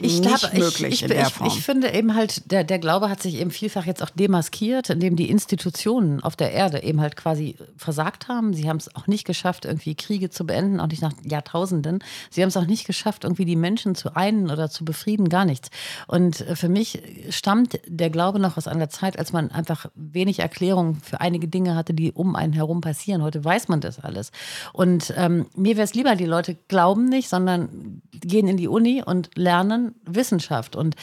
ich 0.00 0.20
nicht 0.20 0.38
glaub, 0.40 0.54
möglich 0.54 0.92
ich, 0.94 1.02
in 1.02 1.08
der 1.08 1.26
ich, 1.26 1.32
Form. 1.32 1.46
Ich 1.48 1.62
finde 1.62 1.92
eben 1.92 2.14
halt, 2.14 2.50
der, 2.50 2.64
der 2.64 2.78
Glaube 2.78 3.08
hat 3.08 3.22
sich 3.22 3.36
eben 3.36 3.50
vielfach 3.50 3.86
jetzt 3.86 4.02
auch 4.02 4.10
demaskiert, 4.10 4.90
indem 4.90 5.16
die 5.16 5.30
Institutionen 5.30 6.22
auf 6.22 6.36
der 6.36 6.52
Erde 6.52 6.82
eben 6.82 7.00
halt 7.00 7.16
quasi 7.16 7.56
versagt 7.76 8.28
haben. 8.28 8.52
Sie 8.52 8.68
haben 8.68 8.78
es 8.78 8.94
auch 8.94 9.06
nicht 9.06 9.24
geschafft, 9.24 9.64
irgendwie 9.64 9.94
Kriege 9.94 10.28
zu 10.28 10.44
beenden, 10.44 10.80
auch 10.80 10.88
nicht 10.88 11.02
nach 11.02 11.12
Jahrtausenden. 11.22 12.00
Sie 12.30 12.42
haben 12.42 12.48
es 12.48 12.56
auch 12.56 12.66
nicht 12.66 12.86
geschafft, 12.86 13.24
irgendwie 13.24 13.44
die 13.44 13.56
Menschen 13.56 13.94
zu 13.94 14.16
einen 14.16 14.50
oder 14.50 14.70
zu 14.70 14.84
befrieden, 14.84 15.28
gar 15.28 15.44
nichts. 15.44 15.70
Und 16.06 16.44
für 16.54 16.68
mich 16.68 17.02
stammt 17.30 17.80
der 17.86 18.10
Glaube 18.10 18.38
noch 18.38 18.56
aus 18.56 18.68
einer 18.68 18.88
Zeit, 18.88 19.18
als 19.18 19.32
man 19.32 19.50
einfach 19.50 19.86
wenig 19.94 20.40
Erklärung 20.40 20.96
für 20.96 21.20
einige 21.20 21.48
Dinge 21.48 21.76
hatte, 21.76 21.94
die 21.94 22.12
um 22.12 22.34
einen 22.34 22.52
herum 22.52 22.80
passieren. 22.80 23.22
Heute 23.22 23.44
weiß 23.44 23.68
man 23.68 23.80
das 23.80 24.00
alles. 24.00 24.32
Und 24.72 25.14
ähm, 25.16 25.46
mir 25.54 25.76
wäre 25.76 25.84
es 25.84 25.94
lieber, 25.94 26.16
die 26.16 26.26
Leute 26.26 26.56
glauben 26.68 27.08
nicht, 27.08 27.28
sondern 27.28 28.02
gehen 28.12 28.48
in 28.48 28.56
die 28.56 28.68
Uni 28.68 29.02
und 29.04 29.30
lernen 29.36 29.75
Wissenschaft 30.04 30.76
und 30.76 30.96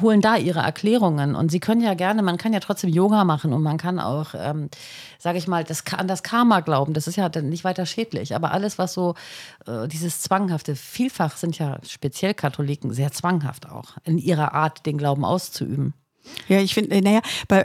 holen 0.00 0.20
da 0.20 0.36
ihre 0.36 0.60
Erklärungen. 0.60 1.34
Und 1.34 1.50
sie 1.50 1.60
können 1.60 1.80
ja 1.80 1.94
gerne, 1.94 2.22
man 2.22 2.36
kann 2.36 2.52
ja 2.52 2.60
trotzdem 2.60 2.90
Yoga 2.90 3.24
machen 3.24 3.52
und 3.52 3.62
man 3.62 3.78
kann 3.78 3.98
auch, 4.00 4.34
ähm, 4.36 4.68
sage 5.18 5.38
ich 5.38 5.46
mal, 5.46 5.64
das, 5.64 5.84
an 5.96 6.08
das 6.08 6.22
Karma 6.22 6.60
glauben. 6.60 6.94
Das 6.94 7.06
ist 7.06 7.16
ja 7.16 7.28
nicht 7.40 7.64
weiter 7.64 7.86
schädlich. 7.86 8.34
Aber 8.34 8.52
alles, 8.52 8.78
was 8.78 8.92
so 8.92 9.14
äh, 9.66 9.88
dieses 9.88 10.20
Zwanghafte, 10.20 10.76
vielfach 10.76 11.36
sind 11.36 11.58
ja 11.58 11.78
speziell 11.86 12.34
Katholiken 12.34 12.92
sehr 12.92 13.12
zwanghaft 13.12 13.68
auch 13.68 13.96
in 14.04 14.18
ihrer 14.18 14.52
Art, 14.54 14.86
den 14.86 14.98
Glauben 14.98 15.24
auszuüben. 15.24 15.94
Ja, 16.48 16.60
ich 16.60 16.74
finde, 16.74 17.00
naja, 17.00 17.20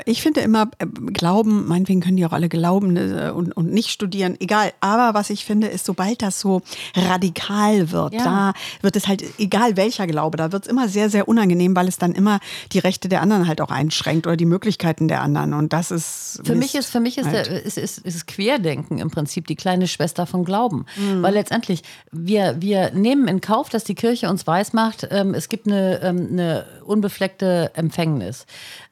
ich 0.05 0.21
finde 0.21 0.41
immer, 0.41 0.69
äh, 0.79 0.85
Glauben, 0.85 1.67
meinetwegen 1.67 2.01
können 2.01 2.17
die 2.17 2.25
auch 2.25 2.33
alle 2.33 2.49
glauben 2.49 2.95
äh, 2.97 3.31
und, 3.33 3.55
und 3.55 3.71
nicht 3.71 3.89
studieren, 3.89 4.35
egal. 4.39 4.71
Aber 4.79 5.13
was 5.17 5.29
ich 5.29 5.45
finde, 5.45 5.67
ist, 5.67 5.85
sobald 5.85 6.21
das 6.21 6.39
so 6.39 6.61
radikal 6.95 7.91
wird, 7.91 8.13
ja. 8.13 8.23
da 8.23 8.53
wird 8.81 8.95
es 8.95 9.07
halt, 9.07 9.23
egal 9.39 9.77
welcher 9.77 10.07
Glaube, 10.07 10.37
da 10.37 10.51
wird 10.51 10.63
es 10.63 10.69
immer 10.69 10.87
sehr, 10.87 11.09
sehr 11.09 11.27
unangenehm, 11.27 11.75
weil 11.75 11.87
es 11.87 11.97
dann 11.97 12.13
immer 12.13 12.39
die 12.71 12.79
Rechte 12.79 13.09
der 13.09 13.21
anderen 13.21 13.47
halt 13.47 13.61
auch 13.61 13.71
einschränkt 13.71 14.27
oder 14.27 14.37
die 14.37 14.45
Möglichkeiten 14.45 15.07
der 15.07 15.21
anderen. 15.21 15.53
Und 15.53 15.73
das 15.73 15.91
ist. 15.91 16.41
Für 16.43 16.55
mich 16.55 16.75
ist, 16.75 16.89
für 16.89 16.99
mich 16.99 17.17
ist, 17.17 17.27
halt. 17.27 17.47
der, 17.47 17.63
ist, 17.63 17.77
ist, 17.77 17.99
ist 17.99 18.27
Querdenken 18.27 18.99
im 18.99 19.09
Prinzip 19.09 19.47
die 19.47 19.55
kleine 19.55 19.87
Schwester 19.87 20.25
von 20.25 20.45
Glauben. 20.45 20.85
Mhm. 20.95 21.21
Weil 21.21 21.33
letztendlich, 21.33 21.83
wir, 22.11 22.57
wir 22.59 22.91
nehmen 22.91 23.27
in 23.27 23.41
Kauf, 23.41 23.69
dass 23.69 23.83
die 23.83 23.95
Kirche 23.95 24.29
uns 24.29 24.47
weismacht, 24.47 25.07
ähm, 25.11 25.33
es 25.33 25.49
gibt 25.49 25.67
eine, 25.67 26.01
ähm, 26.01 26.29
eine 26.31 26.65
unbefleckte 26.85 27.71
Empfängnis. 27.75 28.45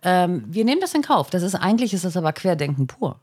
Ähm, 0.04 0.44
wir 0.48 0.66
nehmen 0.66 0.82
das 0.82 0.94
in 0.94 1.02
Kauf. 1.02 1.30
Das 1.30 1.44
ist 1.44 1.56
eigentlich 1.56 1.94
ist 1.94 2.06
das 2.06 2.18
aber 2.18 2.34
Querdenken 2.34 2.88
pur. 2.88 3.20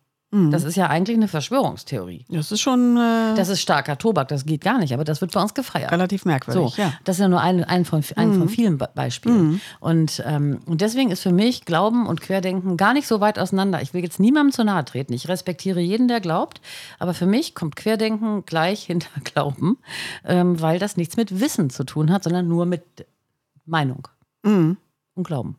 Das 0.50 0.64
ist 0.64 0.74
ja 0.74 0.88
eigentlich 0.88 1.16
eine 1.16 1.28
Verschwörungstheorie. 1.28 2.24
Das 2.28 2.50
ist 2.50 2.60
schon 2.60 2.96
äh, 2.96 3.36
Das 3.36 3.48
ist 3.48 3.60
starker 3.60 3.96
Tobak, 3.98 4.26
das 4.26 4.44
geht 4.44 4.62
gar 4.62 4.78
nicht, 4.78 4.92
aber 4.92 5.04
das 5.04 5.20
wird 5.20 5.30
bei 5.30 5.40
uns 5.40 5.54
gefeiert. 5.54 5.92
relativ 5.92 6.24
merkwürdig. 6.24 6.74
So, 6.74 6.82
ja. 6.82 6.92
das 7.04 7.16
ist 7.16 7.20
ja 7.20 7.28
nur 7.28 7.40
ein, 7.40 7.62
ein, 7.62 7.84
von, 7.84 8.02
ein 8.16 8.34
von 8.34 8.48
vielen 8.48 8.78
Be 8.78 8.88
Beispielen. 8.96 9.60
Und, 9.78 10.24
ähm, 10.26 10.60
und 10.66 10.80
deswegen 10.80 11.12
ist 11.12 11.22
für 11.22 11.32
mich 11.32 11.64
Glauben 11.64 12.06
und 12.06 12.20
Querdenken 12.20 12.76
gar 12.76 12.94
nicht 12.94 13.06
so 13.06 13.20
weit 13.20 13.38
auseinander. 13.38 13.80
Ich 13.80 13.94
will 13.94 14.02
jetzt 14.02 14.18
niemandem 14.18 14.52
zu 14.52 14.64
nahe 14.64 14.84
treten. 14.84 15.12
Ich 15.12 15.28
respektiere 15.28 15.78
jeden, 15.78 16.08
der 16.08 16.20
glaubt. 16.20 16.60
Aber 16.98 17.14
für 17.14 17.26
mich 17.26 17.54
kommt 17.54 17.76
Querdenken 17.76 18.44
gleich 18.44 18.82
hinter 18.86 19.20
Glauben, 19.22 19.78
ähm, 20.24 20.60
weil 20.60 20.80
das 20.80 20.96
nichts 20.96 21.16
mit 21.16 21.38
Wissen 21.38 21.70
zu 21.70 21.84
tun 21.84 22.10
hat, 22.10 22.24
sondern 22.24 22.48
nur 22.48 22.66
mit 22.66 23.06
Meinung 23.66 24.08
und 25.14 25.26
Glauben. 25.26 25.58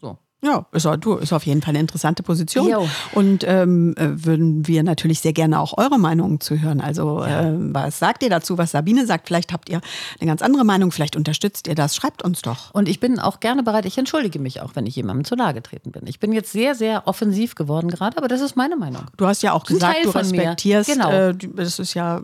So. 0.00 0.18
Ja, 0.44 0.66
ist, 0.72 0.86
du, 1.00 1.14
ist 1.14 1.32
auf 1.32 1.46
jeden 1.46 1.62
Fall 1.62 1.70
eine 1.70 1.80
interessante 1.80 2.22
Position. 2.22 2.68
Jo. 2.68 2.86
Und 3.12 3.44
ähm, 3.44 3.94
äh, 3.96 4.10
würden 4.26 4.66
wir 4.66 4.82
natürlich 4.82 5.20
sehr 5.20 5.32
gerne 5.32 5.58
auch 5.58 5.78
eure 5.78 5.98
Meinungen 5.98 6.38
zu 6.38 6.60
hören. 6.60 6.82
Also, 6.82 7.24
ähm, 7.24 7.74
was 7.74 7.98
sagt 7.98 8.22
ihr 8.22 8.28
dazu, 8.28 8.58
was 8.58 8.72
Sabine 8.72 9.06
sagt? 9.06 9.28
Vielleicht 9.28 9.54
habt 9.54 9.70
ihr 9.70 9.80
eine 10.20 10.28
ganz 10.28 10.42
andere 10.42 10.64
Meinung, 10.64 10.92
vielleicht 10.92 11.16
unterstützt 11.16 11.66
ihr 11.66 11.74
das. 11.74 11.96
Schreibt 11.96 12.22
uns 12.22 12.42
doch. 12.42 12.74
Und 12.74 12.90
ich 12.90 13.00
bin 13.00 13.18
auch 13.18 13.40
gerne 13.40 13.62
bereit, 13.62 13.86
ich 13.86 13.96
entschuldige 13.96 14.38
mich 14.38 14.60
auch, 14.60 14.76
wenn 14.76 14.84
ich 14.84 14.94
jemandem 14.96 15.24
zu 15.24 15.34
nahe 15.34 15.54
getreten 15.54 15.92
bin. 15.92 16.06
Ich 16.06 16.20
bin 16.20 16.32
jetzt 16.32 16.52
sehr, 16.52 16.74
sehr 16.74 17.08
offensiv 17.08 17.54
geworden 17.54 17.88
gerade, 17.88 18.18
aber 18.18 18.28
das 18.28 18.42
ist 18.42 18.54
meine 18.54 18.76
Meinung. 18.76 19.04
Du 19.16 19.26
hast 19.26 19.42
ja 19.42 19.54
auch 19.54 19.64
gesagt, 19.64 20.04
du 20.04 20.08
mir. 20.08 20.14
respektierst. 20.14 20.90
Genau. 20.90 21.10
Äh, 21.10 21.34
das 21.34 21.78
ist 21.78 21.94
ja 21.94 22.20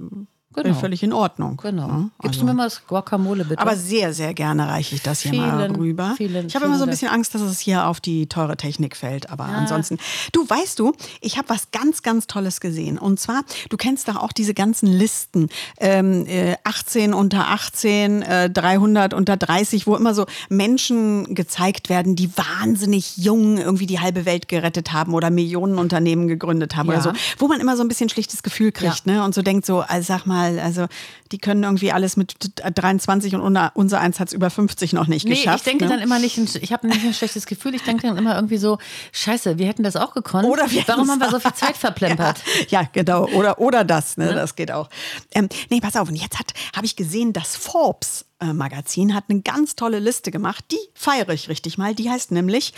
Genau. 0.52 0.75
völlig 0.75 1.02
in 1.04 1.12
Ordnung. 1.12 1.59
Genau. 1.62 1.87
Ja, 1.88 1.95
Gibst 2.23 2.37
also. 2.37 2.40
du 2.40 2.47
mir 2.47 2.54
mal 2.54 2.64
das 2.64 2.85
Guacamole 2.85 3.45
bitte? 3.45 3.61
Aber 3.62 3.76
sehr, 3.76 4.12
sehr 4.12 4.35
gerne 4.35 4.66
reiche 4.69 4.97
ich 4.97 5.02
das 5.02 5.21
hier 5.21 5.33
mal 5.35 5.57
Vielen, 5.59 5.76
rüber. 5.76 6.14
vielen, 6.16 6.47
ich 6.49 6.57
habe 6.57 6.64
immer 6.66 6.76
so 6.76 6.83
ein 6.85 6.90
bisschen 6.90 7.09
Angst, 7.09 7.35
dass 7.37 7.42
es 7.42 7.61
hier 7.61 7.87
auf 7.87 8.00
die 8.00 8.26
teure 8.26 8.57
Technik 8.57 8.97
fällt. 8.97 9.30
Aber 9.30 9.45
ansonsten, 9.45 9.99
du 10.33 10.49
weißt 10.49 10.78
du, 10.80 10.92
ich 11.21 11.38
habe 11.38 11.49
was 11.50 11.71
ganz, 11.71 12.02
ganz 12.02 12.26
Tolles 12.26 12.61
gesehen. 12.61 12.99
Und 12.99 13.21
zwar, 13.21 13.42
du 13.69 13.76
kennst 13.76 14.09
doch 14.09 14.16
auch 14.16 14.33
diese 14.33 14.52
ganzen 14.52 14.88
Listen. 14.88 15.49
Ähm, 15.78 16.26
äh, 16.26 16.57
18 16.64 17.14
unter 17.14 17.49
18, 17.49 18.23
äh, 18.23 18.50
300 18.50 19.14
unter 19.14 19.37
30, 19.37 19.87
wo 19.87 19.95
immer 19.95 20.14
so 20.14 20.26
Menschen 20.49 21.33
gezeigt 21.37 21.88
werden, 21.88 22.16
die 22.16 22.28
wahnsinnig 22.37 23.16
jung 23.19 23.57
irgendwie 23.57 23.87
die 23.87 24.00
halbe 24.00 24.25
Welt 24.26 24.49
gerettet 24.49 24.92
haben 24.92 25.14
oder 25.14 25.30
Millionen 25.30 25.78
Unternehmen 25.78 26.26
gegründet 26.26 26.75
haben 26.75 26.88
Ja. 26.88 26.95
oder 26.95 27.02
so. 27.02 27.12
Wo 27.38 27.47
man 27.47 27.61
immer 27.61 27.76
so 27.76 27.83
ein 27.83 27.88
bisschen 27.88 28.09
schlechtes 28.09 28.42
Gefühl 28.42 28.73
kriegt 28.73 29.07
ne? 29.07 29.23
und 29.25 29.33
so 29.33 29.42
denkt 29.42 29.64
so, 29.64 29.80
also 29.80 30.07
sag 30.07 30.26
mal, 30.26 30.39
also 30.40 30.87
die 31.32 31.38
können 31.38 31.62
irgendwie 31.62 31.92
alles 31.92 32.16
mit 32.16 32.35
23 32.62 33.35
und 33.35 33.56
unser, 33.75 34.00
eins 34.00 34.20
hat 34.20 34.28
es 34.28 34.35
über 34.35 34.50
50 34.50 34.92
noch 34.92 35.06
nicht 35.06 35.26
Nee, 35.26 35.35
geschafft. 35.35 35.59
ich 35.59 35.64
denke 35.64 35.85
ne? 35.85 35.90
dann 35.90 36.00
immer 36.00 36.18
nicht, 36.18 36.37
ich 36.38 36.73
habe 36.73 36.88
nicht 36.88 37.04
ein 37.04 37.14
schlechtes 37.14 37.47
Gefühl, 37.47 37.75
ich 37.75 37.82
denke 37.82 38.06
dann 38.06 38.16
immer 38.16 38.35
irgendwie 38.35 38.59
so, 38.59 38.78
scheiße, 39.12 39.59
wir 39.59 39.66
hätten 39.66 39.82
das 39.82 39.97
auch 39.97 40.12
gekonnt. 40.12 40.47
Oder 40.47 40.70
wir 40.70 40.82
Warum 40.87 41.11
haben 41.11 41.20
wir 41.20 41.30
so 41.30 41.38
viel 41.38 41.54
Zeit 41.54 41.76
verplempert? 41.76 42.40
Ja, 42.68 42.82
ja 42.82 42.88
genau. 42.92 43.26
Oder, 43.28 43.59
oder 43.59 43.85
das, 43.85 44.16
ne? 44.16 44.35
das 44.35 44.56
geht 44.56 44.73
auch. 44.73 44.88
Ähm, 45.32 45.49
nee, 45.70 45.80
pass 45.80 45.97
auf. 45.97 46.09
Und 46.09 46.16
jetzt 46.16 46.37
habe 46.75 46.87
ich 46.87 46.97
gesehen, 46.97 47.32
das 47.32 47.56
Forbes 47.56 48.26
äh, 48.40 48.52
Magazin 48.52 49.14
hat 49.14 49.25
eine 49.28 49.40
ganz 49.40 49.76
tolle 49.76 49.99
Liste 49.99 50.30
gemacht. 50.30 50.64
Die 50.70 50.78
feiere 50.94 51.30
ich 51.30 51.49
richtig 51.49 51.78
mal. 51.78 51.94
Die 51.94 52.11
heißt 52.11 52.32
nämlich 52.32 52.73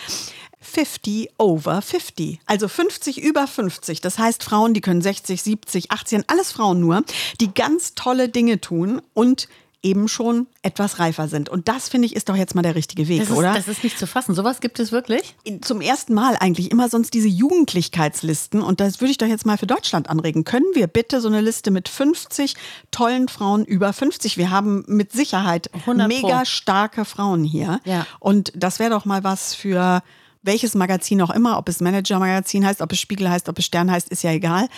50 0.62 1.30
over 1.38 1.82
50. 1.82 2.40
Also 2.46 2.68
50 2.68 3.20
über 3.22 3.46
50. 3.46 4.00
Das 4.00 4.18
heißt 4.18 4.42
Frauen, 4.42 4.74
die 4.74 4.80
können 4.80 5.02
60, 5.02 5.42
70, 5.42 5.90
18, 5.90 6.24
alles 6.28 6.52
Frauen 6.52 6.80
nur, 6.80 7.04
die 7.40 7.52
ganz 7.52 7.94
tolle 7.94 8.28
Dinge 8.28 8.60
tun 8.60 9.02
und 9.14 9.48
eben 9.82 10.06
schon 10.06 10.46
etwas 10.62 11.00
reifer 11.00 11.28
sind. 11.28 11.48
Und 11.48 11.68
das, 11.68 11.88
finde 11.88 12.06
ich, 12.06 12.14
ist 12.14 12.28
doch 12.28 12.36
jetzt 12.36 12.54
mal 12.54 12.62
der 12.62 12.76
richtige 12.76 13.08
Weg, 13.08 13.20
Das 13.20 13.30
ist, 13.30 13.36
oder? 13.36 13.52
das 13.52 13.66
ist 13.66 13.82
nicht 13.82 13.98
zu 13.98 14.06
fassen. 14.06 14.34
Sowas 14.34 14.60
gibt 14.60 14.78
es 14.78 14.92
wirklich? 14.92 15.34
zum 15.60 15.80
ersten 15.80 16.14
Mal 16.14 16.36
eigentlich 16.38 16.70
immer 16.70 16.88
sonst 16.88 17.14
diese 17.14 17.28
Jugendlichkeitslisten 17.28 18.62
und 18.62 18.80
das 18.80 19.00
würde 19.00 19.10
ich 19.10 19.18
doch 19.18 19.26
jetzt 19.26 19.44
mal 19.44 19.58
für 19.58 19.66
Deutschland 19.66 20.08
anregen. 20.08 20.44
Können 20.44 20.66
wir 20.74 20.86
bitte 20.86 21.20
so 21.20 21.28
eine 21.28 21.40
Liste 21.40 21.70
mit 21.70 21.88
50 21.88 22.54
tollen 22.92 23.28
Frauen 23.28 23.64
über 23.64 23.92
50? 23.92 24.36
Wir 24.36 24.50
haben 24.50 24.84
mit 24.86 25.10
Sicherheit 25.12 25.68
100 25.74 26.08
Pro. 26.08 26.26
mega 26.28 26.44
starke 26.44 27.04
Frauen 27.04 27.42
hier. 27.42 27.80
Ja. 27.84 28.06
Und 28.20 28.52
das 28.54 28.78
wäre 28.78 28.90
doch 28.90 29.04
mal 29.04 29.24
was 29.24 29.54
für 29.54 30.02
welches 30.42 30.74
Magazin 30.74 31.22
auch 31.22 31.30
immer, 31.30 31.58
ob 31.58 31.68
es 31.68 31.80
Manager-Magazin 31.80 32.66
heißt, 32.66 32.82
ob 32.82 32.92
es 32.92 33.00
Spiegel 33.00 33.28
heißt, 33.30 33.48
ob 33.48 33.58
es 33.58 33.64
Stern 33.64 33.90
heißt, 33.90 34.08
ist 34.08 34.22
ja 34.22 34.32
egal. 34.32 34.68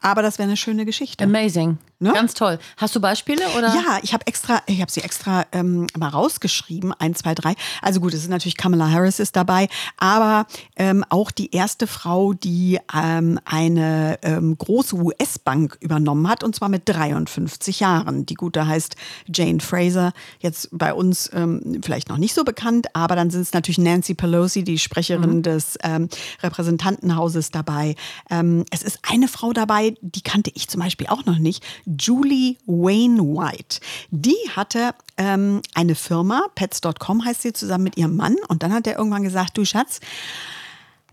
Aber 0.00 0.22
das 0.22 0.38
wäre 0.38 0.48
eine 0.48 0.56
schöne 0.56 0.84
Geschichte. 0.84 1.24
Amazing. 1.24 1.78
Ne? 2.02 2.12
Ganz 2.12 2.34
toll. 2.34 2.58
Hast 2.76 2.96
du 2.96 3.00
Beispiele? 3.00 3.42
Oder? 3.56 3.68
Ja, 3.68 4.00
ich 4.02 4.12
habe 4.12 4.26
extra, 4.26 4.60
ich 4.66 4.80
habe 4.80 4.90
sie 4.90 5.02
extra 5.02 5.46
ähm, 5.52 5.86
mal 5.96 6.08
rausgeschrieben, 6.08 6.92
eins, 6.92 7.20
zwei, 7.20 7.34
drei. 7.34 7.54
Also 7.80 8.00
gut, 8.00 8.12
es 8.12 8.22
ist 8.22 8.28
natürlich 8.28 8.56
Kamala 8.56 8.90
Harris 8.90 9.20
ist 9.20 9.36
dabei, 9.36 9.68
aber 9.98 10.46
ähm, 10.74 11.04
auch 11.10 11.30
die 11.30 11.54
erste 11.54 11.86
Frau, 11.86 12.32
die 12.32 12.80
ähm, 12.92 13.38
eine 13.44 14.18
ähm, 14.22 14.58
große 14.58 14.96
US-Bank 14.96 15.78
übernommen 15.80 16.28
hat, 16.28 16.42
und 16.42 16.56
zwar 16.56 16.68
mit 16.68 16.82
53 16.86 17.78
Jahren. 17.78 18.26
Die 18.26 18.34
gute 18.34 18.66
heißt 18.66 18.96
Jane 19.32 19.60
Fraser, 19.60 20.12
jetzt 20.40 20.70
bei 20.72 20.92
uns 20.92 21.30
ähm, 21.32 21.80
vielleicht 21.84 22.08
noch 22.08 22.18
nicht 22.18 22.34
so 22.34 22.42
bekannt, 22.42 22.88
aber 22.94 23.14
dann 23.14 23.30
sind 23.30 23.42
es 23.42 23.52
natürlich 23.52 23.78
Nancy 23.78 24.14
Pelosi, 24.14 24.64
die 24.64 24.80
Sprecherin 24.80 25.44
des 25.44 25.78
ähm, 25.84 26.08
Repräsentantenhauses 26.42 27.52
dabei. 27.52 27.94
Es 28.70 28.82
ist 28.82 28.98
eine 29.08 29.28
Frau 29.28 29.52
dabei, 29.52 29.94
die 30.00 30.22
kannte 30.22 30.50
ich 30.54 30.68
zum 30.68 30.80
Beispiel 30.80 31.06
auch 31.08 31.24
noch 31.26 31.38
nicht, 31.38 31.62
Julie 31.98 32.56
Wainwright. 32.66 33.80
Die 34.10 34.36
hatte 34.54 34.94
ähm, 35.16 35.62
eine 35.74 35.94
Firma, 35.94 36.46
pets.com 36.54 37.24
heißt 37.24 37.42
sie, 37.42 37.52
zusammen 37.52 37.84
mit 37.84 37.96
ihrem 37.96 38.16
Mann. 38.16 38.36
Und 38.48 38.62
dann 38.62 38.72
hat 38.72 38.86
er 38.86 38.96
irgendwann 38.98 39.22
gesagt, 39.22 39.56
du 39.56 39.64
Schatz, 39.64 40.00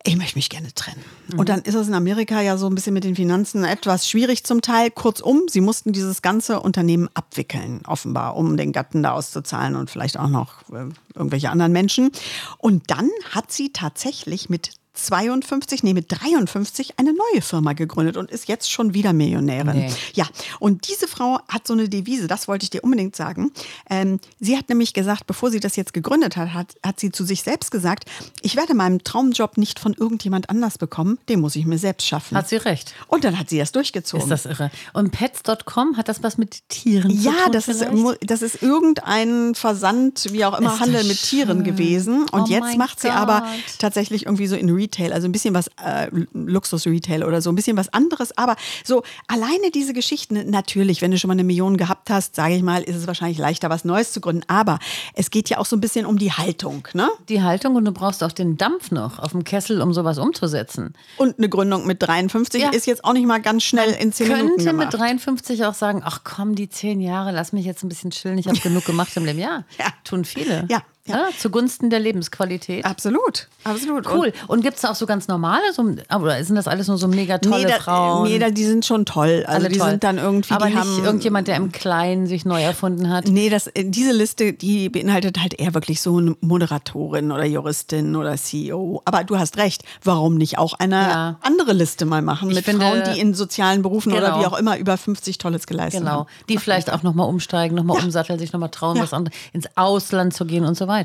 ich 0.05 0.15
möchte 0.15 0.37
mich 0.37 0.49
gerne 0.49 0.73
trennen. 0.73 1.03
Und 1.35 1.49
dann 1.49 1.61
ist 1.61 1.75
es 1.75 1.87
in 1.87 1.93
Amerika 1.93 2.41
ja 2.41 2.57
so 2.57 2.67
ein 2.67 2.75
bisschen 2.75 2.93
mit 2.93 3.03
den 3.03 3.15
Finanzen 3.15 3.63
etwas 3.65 4.07
schwierig 4.09 4.45
zum 4.45 4.61
Teil. 4.61 4.91
Kurzum, 4.91 5.43
sie 5.49 5.61
mussten 5.61 5.91
dieses 5.91 6.21
ganze 6.21 6.61
Unternehmen 6.61 7.09
abwickeln, 7.13 7.81
offenbar, 7.85 8.37
um 8.37 8.55
den 8.55 8.71
Gatten 8.71 9.03
da 9.03 9.11
auszuzahlen 9.11 9.75
und 9.75 9.89
vielleicht 9.89 10.17
auch 10.17 10.29
noch 10.29 10.61
äh, 10.71 10.85
irgendwelche 11.13 11.49
anderen 11.49 11.73
Menschen. 11.73 12.11
Und 12.57 12.89
dann 12.89 13.09
hat 13.31 13.51
sie 13.51 13.73
tatsächlich 13.73 14.49
mit 14.49 14.71
52, 15.05 15.83
nee, 15.83 15.93
mit 15.93 16.05
53 16.09 16.93
eine 16.97 17.13
neue 17.13 17.41
Firma 17.41 17.73
gegründet 17.73 18.17
und 18.17 18.31
ist 18.31 18.47
jetzt 18.47 18.71
schon 18.71 18.93
wieder 18.93 19.13
Millionärin. 19.13 19.77
Nee. 19.77 19.91
Ja, 20.13 20.25
und 20.59 20.87
diese 20.89 21.07
Frau 21.07 21.39
hat 21.47 21.67
so 21.67 21.73
eine 21.73 21.89
Devise, 21.89 22.27
das 22.27 22.47
wollte 22.47 22.63
ich 22.63 22.69
dir 22.69 22.83
unbedingt 22.83 23.15
sagen. 23.15 23.51
Ähm, 23.89 24.19
sie 24.39 24.57
hat 24.57 24.69
nämlich 24.69 24.93
gesagt, 24.93 25.27
bevor 25.27 25.51
sie 25.51 25.59
das 25.59 25.75
jetzt 25.75 25.93
gegründet 25.93 26.37
hat, 26.37 26.53
hat, 26.53 26.75
hat 26.85 26.99
sie 26.99 27.11
zu 27.11 27.25
sich 27.25 27.43
selbst 27.43 27.71
gesagt, 27.71 28.05
ich 28.41 28.55
werde 28.55 28.73
meinen 28.73 29.03
Traumjob 29.03 29.57
nicht 29.57 29.79
von 29.79 29.93
irgendjemand 29.93 30.49
anders 30.49 30.77
bekommen, 30.77 31.19
den 31.29 31.39
muss 31.41 31.55
ich 31.55 31.65
mir 31.65 31.77
selbst 31.77 32.07
schaffen. 32.07 32.37
Hat 32.37 32.49
sie 32.49 32.57
recht. 32.57 32.93
und 33.07 33.23
dann 33.23 33.37
hat 33.37 33.49
sie 33.49 33.57
das 33.57 33.71
durchgezogen. 33.71 34.23
Ist 34.23 34.45
das 34.45 34.45
irre. 34.45 34.71
Und 34.93 35.11
pets.com, 35.11 35.97
hat 35.97 36.07
das 36.07 36.23
was 36.23 36.37
mit 36.37 36.67
Tieren 36.69 37.11
zu 37.11 37.25
ja, 37.25 37.31
tun? 37.31 37.51
das 37.51 37.67
ist, 37.67 37.83
vielleicht? 37.83 38.29
das 38.29 38.41
ist 38.41 38.61
irgendein 38.61 39.55
Versand, 39.55 40.27
wie 40.31 40.45
auch 40.45 40.57
immer, 40.57 40.79
Handel 40.79 41.03
mit 41.03 41.21
Tieren 41.21 41.63
gewesen. 41.63 42.25
Und 42.31 42.41
Oh 42.41 42.45
jetzt 42.47 42.77
macht 42.77 42.99
sie 42.99 43.09
aber 43.09 43.47
tatsächlich 43.77 44.25
irgendwie 44.25 44.47
so 44.47 44.55
in 44.55 44.69
Retail, 44.89 45.13
also 45.13 45.27
ein 45.27 45.31
bisschen 45.31 45.53
was 45.53 45.67
äh, 45.83 46.09
Luxus-Retail 46.33 47.23
oder 47.23 47.41
so, 47.41 47.51
ein 47.51 47.55
bisschen 47.55 47.77
was 47.77 47.89
anderes. 47.93 48.35
Aber 48.37 48.55
so 48.83 49.03
alleine 49.27 49.71
diese 49.73 49.93
Geschichten, 49.93 50.49
natürlich, 50.49 51.01
wenn 51.01 51.11
du 51.11 51.17
schon 51.17 51.27
mal 51.27 51.33
eine 51.33 51.43
Million 51.43 51.77
gehabt 51.77 52.09
hast, 52.09 52.35
sage 52.35 52.55
ich 52.55 52.63
mal, 52.63 52.81
ist 52.83 52.95
es 52.95 53.07
wahrscheinlich 53.07 53.37
leichter, 53.37 53.69
was 53.69 53.85
Neues 53.85 54.11
zu 54.11 54.21
gründen. 54.21 54.43
Aber 54.47 54.79
es 55.13 55.29
geht 55.31 55.49
ja 55.49 55.57
auch 55.59 55.65
so 55.65 55.75
ein 55.75 55.81
bisschen 55.81 56.05
um 56.05 56.17
die 56.17 56.31
Haltung, 56.31 56.87
ne? 56.93 57.09
Die 57.29 57.41
Haltung 57.41 57.75
und 57.75 57.85
du 57.85 57.91
brauchst 57.91 58.23
auch 58.23 58.31
den 58.31 58.57
Dampf 58.57 58.91
noch 58.91 59.19
auf 59.19 59.31
dem 59.31 59.43
Kessel, 59.43 59.81
um 59.81 59.93
sowas 59.93 60.17
umzusetzen. 60.17 60.93
Und 61.17 61.37
eine 61.37 61.49
Gründung 61.49 61.85
mit 61.85 62.01
53 62.01 62.61
Ja. 62.61 62.69
ist 62.69 62.87
jetzt 62.87 63.03
auch 63.05 63.13
nicht 63.13 63.25
mal 63.27 63.41
ganz 63.41 63.63
schnell 63.63 63.91
in 63.91 64.11
10 64.11 64.27
Minuten 64.27 64.47
Könnte 64.49 64.65
gemacht. 64.65 64.91
mit 64.93 64.99
53 64.99 65.65
auch 65.65 65.73
sagen, 65.73 66.01
ach 66.03 66.21
komm, 66.23 66.55
die 66.55 66.69
zehn 66.69 66.99
Jahre, 67.01 67.31
lass 67.31 67.53
mich 67.53 67.65
jetzt 67.65 67.83
ein 67.83 67.89
bisschen 67.89 68.11
chillen, 68.11 68.37
ich 68.37 68.47
habe 68.47 68.59
genug 68.59 68.85
gemacht 68.85 69.15
im 69.15 69.25
Leben. 69.25 69.39
Ja, 69.39 69.63
Ja. 69.77 69.85
tun 70.03 70.25
viele. 70.25 70.65
Ja, 70.69 70.81
ja. 71.09 71.27
zugunsten 71.37 71.89
der 71.89 71.99
Lebensqualität. 71.99 72.85
Absolut, 72.85 73.47
absolut. 73.63 74.05
Cool. 74.11 74.31
Und 74.47 74.61
gibt 74.61 74.77
es 74.77 74.85
auch 74.85 74.95
so 74.95 75.05
ganz 75.05 75.27
normale, 75.27 75.73
so, 75.73 75.81
oder 75.83 76.43
sind 76.43 76.55
das 76.55 76.67
alles 76.67 76.87
nur 76.87 76.97
so 76.97 77.07
mega 77.07 77.37
tolle 77.39 77.65
nee, 77.65 77.69
da, 77.71 77.79
Frauen? 77.79 78.27
Nee, 78.27 78.39
da, 78.39 78.49
die 78.49 78.63
sind 78.65 78.85
schon 78.85 79.05
toll. 79.05 79.43
Also 79.47 79.59
Alle 79.65 79.69
die 79.69 79.79
toll. 79.79 79.89
sind 79.89 80.03
dann 80.03 80.17
irgendwie, 80.17 80.53
Aber 80.53 80.65
nicht 80.67 80.77
haben 80.77 81.03
irgendjemand, 81.03 81.47
der 81.47 81.55
im 81.57 81.71
Kleinen 81.71 82.27
sich 82.27 82.45
neu 82.45 82.61
erfunden 82.61 83.09
hat. 83.09 83.27
Nee, 83.27 83.49
das, 83.49 83.69
diese 83.75 84.11
Liste, 84.11 84.53
die 84.53 84.89
beinhaltet 84.89 85.39
halt 85.41 85.53
eher 85.59 85.73
wirklich 85.73 86.01
so 86.01 86.17
eine 86.17 86.35
Moderatorin 86.41 87.31
oder 87.31 87.45
Juristin 87.45 88.15
oder 88.15 88.35
CEO. 88.37 89.01
Aber 89.05 89.23
du 89.23 89.37
hast 89.39 89.57
recht, 89.57 89.83
warum 90.03 90.35
nicht 90.35 90.57
auch 90.57 90.73
eine 90.73 90.95
Ja. 90.95 91.39
andere 91.41 91.73
Liste 91.73 92.05
mal 92.05 92.21
machen 92.21 92.49
Ich 92.49 92.55
mit 92.55 92.65
finde- 92.65 92.85
Frauen, 92.85 93.03
die 93.13 93.19
in 93.19 93.33
sozialen 93.33 93.81
Berufen 93.81 94.11
oder 94.13 94.27
Genau. 94.31 94.39
wie 94.41 94.45
auch 94.45 94.57
immer 94.59 94.77
über 94.77 94.97
50 94.97 95.37
Tolles 95.37 95.65
geleistet 95.67 96.01
Genau. 96.01 96.11
haben. 96.11 96.29
Die 96.49 96.57
vielleicht 96.57 96.91
auch 96.91 97.03
nochmal 97.03 97.27
umsteigen, 97.27 97.75
nochmal 97.75 97.97
Ja. 97.97 98.03
umsatteln, 98.03 98.37
sich 98.39 98.53
nochmal 98.53 98.69
trauen, 98.69 98.99
was 98.99 99.13
anderes, 99.13 99.37
ins 99.53 99.67
Ausland 99.75 100.33
zu 100.33 100.45
gehen 100.45 100.65
und 100.65 100.77
so 100.77 100.87
weiter. 100.87 100.98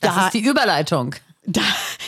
Das 0.00 0.14
Da- 0.14 0.26
ist 0.26 0.34
die 0.34 0.40
Überleitung. 0.44 1.14
Da, 1.48 1.60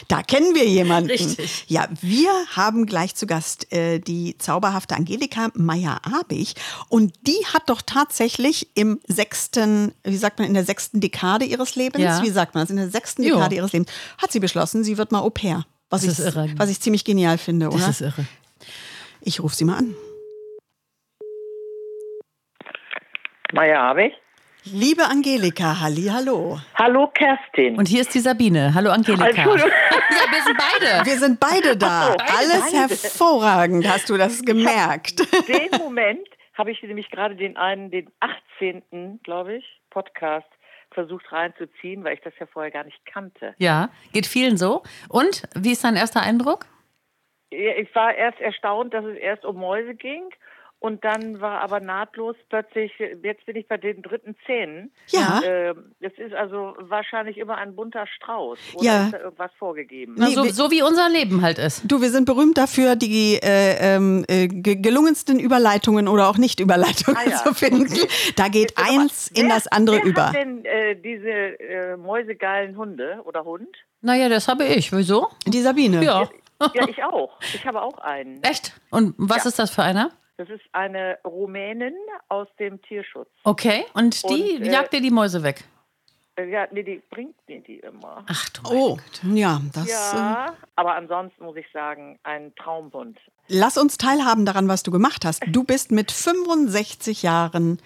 da 0.09 0.23
kennen 0.25 0.53
wir 0.57 0.67
jemanden. 0.67 1.11
Richtig. 1.11 1.65
Ja, 1.69 1.87
wir 2.01 2.29
haben 2.57 2.87
gleich 2.87 3.15
zu 3.15 3.25
Gast 3.29 3.73
äh, 3.73 4.01
die 4.01 4.37
zauberhafte 4.37 4.97
Angelika 4.97 5.51
Meyer-Abig. 5.55 6.55
Und 6.89 7.15
die 7.25 7.47
hat 7.55 7.69
doch 7.71 7.81
tatsächlich 7.81 8.67
im 8.75 8.99
sechsten, 9.07 9.95
wie 10.03 10.17
sagt 10.17 10.41
man, 10.41 10.49
in 10.49 10.55
der 10.55 10.65
sechsten 10.65 11.01
Dekade 11.01 11.45
ihres 11.45 11.77
Lebens, 11.77 12.03
Ja. 12.03 12.21
wie 12.21 12.31
sagt 12.31 12.55
man 12.57 12.65
das, 12.65 12.71
in 12.71 12.79
der 12.79 12.91
sechsten 12.91 13.23
Jo. 13.23 13.37
Dekade 13.37 13.55
ihres 13.55 13.73
Lebens, 13.73 13.91
hat 14.21 14.33
sie 14.33 14.41
beschlossen, 14.41 14.83
sie 14.83 14.99
wird 14.99 15.13
mal 15.13 15.21
Au 15.21 15.31
pair. 15.31 15.65
Was, 15.89 16.01
Das 16.03 16.15
ich, 16.15 16.19
ist 16.19 16.35
irre. 16.35 16.51
was 16.57 16.69
ich 16.69 16.81
ziemlich 16.81 17.05
genial 17.05 17.39
finde, 17.39 17.69
oder? 17.69 17.79
Das 17.79 17.89
ist 17.91 18.01
irre. 18.01 18.25
Ich 19.21 19.39
rufe 19.41 19.55
sie 19.55 19.65
mal 19.65 19.77
an. 19.79 19.95
Ich. 23.53 24.13
Liebe 24.73 25.05
Angelika, 25.05 25.81
halli, 25.81 26.09
hallo. 26.11 26.59
Hallo 26.75 27.07
Kerstin. 27.09 27.79
Und 27.79 27.89
hier 27.89 28.01
ist 28.03 28.15
die 28.15 28.19
Sabine. 28.19 28.75
Hallo 28.75 28.91
Angelika. 28.91 29.27
Ja, 30.11 30.33
wir 30.33 30.43
sind 30.43 30.59
beide. 30.59 31.07
Wir 31.07 31.19
sind 31.19 31.41
beide 31.41 31.77
da. 31.77 32.07
So, 32.07 32.17
Alles 32.19 32.73
beide. 32.73 32.77
hervorragend, 32.79 33.89
hast 33.89 34.09
du 34.11 34.17
das 34.17 34.43
gemerkt? 34.43 35.21
den 35.49 35.79
Moment 35.79 36.27
habe 36.55 36.73
ich 36.73 36.83
nämlich 36.83 37.11
gerade 37.11 37.37
den 37.37 37.57
einen, 37.57 37.91
den 37.91 38.11
18. 38.21 39.21
glaube 39.23 39.57
ich, 39.57 39.81
Podcast 39.91 40.49
versucht 40.93 41.31
reinzuziehen, 41.31 42.03
weil 42.05 42.15
ich 42.15 42.21
das 42.23 42.33
ja 42.41 42.47
vorher 42.47 42.73
gar 42.73 42.85
nicht 42.85 43.05
kannte. 43.07 43.55
Ja, 43.59 43.91
geht 44.13 44.27
vielen 44.27 44.57
so. 44.57 44.83
Und 45.09 45.43
wie 45.55 45.73
ist 45.73 45.85
dein 45.85 45.95
erster 45.95 46.23
Eindruck? 46.23 46.67
Ich 47.51 47.95
war 47.95 48.15
erst 48.15 48.41
erstaunt, 48.41 48.93
dass 48.95 49.05
es 49.05 49.17
erst 49.19 49.45
um 49.45 49.57
Mäuse 49.57 49.95
ging. 49.95 50.25
Und 50.81 51.05
dann 51.05 51.41
war 51.41 51.61
aber 51.61 51.81
nahtlos 51.81 52.37
plötzlich, 52.49 52.93
jetzt 53.23 53.45
bin 53.47 53.57
ich 53.57 53.67
bei 53.67 53.77
den 53.79 54.01
dritten 54.01 54.37
Zähnen. 54.47 54.93
Ja. 55.09 55.41
Ähm, 55.45 55.93
Es 56.01 56.13
ist 56.19 56.33
also 56.35 56.75
wahrscheinlich 56.79 57.37
immer 57.37 57.57
ein 57.59 57.75
bunter 57.75 58.07
Strauß. 58.07 58.59
Oder 58.77 58.85
Ja. 58.85 59.05
ist 59.07 59.13
da 59.15 59.19
irgendwas 59.19 59.51
vorgegeben? 59.59 60.15
Na, 60.17 60.29
so, 60.29 60.45
so 60.45 60.71
wie 60.71 60.83
unser 60.83 61.09
Leben 61.09 61.43
halt 61.43 61.59
ist. 61.59 61.83
Du, 61.91 62.01
wir 62.01 62.11
sind 62.11 62.27
berühmt 62.27 62.57
dafür, 62.59 62.95
die 62.95 63.41
äh, 63.43 63.97
ähm, 63.97 64.25
äh, 64.29 64.47
ge- 64.47 64.77
gelungensten 64.77 65.41
Überleitungen 65.41 66.07
oder 66.07 66.29
auch 66.29 66.39
Nicht-Überleitungen 66.39 67.19
Ah 67.27 67.29
ja. 67.29 67.37
zu 67.39 67.55
finden. 67.55 67.93
Da 68.37 68.47
geht 68.47 68.79
mal, 68.79 68.85
eins 69.01 69.29
in 69.29 69.49
wer- 69.49 69.55
das 69.57 69.67
andere 69.67 69.97
wer 69.97 70.05
über. 70.05 70.27
Hat 70.29 70.37
denn 70.37 70.65
äh, 70.65 70.95
diese 70.95 71.29
äh, 71.29 71.97
mäusegeilen 71.97 72.77
Hunde 72.77 73.21
oder 73.25 73.45
Hund? 73.45 73.69
Naja, 74.01 74.29
das 74.29 74.47
habe 74.47 74.65
ich. 74.65 74.93
Wieso? 74.93 75.29
Die 75.45 75.61
Sabine. 75.61 76.05
Ja. 76.05 76.29
Ja, 76.75 76.89
ich 76.89 77.03
auch. 77.03 77.39
Ich 77.41 77.67
habe 77.67 77.83
auch 77.83 77.99
einen. 77.99 78.41
Echt? 78.45 78.73
Und 78.91 79.15
was 79.19 79.45
Ja. 79.45 79.49
ist 79.49 79.59
das 79.59 79.71
für 79.71 79.83
einer? 79.83 80.11
Das 80.39 80.49
ist 80.51 80.63
eine 80.73 81.19
Rumänin 81.25 81.95
aus 82.29 82.47
dem 82.61 82.81
Tierschutz. 82.83 83.29
Okay. 83.43 83.85
Und 83.93 84.23
die 84.31 84.57
Und, 84.59 84.67
äh, 84.67 84.71
jagt 84.73 84.93
dir 84.93 85.01
die 85.01 85.11
Mäuse 85.11 85.43
weg. 85.43 85.65
Äh, 86.37 86.49
Ja, 86.49 86.69
nee, 86.71 86.85
die 86.85 87.03
bringt 87.11 87.35
mir 87.49 87.61
die 87.61 87.81
immer. 87.81 88.25
Ach 88.29 88.49
du. 88.51 88.63
Oh, 88.71 88.99
ja, 89.35 89.61
das. 89.75 89.89
Äh, 89.89 89.91
Ja, 90.17 90.55
aber 90.77 90.95
ansonsten 90.95 91.45
muss 91.45 91.57
ich 91.57 91.67
sagen, 91.73 92.21
ein 92.23 92.55
Traumhund. 92.55 93.19
lass 93.49 93.77
uns 93.77 93.99
teilhaben 93.99 94.47
daran, 94.47 94.69
was 94.69 94.85
du 94.85 94.93
gemacht 94.93 95.25
hast. 95.25 95.43
Du 95.49 95.65
bist 95.65 95.91
mit 95.91 96.13
65 96.13 97.23
Jahren 97.25 97.79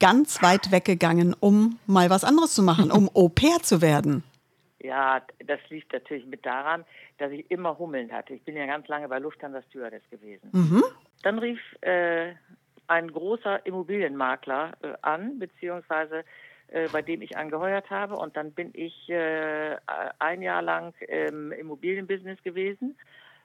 ganz 0.00 0.42
weit 0.42 0.72
weggegangen, 0.72 1.36
um 1.38 1.78
mal 1.86 2.08
was 2.08 2.24
anderes 2.24 2.54
zu 2.54 2.62
machen, 2.62 2.90
um 2.90 3.10
Au 3.14 3.28
pair 3.28 3.58
zu 3.62 3.82
werden. 3.82 4.24
Ja, 4.82 5.20
das 5.46 5.60
liegt 5.68 5.92
natürlich 5.92 6.24
mit 6.26 6.44
daran, 6.44 6.84
dass 7.18 7.30
ich 7.30 7.48
immer 7.50 7.78
Hummeln 7.78 8.10
hatte. 8.10 8.32
Ich 8.34 8.42
bin 8.42 8.56
ja 8.56 8.66
ganz 8.66 8.88
lange 8.88 9.08
bei 9.08 9.18
Lufthansa 9.20 9.62
Stewardess 9.68 10.02
gewesen. 10.10 10.50
Dann 11.22 11.38
rief 11.38 11.60
äh, 11.80 12.34
ein 12.88 13.10
großer 13.10 13.64
Immobilienmakler 13.64 14.72
äh, 14.82 14.92
an, 15.02 15.38
beziehungsweise 15.38 16.24
äh, 16.68 16.88
bei 16.92 17.02
dem 17.02 17.22
ich 17.22 17.36
angeheuert 17.36 17.90
habe. 17.90 18.16
Und 18.16 18.36
dann 18.36 18.52
bin 18.52 18.70
ich 18.74 19.08
äh, 19.08 19.76
ein 20.18 20.42
Jahr 20.42 20.62
lang 20.62 20.94
im 21.00 21.52
Immobilienbusiness 21.52 22.42
gewesen. 22.42 22.96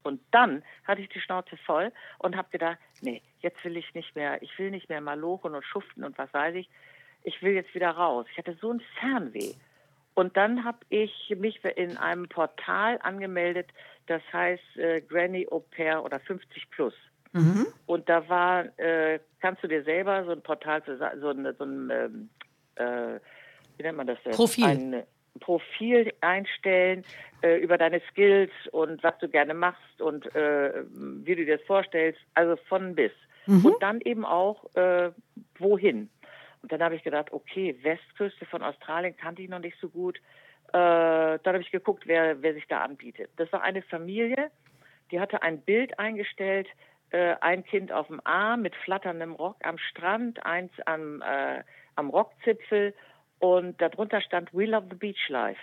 Und 0.03 0.21
dann 0.31 0.63
hatte 0.85 1.01
ich 1.01 1.09
die 1.09 1.19
Schnauze 1.19 1.57
voll 1.57 1.91
und 2.19 2.37
habe 2.37 2.49
gedacht, 2.49 2.77
nee, 3.01 3.21
jetzt 3.41 3.63
will 3.65 3.75
ich 3.75 3.93
nicht 3.93 4.15
mehr, 4.15 4.41
ich 4.41 4.57
will 4.57 4.71
nicht 4.71 4.89
mehr 4.89 5.01
malochen 5.01 5.53
und 5.53 5.65
schuften 5.65 6.03
und 6.03 6.17
was 6.17 6.33
weiß 6.33 6.55
ich. 6.55 6.69
Ich 7.23 7.41
will 7.41 7.53
jetzt 7.53 7.75
wieder 7.75 7.91
raus. 7.91 8.25
Ich 8.31 8.37
hatte 8.37 8.57
so 8.61 8.71
ein 8.71 8.81
Fernweh. 8.99 9.53
Und 10.13 10.37
dann 10.37 10.63
habe 10.63 10.79
ich 10.89 11.35
mich 11.37 11.63
in 11.63 11.97
einem 11.97 12.27
Portal 12.29 12.97
angemeldet, 13.03 13.69
das 14.07 14.21
heißt 14.31 14.77
äh, 14.77 15.01
Granny 15.01 15.47
Au 15.51 15.59
Pair 15.59 16.03
oder 16.03 16.19
50 16.19 16.69
Plus. 16.71 16.93
Und 17.85 18.09
da 18.09 18.27
war, 18.29 18.65
äh, 18.79 19.19
kannst 19.41 19.63
du 19.63 19.67
dir 19.67 19.83
selber 19.83 20.25
so 20.25 20.31
ein 20.31 20.41
Portal, 20.41 20.83
so 20.85 21.29
ein, 21.29 21.55
so 21.57 21.63
ein 21.65 21.89
ähm, 21.89 22.29
äh, 22.75 23.19
wie 23.77 23.83
nennt 23.83 23.97
man 23.97 24.07
das 24.07 24.17
denn? 24.23 24.33
Profil. 24.33 24.65
Ein 24.65 25.03
Profil 25.39 26.11
einstellen 26.21 27.03
äh, 27.41 27.57
über 27.57 27.77
deine 27.77 28.01
Skills 28.11 28.51
und 28.71 29.03
was 29.03 29.17
du 29.19 29.29
gerne 29.29 29.53
machst 29.53 30.01
und 30.01 30.33
äh, 30.35 30.83
wie 30.93 31.35
du 31.35 31.45
dir 31.45 31.57
das 31.57 31.67
vorstellst, 31.67 32.19
also 32.33 32.55
von 32.67 32.95
bis. 32.95 33.11
Und 33.65 33.81
dann 33.81 34.01
eben 34.01 34.25
auch 34.25 34.65
äh, 34.75 35.11
wohin. 35.59 36.09
Und 36.61 36.71
dann 36.71 36.83
habe 36.83 36.95
ich 36.95 37.03
gedacht, 37.03 37.31
okay, 37.31 37.77
Westküste 37.81 38.45
von 38.45 38.61
Australien 38.61 39.15
kannte 39.15 39.41
ich 39.41 39.49
noch 39.49 39.59
nicht 39.59 39.77
so 39.79 39.89
gut. 39.89 40.17
Äh, 40.69 40.73
dann 40.73 41.39
habe 41.45 41.61
ich 41.61 41.71
geguckt, 41.71 42.07
wer, 42.07 42.41
wer 42.41 42.53
sich 42.53 42.67
da 42.67 42.81
anbietet. 42.81 43.29
Das 43.37 43.51
war 43.53 43.61
eine 43.61 43.83
Familie, 43.83 44.51
die 45.11 45.19
hatte 45.19 45.43
ein 45.43 45.61
Bild 45.61 45.97
eingestellt, 45.97 46.67
äh, 47.11 47.35
ein 47.41 47.63
Kind 47.63 47.91
auf 47.91 48.07
dem 48.07 48.21
Arm 48.25 48.61
mit 48.61 48.75
flatterndem 48.75 49.33
Rock 49.33 49.57
am 49.63 49.77
Strand, 49.77 50.45
eins 50.45 50.71
am, 50.85 51.21
äh, 51.21 51.63
am 51.95 52.09
Rockzipfel 52.09 52.93
und 53.39 53.79
darunter 53.81 54.21
stand 54.21 54.53
We 54.53 54.65
Love 54.65 54.87
the 54.89 54.95
Beach 54.95 55.29
Life. 55.29 55.59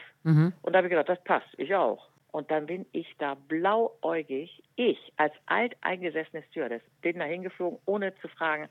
Und 0.63 0.73
da 0.73 0.79
habe 0.79 0.87
ich 0.89 0.91
gedacht, 0.91 1.09
das 1.09 1.23
passt, 1.25 1.49
ich 1.59 1.75
auch. 1.75 2.09
Und 2.31 2.51
dann 2.51 2.67
bin 2.67 2.87
ich 2.93 3.15
da 3.19 3.35
blauäugig, 3.35 4.63
ich 4.77 5.13
als 5.17 5.33
alteingesessene 5.47 6.43
Stewardess, 6.51 6.83
bin 7.01 7.19
da 7.19 7.27
hingeflogen, 7.27 7.79
ohne 7.87 8.15
zu 8.17 8.29
fragen, 8.29 8.69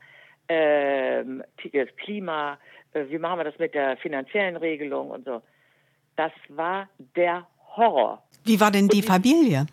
ähm, 0.48 1.42
das 1.72 1.88
Klima, 1.96 2.58
äh, 2.92 3.04
wie 3.08 3.18
machen 3.18 3.38
wir 3.38 3.44
das 3.44 3.58
mit 3.58 3.74
der 3.74 3.96
finanziellen 3.96 4.56
Regelung 4.56 5.10
und 5.10 5.24
so. 5.24 5.40
Das 6.16 6.32
war 6.48 6.88
der 7.16 7.46
Horror. 7.76 8.22
Wie 8.44 8.60
war 8.60 8.70
denn 8.70 8.88
die 8.88 9.02
Familie? 9.02 9.66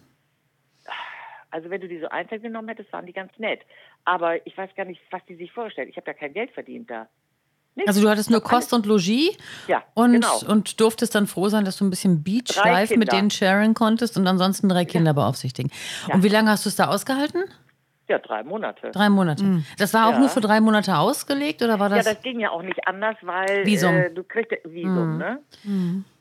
Also 1.51 1.69
wenn 1.69 1.81
du 1.81 1.87
die 1.87 1.99
so 1.99 2.07
einzeln 2.09 2.41
genommen 2.41 2.69
hättest, 2.69 2.91
waren 2.93 3.05
die 3.05 3.13
ganz 3.13 3.31
nett. 3.37 3.59
Aber 4.05 4.45
ich 4.47 4.57
weiß 4.57 4.69
gar 4.75 4.85
nicht, 4.85 5.01
was 5.11 5.21
die 5.27 5.35
sich 5.35 5.51
vorstellt. 5.51 5.89
Ich 5.89 5.97
habe 5.97 6.07
ja 6.07 6.13
kein 6.13 6.33
Geld 6.33 6.51
verdient 6.51 6.89
da. 6.89 7.07
Nichts. 7.75 7.87
Also 7.89 8.01
du 8.01 8.09
hattest 8.09 8.29
nur 8.29 8.41
Kost 8.41 8.73
und 8.73 8.85
Logis 8.85 9.37
Ja, 9.67 9.81
und, 9.93 10.13
genau. 10.13 10.39
und 10.47 10.79
durftest 10.81 11.15
dann 11.15 11.25
froh 11.27 11.47
sein, 11.47 11.63
dass 11.63 11.77
du 11.77 11.85
ein 11.85 11.89
bisschen 11.89 12.21
Beach 12.21 12.43
Drei 12.47 12.71
Life 12.71 12.97
mit 12.97 13.13
denen 13.13 13.31
sharen 13.31 13.73
konntest 13.73 14.17
und 14.17 14.27
ansonsten 14.27 14.67
drei 14.67 14.83
Kinder 14.83 15.13
beaufsichtigen. 15.13 15.71
Und 16.11 16.23
wie 16.23 16.27
lange 16.27 16.49
hast 16.49 16.65
du 16.65 16.69
es 16.69 16.75
da 16.75 16.87
ausgehalten? 16.87 17.43
Ja, 18.09 18.19
drei 18.19 18.43
Monate. 18.43 18.91
Drei 18.91 19.07
Monate. 19.07 19.63
Das 19.77 19.93
war 19.93 20.07
auch 20.09 20.13
Ja. 20.13 20.19
nur 20.19 20.27
für 20.27 20.41
drei 20.41 20.59
Monate 20.59 20.97
ausgelegt 20.97 21.61
oder 21.61 21.79
war 21.79 21.89
ja, 21.89 21.97
das? 21.97 22.05
das 22.05 22.21
ging 22.21 22.41
ja 22.41 22.49
auch 22.49 22.61
nicht 22.61 22.85
anders, 22.85 23.15
weil 23.21 23.65
Visum. 23.65 23.95
Äh, 23.95 24.09
du 24.13 24.23
kriegst 24.25 24.51
Visum, 24.65 25.17
ne? 25.17 25.39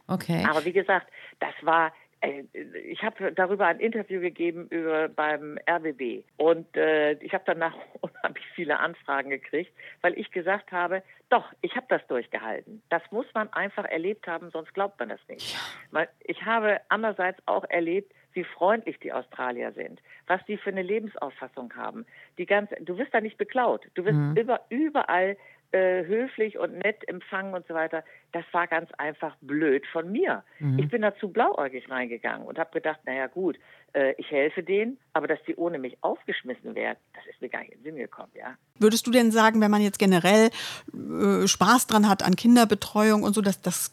okay. 0.07 0.47
Aber 0.49 0.64
wie 0.64 0.73
gesagt, 0.73 1.09
das 1.40 1.55
war. 1.62 1.93
Äh, 2.20 2.44
Ich 2.85 3.02
habe 3.02 3.33
darüber 3.33 3.66
ein 3.66 3.80
Interview 3.80 4.20
gegeben 4.20 4.66
über 4.68 5.09
beim 5.09 5.59
RBB 5.68 6.24
und 6.37 6.76
äh, 6.76 7.12
ich 7.14 7.33
habe 7.33 7.44
danach 7.46 7.74
unheimlich 8.00 8.44
viele 8.54 8.78
Anfragen 8.78 9.30
gekriegt, 9.30 9.72
weil 10.00 10.18
ich 10.18 10.30
gesagt 10.30 10.72
habe, 10.72 11.02
doch, 11.28 11.44
ich 11.61 11.76
habe 11.76 11.87
das 11.88 12.06
durchgehalten. 12.09 12.83
Das 12.88 13.02
muss 13.11 13.26
man 13.35 13.52
einfach 13.52 13.85
erlebt 13.85 14.26
haben, 14.26 14.50
sonst 14.50 14.74
glaubt 14.74 14.98
man 14.98 15.11
das 15.11 15.20
nicht. 15.28 15.56
Weil 15.90 16.09
Ich 16.24 16.44
habe 16.44 16.80
andererseits 16.88 17.40
auch 17.46 17.64
erlebt, 17.68 18.12
wie 18.33 18.44
freundlich 18.44 18.98
die 19.00 19.12
Australier 19.12 19.72
sind, 19.72 20.00
was 20.26 20.44
die 20.46 20.56
für 20.56 20.70
eine 20.70 20.83
Lebensauffassung 20.83 21.74
haben. 21.74 22.06
Die 22.38 22.46
ganze, 22.46 22.76
du 22.80 22.96
wirst 22.96 23.12
da 23.12 23.20
nicht 23.20 23.38
beklaut, 23.38 23.87
du 23.94 24.04
wirst 24.04 24.38
über, 24.38 24.61
überall 24.68 25.37
äh, 25.72 26.04
höflich 26.04 26.59
und 26.59 26.78
nett 26.78 27.09
empfangen 27.09 27.54
und 27.54 27.66
so 27.66 27.74
weiter. 27.74 28.04
Das 28.33 28.44
war 28.52 28.66
ganz 28.66 28.90
einfach 28.98 29.37
blöd 29.40 29.87
von 29.92 30.11
mir. 30.11 30.42
Ich 30.78 30.88
bin 30.88 31.02
da 31.02 31.14
zu 31.16 31.28
blauäugig 31.28 31.90
reingegangen 31.90 32.46
und 32.46 32.59
habe 32.59 32.70
gedacht, 32.72 33.00
naja 33.06 33.26
gut, 33.26 33.59
äh, 33.92 34.14
ich 34.18 34.30
helfe 34.30 34.62
denen, 34.62 34.98
aber 35.12 35.26
dass 35.26 35.38
die 35.46 35.56
ohne 35.56 35.78
mich 35.78 35.96
aufgeschmissen 36.02 36.74
werden, 36.74 36.98
das 37.14 37.24
ist 37.26 37.40
mir 37.40 37.48
gar 37.48 37.61
nicht 37.61 37.72
in 37.72 37.78
den 37.78 37.85
Sinn 37.85 37.96
gekommen, 37.96 38.33
ja. 38.35 38.56
Würdest 38.78 39.06
du 39.06 39.11
denn 39.11 39.30
sagen, 39.30 39.61
wenn 39.61 39.70
man 39.70 39.83
jetzt 39.83 39.98
generell 39.98 40.50
äh, 40.92 41.46
Spaß 41.46 41.87
dran 41.87 42.09
hat 42.09 42.22
an 42.22 42.37
Kinderbetreuung 42.37 43.22
und 43.22 43.35
so, 43.35 43.40
dass 43.40 43.61
das 43.61 43.92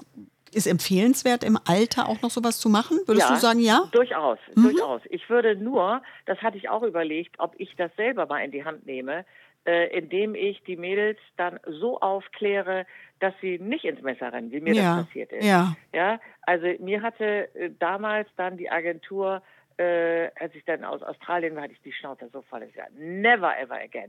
ist 0.54 0.68
empfehlenswert, 0.68 1.44
im 1.44 1.58
Alter 1.66 2.10
auch 2.10 2.22
noch 2.22 2.30
sowas 2.30 2.60
zu 2.60 2.70
machen? 2.70 3.00
Würdest 3.06 3.30
du 3.30 3.36
sagen, 3.36 3.60
ja? 3.60 3.88
Durchaus, 3.92 4.40
durchaus. 4.56 5.02
Ich 5.10 5.30
würde 5.30 5.56
nur, 5.56 6.02
das 6.26 6.40
hatte 6.40 6.58
ich 6.58 6.70
auch 6.70 6.84
überlegt, 6.84 7.36
ob 7.40 7.54
ich 7.58 7.76
das 7.76 7.92
selber 7.96 8.26
mal 8.26 8.40
in 8.40 8.52
die 8.52 8.64
Hand 8.64 8.86
nehme, 8.86 9.26
indem 9.68 10.36
ich 10.36 10.64
die 10.64 10.78
Mädels 10.78 11.20
dann 11.36 11.60
so 11.68 12.00
aufkläre, 12.00 12.86
dass 13.20 13.34
sie 13.42 13.60
nicht 13.60 13.84
ins 13.86 14.02
Messer 14.02 14.32
rennen, 14.32 14.52
wie 14.52 14.62
mir 14.62 14.74
Ja, 14.74 14.98
das 14.98 15.06
passiert 15.06 15.32
ist. 15.32 15.46
ja. 15.46 15.76
ja. 15.94 16.20
Also 16.44 16.68
mir 16.80 17.02
hatte 17.02 17.54
äh, 17.56 17.70
damals 17.80 18.30
dann 18.38 18.58
die 18.58 18.70
Agentur, 18.70 19.42
äh, 19.78 20.30
als 20.40 20.56
ich 20.56 20.64
dann 20.66 20.84
aus 20.84 21.02
Australien 21.04 21.56
war, 21.56 21.64
hatte 21.64 21.74
ich 21.74 21.82
die 21.82 21.94
Schnauze 21.94 22.30
so 22.32 22.42
voll. 22.44 22.64
Ich 22.64 22.74
gesagt, 22.74 22.94
never 22.98 23.58
ever 23.60 23.76
again. 23.76 24.08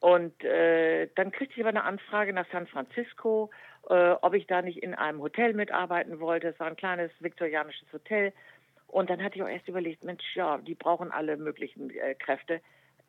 Und 0.00 0.42
äh, 0.44 1.08
dann 1.14 1.30
kriegte 1.30 1.54
ich 1.54 1.60
aber 1.60 1.70
eine 1.70 1.84
Anfrage 1.84 2.32
nach 2.32 2.46
San 2.50 2.66
Francisco, 2.66 3.50
äh, 3.88 4.12
ob 4.22 4.34
ich 4.34 4.46
da 4.46 4.62
nicht 4.62 4.82
in 4.82 4.94
einem 4.94 5.20
Hotel 5.20 5.52
mitarbeiten 5.52 6.20
wollte. 6.20 6.48
Es 6.48 6.60
war 6.60 6.68
ein 6.68 6.76
kleines 6.76 7.10
viktorianisches 7.20 7.92
Hotel. 7.92 8.32
Und 8.86 9.10
dann 9.10 9.22
hatte 9.22 9.36
ich 9.36 9.42
auch 9.42 9.48
erst 9.48 9.68
überlegt, 9.68 10.02
Mensch, 10.04 10.24
ja, 10.34 10.58
die 10.58 10.74
brauchen 10.74 11.12
alle 11.12 11.36
möglichen 11.36 11.90
äh, 11.90 12.14
Kräfte. 12.14 12.60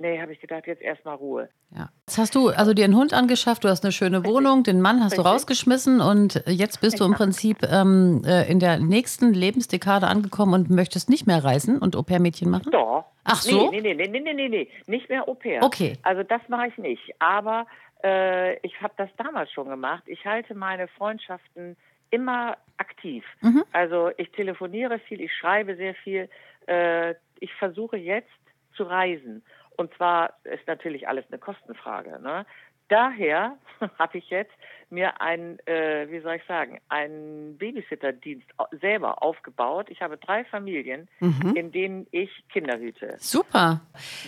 Nee, 0.02 0.20
habe 0.20 0.34
ich 0.34 0.40
gedacht, 0.40 0.68
jetzt 0.68 0.82
erstmal 0.82 1.16
Ruhe. 1.16 1.50
Ja. 1.76 1.90
Jetzt 2.08 2.18
hast 2.18 2.36
du 2.36 2.50
also 2.50 2.74
dir 2.74 2.86
einen 2.86 2.96
Hund 2.96 3.14
angeschafft, 3.14 3.64
du 3.64 3.70
hast 3.70 3.84
eine 3.86 3.92
schöne 3.92 4.26
Wohnung, 4.26 4.64
den 4.64 4.82
Mann 4.82 5.04
hast 5.04 5.18
du 5.18 5.22
rausgeschmissen 5.22 6.02
und 6.02 6.44
jetzt 6.48 6.82
bist 6.82 7.00
du 7.00 7.06
im 7.06 7.14
Prinzip 7.14 7.58
ähm, 7.64 8.24
äh, 8.26 8.52
in 8.52 8.60
der 8.60 8.80
nächsten 8.80 9.34
Lebensdekade 9.34 10.08
angekommen 10.08 10.54
und 10.54 10.70
möchtest 10.70 11.10
nicht 11.10 11.28
mehr 11.28 11.44
reisen 11.44 11.80
und 11.80 11.96
Au-pair-Mädchen 11.96 12.50
machen? 12.50 12.72
Doch. 12.72 13.06
Ach 13.24 13.42
so? 13.42 13.72
Nee, 13.72 13.82
nee, 13.82 13.94
nee, 13.94 14.08
nee, 14.08 14.20
nee, 14.20 14.34
nee, 14.34 14.50
nee. 14.50 14.68
nicht 14.88 15.10
mehr 15.10 15.28
Au 15.28 15.36
pair. 15.36 15.64
Okay. 15.64 15.98
Also 16.02 16.24
das 16.24 16.42
mache 16.48 16.68
ich 16.68 16.78
nicht. 16.78 17.14
Aber 17.20 17.68
äh, 18.04 18.56
ich 18.66 18.82
habe 18.82 18.94
das 18.98 19.10
damals 19.18 19.52
schon 19.52 19.70
gemacht. 19.70 20.04
Ich 20.08 20.26
halte 20.26 20.56
meine 20.56 20.88
Freundschaften 20.88 21.78
immer 22.10 22.58
aktiv. 22.78 23.24
Mhm. 23.42 23.64
Also 23.72 24.12
ich 24.18 24.32
telefoniere 24.32 25.00
viel, 25.00 25.22
ich 25.22 25.34
schreibe 25.34 25.76
sehr 25.76 25.96
viel. 25.96 26.30
Äh, 26.68 27.16
ich 27.40 27.54
versuche 27.54 27.98
jetzt 27.98 28.30
zu 28.76 28.84
reisen. 28.84 29.44
Und 29.78 29.94
zwar 29.96 30.34
ist 30.44 30.68
natürlich 30.68 31.08
alles 31.08 31.26
eine 31.30 31.40
Kostenfrage. 31.40 32.20
Ne? 32.22 32.46
Daher 32.92 33.58
habe 34.00 34.18
ich 34.18 34.30
jetzt 34.30 34.52
mir 34.90 35.22
einen, 35.22 35.58
äh, 35.66 36.08
wie 36.10 36.20
soll 36.20 36.36
ich 36.36 36.44
sagen, 36.46 36.82
einen 36.90 37.58
Babysitterdienst 37.58 38.46
selber 38.82 39.24
aufgebaut. 39.24 39.88
Ich 39.90 40.02
habe 40.02 40.18
drei 40.18 40.44
Familien, 40.44 41.08
in 41.56 41.72
denen 41.72 42.06
ich 42.12 42.30
Kinder 42.52 42.78
hüte. 42.78 43.16
Super. 43.18 43.80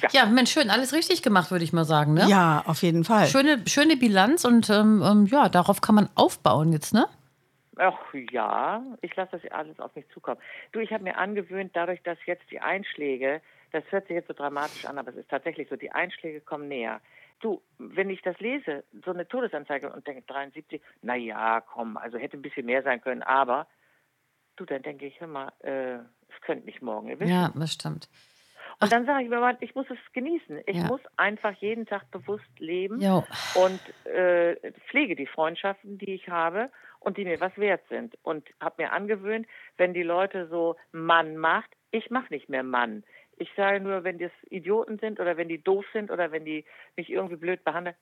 Ja. 0.01 0.09
Ja, 0.13 0.25
Mensch, 0.25 0.51
schön, 0.51 0.69
alles 0.69 0.93
richtig 0.93 1.21
gemacht, 1.21 1.51
würde 1.51 1.65
ich 1.65 1.73
mal 1.73 1.83
sagen. 1.83 2.13
Ne? 2.13 2.25
Ja, 2.29 2.63
auf 2.65 2.81
jeden 2.81 3.03
Fall. 3.03 3.27
Schöne, 3.27 3.61
schöne 3.67 3.97
Bilanz 3.97 4.45
und 4.45 4.69
ähm, 4.69 5.03
ähm, 5.05 5.25
ja, 5.25 5.49
darauf 5.49 5.81
kann 5.81 5.95
man 5.95 6.09
aufbauen 6.15 6.71
jetzt, 6.71 6.93
ne? 6.93 7.07
Ach 7.77 7.97
ja, 8.31 8.83
ich 9.01 9.15
lasse 9.15 9.39
das 9.39 9.51
alles 9.51 9.79
auf 9.79 9.95
mich 9.95 10.07
zukommen. 10.13 10.39
Du, 10.71 10.79
ich 10.79 10.93
habe 10.93 11.03
mir 11.03 11.17
angewöhnt, 11.17 11.71
dadurch, 11.73 12.01
dass 12.03 12.17
jetzt 12.25 12.49
die 12.51 12.61
Einschläge, 12.61 13.41
das 13.73 13.83
hört 13.91 14.07
sich 14.07 14.15
jetzt 14.15 14.27
so 14.27 14.33
dramatisch 14.33 14.85
an, 14.85 14.97
aber 14.97 15.09
es 15.09 15.17
ist 15.17 15.29
tatsächlich 15.29 15.67
so, 15.67 15.75
die 15.75 15.91
Einschläge 15.91 16.39
kommen 16.41 16.67
näher. 16.67 17.01
Du, 17.41 17.61
wenn 17.79 18.09
ich 18.09 18.21
das 18.21 18.39
lese, 18.39 18.83
so 19.03 19.11
eine 19.11 19.27
Todesanzeige 19.27 19.91
und 19.91 20.07
denke 20.07 20.21
73, 20.21 20.81
na 21.01 21.15
ja, 21.15 21.59
komm, 21.59 21.97
also 21.97 22.17
hätte 22.17 22.37
ein 22.37 22.41
bisschen 22.41 22.65
mehr 22.67 22.83
sein 22.83 23.01
können, 23.01 23.23
aber 23.23 23.67
du, 24.55 24.65
dann 24.65 24.83
denke 24.83 25.05
ich, 25.07 25.19
hör 25.19 25.27
mal, 25.27 25.51
äh, 25.59 25.95
es 26.29 26.41
könnte 26.41 26.65
mich 26.65 26.81
morgen 26.81 27.09
erwischen. 27.09 27.33
Ja, 27.33 27.51
das 27.55 27.73
stimmt. 27.73 28.07
Und 28.79 28.91
dann 28.91 29.05
sage 29.05 29.23
ich 29.23 29.29
mir 29.29 29.39
mal, 29.39 29.57
ich 29.59 29.75
muss 29.75 29.85
es 29.89 29.97
genießen. 30.13 30.61
Ich 30.65 30.77
Ja. 30.77 30.85
muss 30.87 31.01
einfach 31.17 31.53
jeden 31.53 31.85
Tag 31.85 32.09
bewusst 32.11 32.59
leben 32.59 32.99
Jo. 33.01 33.23
und 33.55 33.79
äh, 34.05 34.55
pflege 34.89 35.15
die 35.15 35.27
Freundschaften, 35.27 35.97
die 35.97 36.13
ich 36.13 36.27
habe 36.29 36.71
und 36.99 37.17
die 37.17 37.25
mir 37.25 37.39
was 37.39 37.55
wert 37.57 37.81
sind. 37.89 38.17
Und 38.23 38.47
habe 38.59 38.83
mir 38.83 38.91
angewöhnt, 38.91 39.47
wenn 39.77 39.93
die 39.93 40.03
Leute 40.03 40.47
so 40.47 40.75
Mann 40.91 41.37
macht, 41.37 41.69
ich 41.91 42.09
mache 42.09 42.33
nicht 42.33 42.49
mehr 42.49 42.63
Mann. 42.63 43.03
Ich 43.37 43.49
sage 43.55 43.79
nur, 43.79 44.03
wenn 44.03 44.19
das 44.19 44.31
Idioten 44.49 44.99
sind 44.99 45.19
oder 45.19 45.37
wenn 45.37 45.49
die 45.49 45.63
doof 45.63 45.85
sind 45.93 46.11
oder 46.11 46.31
wenn 46.31 46.45
die 46.45 46.65
mich 46.95 47.09
irgendwie 47.09 47.35
blöd 47.35 47.63
behandeln, 47.63 47.95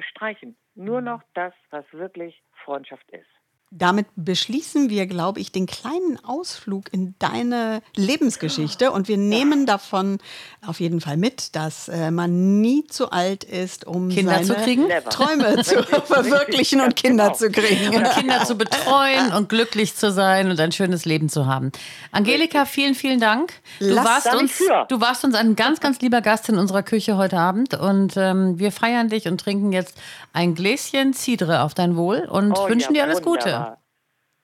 streichen. 0.00 0.56
Nur 0.74 1.00
noch 1.00 1.22
das, 1.34 1.54
was 1.70 1.84
wirklich 1.92 2.42
Freundschaft 2.64 3.10
ist. 3.10 3.37
Damit 3.70 4.06
beschließen 4.16 4.88
wir, 4.88 5.06
glaube 5.06 5.40
ich, 5.40 5.52
den 5.52 5.66
kleinen 5.66 6.18
Ausflug 6.24 6.90
in 6.90 7.14
deine 7.18 7.82
Lebensgeschichte 7.96 8.90
und 8.92 9.08
wir 9.08 9.18
nehmen 9.18 9.66
davon 9.66 10.18
auf 10.66 10.80
jeden 10.80 11.02
Fall 11.02 11.18
mit, 11.18 11.54
dass 11.54 11.88
äh, 11.88 12.10
man 12.10 12.60
nie 12.62 12.86
zu 12.86 13.10
alt 13.10 13.44
ist, 13.44 13.86
um 13.86 14.08
Kinder 14.08 14.32
seine 14.42 14.46
zu 14.46 14.54
kriegen? 14.54 14.86
Träume 15.10 15.62
zu 15.62 15.82
verwirklichen 15.82 16.80
und 16.80 16.96
Kinder 16.96 17.24
Genau. 17.26 17.36
zu 17.36 17.50
kriegen. 17.50 17.94
Und 17.94 18.10
Kinder 18.12 18.44
zu 18.44 18.54
betreuen 18.56 19.32
und 19.36 19.50
glücklich 19.50 19.94
zu 19.96 20.10
sein 20.12 20.50
und 20.50 20.58
ein 20.60 20.72
schönes 20.72 21.04
Leben 21.04 21.28
zu 21.28 21.44
haben. 21.46 21.70
Angelika, 22.10 22.64
vielen, 22.64 22.94
vielen 22.94 23.20
Dank. 23.20 23.52
Du 23.80 23.86
Lass- 23.90 24.04
warst, 24.06 24.34
uns, 24.34 24.62
du 24.88 25.00
warst 25.02 25.24
uns 25.24 25.34
ein 25.34 25.56
ganz, 25.56 25.80
ganz 25.80 26.00
lieber 26.00 26.22
Gast 26.22 26.48
in 26.48 26.56
unserer 26.56 26.82
Küche 26.82 27.18
heute 27.18 27.36
Abend 27.38 27.74
und 27.74 28.16
ähm, 28.16 28.58
wir 28.58 28.72
feiern 28.72 29.08
dich 29.10 29.28
und 29.28 29.38
trinken 29.40 29.72
jetzt 29.72 29.96
ein 30.32 30.54
Gläschen 30.54 31.12
Cidre 31.12 31.62
auf 31.62 31.74
dein 31.74 31.96
Wohl 31.96 32.20
und 32.30 32.52
Oh, 32.58 32.68
wünschen 32.68 32.94
ja, 32.94 33.02
dir 33.04 33.10
alles 33.10 33.22
Gute. 33.22 33.57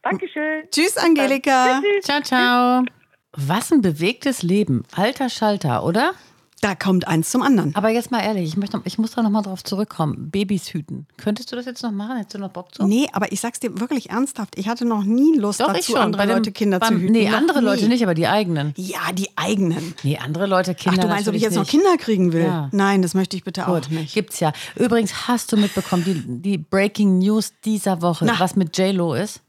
Dankeschön. 0.04 0.64
Tschüss, 0.70 0.96
Angelika. 0.96 1.80
Ciao, 2.02 2.20
ciao. 2.22 2.84
Was 3.32 3.72
ein 3.72 3.80
bewegtes 3.80 4.42
Leben. 4.42 4.84
Alter 4.94 5.28
Schalter, 5.28 5.84
oder? 5.84 6.12
Da 6.60 6.74
kommt 6.74 7.06
eins 7.06 7.28
zum 7.30 7.42
anderen. 7.42 7.74
Aber 7.74 7.90
jetzt 7.90 8.10
mal 8.10 8.20
ehrlich, 8.20 8.44
ich, 8.48 8.56
möchte, 8.56 8.80
ich 8.84 8.96
muss 8.96 9.10
da 9.10 9.22
nochmal 9.22 9.42
drauf 9.42 9.62
zurückkommen. 9.64 10.30
Babys 10.30 10.72
hüten. 10.72 11.06
Könntest 11.18 11.52
du 11.52 11.56
das 11.56 11.66
jetzt 11.66 11.82
noch 11.82 11.90
machen? 11.90 12.16
Hättest 12.16 12.34
du 12.36 12.38
noch 12.38 12.48
Bock 12.50 12.74
zu? 12.74 12.86
Nee, 12.86 13.06
aber 13.12 13.30
ich 13.32 13.40
sag's 13.42 13.60
dir 13.60 13.78
wirklich 13.80 14.08
ernsthaft. 14.10 14.56
Ich 14.56 14.66
hatte 14.68 14.86
noch 14.86 15.04
nie 15.04 15.36
Lust 15.36 15.60
Doch, 15.60 15.68
ich 15.74 15.80
dazu, 15.80 15.92
schon. 15.92 16.00
andere 16.00 16.22
Bei 16.22 16.26
dem- 16.26 16.36
Leute 16.36 16.52
Kinder 16.52 16.78
beim, 16.78 16.94
zu 16.94 17.00
hüten. 17.00 17.12
Nee, 17.12 17.28
Noch 17.28 17.36
andere 17.36 17.58
nie. 17.58 17.64
Leute 17.66 17.88
nicht, 17.88 18.02
aber 18.02 18.14
die 18.14 18.26
eigenen. 18.28 18.72
Ja, 18.76 19.12
die 19.12 19.28
eigenen. 19.36 19.94
Nee, 20.04 20.16
andere 20.16 20.46
Leute, 20.46 20.74
Kinder 20.74 21.00
Ach, 21.00 21.02
du 21.04 21.08
meinst, 21.08 21.28
ob 21.28 21.34
ich 21.34 21.42
jetzt 21.42 21.54
noch 21.54 21.62
nicht. 21.62 21.70
Kinder 21.70 21.96
kriegen 21.98 22.32
will? 22.32 22.44
Ja. 22.44 22.68
Nein, 22.72 23.02
das 23.02 23.12
möchte 23.12 23.36
ich 23.36 23.44
bitte 23.44 23.68
auch 23.68 23.74
Gut, 23.74 23.90
nicht. 23.90 24.14
gibt's 24.14 24.40
ja. 24.40 24.52
Übrigens 24.76 25.28
hast 25.28 25.52
du 25.52 25.58
mitbekommen, 25.58 26.04
die, 26.04 26.22
die 26.40 26.56
Breaking 26.58 27.18
News 27.18 27.52
dieser 27.66 28.00
Woche, 28.00 28.24
Na. 28.24 28.36
was 28.38 28.56
mit 28.56 28.78
J-Lo 28.78 29.12
ist? 29.14 29.42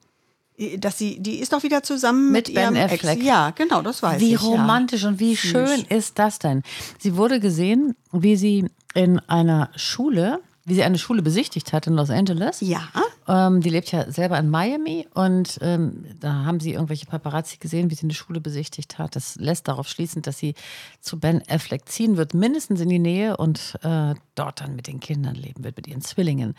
Dass 0.78 0.98
sie, 0.98 1.20
die 1.20 1.40
ist 1.40 1.52
doch 1.52 1.64
wieder 1.64 1.84
zusammen 1.84 2.32
mit, 2.32 2.48
Mit 2.48 2.56
Ben 2.56 2.76
ihrem 2.76 2.86
Affleck. 2.86 3.18
Ex. 3.18 3.26
Ja, 3.26 3.50
genau, 3.52 3.82
das 3.82 4.02
weiß 4.02 4.22
Wie 4.22 4.36
ich. 4.36 4.42
romantisch 4.42 5.04
und 5.04 5.20
wie 5.20 5.36
schön 5.36 5.84
ist 5.90 6.18
das 6.18 6.40
denn? 6.40 6.64
Sie 6.98 7.18
wurde 7.18 7.40
gesehen, 7.42 7.96
wie 8.14 8.38
sie 8.38 8.70
in 8.94 9.20
einer 9.28 9.70
Schule, 9.76 10.40
wie 10.64 10.74
sie 10.74 10.84
eine 10.84 10.98
Schule 10.98 11.22
besichtigt 11.22 11.74
hat 11.74 11.88
in 11.88 11.94
Los 11.94 12.10
Angeles. 12.10 12.62
Ja. 12.62 12.88
Ähm, 13.28 13.62
die 13.62 13.70
lebt 13.70 13.92
ja 13.92 14.10
selber 14.10 14.40
in 14.40 14.50
Miami 14.50 15.08
und 15.14 15.60
ähm, 15.62 16.06
da 16.20 16.46
haben 16.46 16.60
sie 16.60 16.74
irgendwelche 16.74 17.06
Paparazzi 17.06 17.58
gesehen, 17.58 17.92
wie 17.92 17.96
sie 17.96 18.04
eine 18.04 18.14
Schule 18.14 18.40
besichtigt 18.40 18.98
hat. 18.98 19.16
Das 19.16 19.36
lässt 19.36 19.68
darauf 19.68 19.88
schließen, 19.88 20.22
dass 20.22 20.38
sie 20.38 20.54
zu 21.02 21.20
Ben 21.20 21.44
Affleck 21.50 21.90
ziehen 21.90 22.18
wird, 22.18 22.34
mindestens 22.34 22.80
in 22.82 22.90
die 22.90 23.00
Nähe 23.00 23.36
und 23.38 23.76
äh, 23.84 24.16
dort 24.36 24.62
dann 24.62 24.76
mit 24.76 24.88
den 24.88 25.00
Kindern 25.00 25.36
leben 25.36 25.64
wird, 25.64 25.76
mit 25.76 25.88
ihren 25.88 26.02
Zwillingen. 26.02 26.56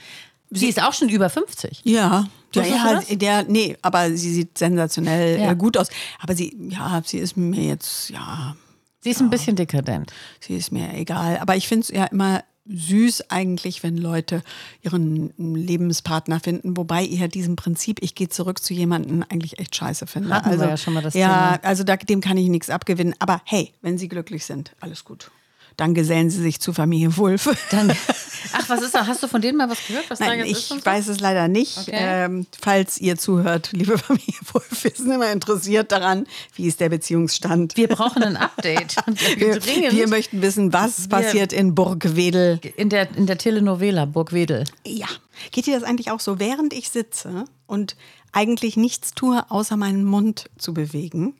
Sie 0.50 0.68
ist 0.68 0.80
auch 0.82 0.92
schon 0.92 1.08
über 1.08 1.28
50. 1.28 1.80
Ja, 1.84 2.28
ja, 2.54 2.64
ja, 2.64 2.94
das? 2.94 3.06
der, 3.08 3.44
nee, 3.44 3.76
aber 3.82 4.10
sie 4.16 4.32
sieht 4.32 4.56
sensationell 4.56 5.40
Ja. 5.40 5.50
äh, 5.52 5.56
gut 5.56 5.76
aus. 5.76 5.88
Aber 6.20 6.34
sie, 6.34 6.56
ja, 6.70 7.02
sie 7.04 7.18
ist 7.18 7.36
mir 7.36 7.62
jetzt, 7.62 8.10
ja, 8.10 8.56
Sie 9.00 9.10
ist 9.10 9.20
ein 9.20 9.30
bisschen 9.30 9.54
dekadent. 9.56 10.12
sie 10.40 10.56
ist 10.56 10.72
mir 10.72 10.92
egal. 10.94 11.38
Aber 11.38 11.54
ich 11.56 11.68
finde 11.68 11.82
es 11.82 11.88
ja 11.90 12.04
immer 12.06 12.42
süß 12.68 13.30
eigentlich, 13.30 13.84
wenn 13.84 13.96
Leute 13.96 14.42
ihren 14.82 15.32
Lebenspartner 15.36 16.40
finden, 16.40 16.76
wobei 16.76 17.04
ich 17.04 17.20
ja 17.20 17.28
diesem 17.28 17.54
Prinzip, 17.54 17.98
ich 18.02 18.14
gehe 18.16 18.28
zurück 18.28 18.60
zu 18.62 18.74
jemandem, 18.74 19.24
eigentlich 19.28 19.58
echt 19.60 19.76
scheiße 19.76 20.06
finde. 20.08 20.30
Hatten 20.30 20.46
wir 20.46 20.52
also, 20.52 20.64
ja 20.64 20.76
schon 20.76 20.94
mal 20.94 21.02
das 21.02 21.14
Ja, 21.14 21.56
Thema. 21.56 21.68
also 21.68 21.84
da, 21.84 21.96
dem 21.96 22.20
kann 22.20 22.36
ich 22.36 22.48
nichts 22.48 22.68
abgewinnen. 22.70 23.14
Aber 23.20 23.40
hey, 23.44 23.72
wenn 23.82 23.98
sie 23.98 24.08
glücklich 24.08 24.44
sind, 24.44 24.72
alles 24.80 25.04
gut. 25.04 25.30
Dann 25.76 25.92
gesellen 25.92 26.30
sie 26.30 26.40
sich 26.40 26.60
zu 26.60 26.72
Familie 26.72 27.16
Wulff. 27.18 27.48
Ach, 28.52 28.68
was 28.68 28.82
ist 28.82 28.94
da? 28.94 29.06
Hast 29.06 29.22
du 29.22 29.28
von 29.28 29.42
denen 29.42 29.58
mal 29.58 29.68
was 29.68 29.86
gehört? 29.86 30.08
Was 30.08 30.20
Nein, 30.20 30.40
ich 30.46 30.58
so? 30.58 30.84
weiß 30.84 31.08
es 31.08 31.20
leider 31.20 31.48
nicht. 31.48 31.76
Okay. 31.78 31.90
Ähm, 31.92 32.46
falls 32.58 32.98
ihr 32.98 33.16
zuhört, 33.18 33.70
liebe 33.72 33.98
Familie 33.98 34.38
Wulff, 34.52 34.84
wir 34.84 34.90
sind 34.94 35.10
immer 35.10 35.30
interessiert 35.30 35.92
daran, 35.92 36.26
wie 36.54 36.66
ist 36.66 36.80
der 36.80 36.88
Beziehungsstand. 36.88 37.76
Wir 37.76 37.88
brauchen 37.88 38.22
ein 38.22 38.36
Update. 38.36 38.96
wir, 39.36 39.62
wir 39.64 40.08
möchten 40.08 40.40
wissen, 40.40 40.72
was 40.72 41.08
passiert 41.08 41.52
in 41.52 41.74
Burgwedel. 41.74 42.58
in 42.76 42.88
der, 42.88 43.14
in 43.14 43.26
der 43.26 43.36
Telenovela 43.36 44.06
Burgwedel. 44.06 44.64
Ja. 44.86 45.08
Geht 45.50 45.66
dir 45.66 45.78
das 45.78 45.86
eigentlich 45.86 46.10
auch 46.10 46.20
so, 46.20 46.38
während 46.38 46.72
ich 46.72 46.88
sitze 46.88 47.44
und 47.66 47.96
eigentlich 48.32 48.76
nichts 48.76 49.12
tue, 49.12 49.44
außer 49.50 49.76
meinen 49.76 50.04
Mund 50.04 50.48
zu 50.58 50.72
bewegen, 50.72 51.34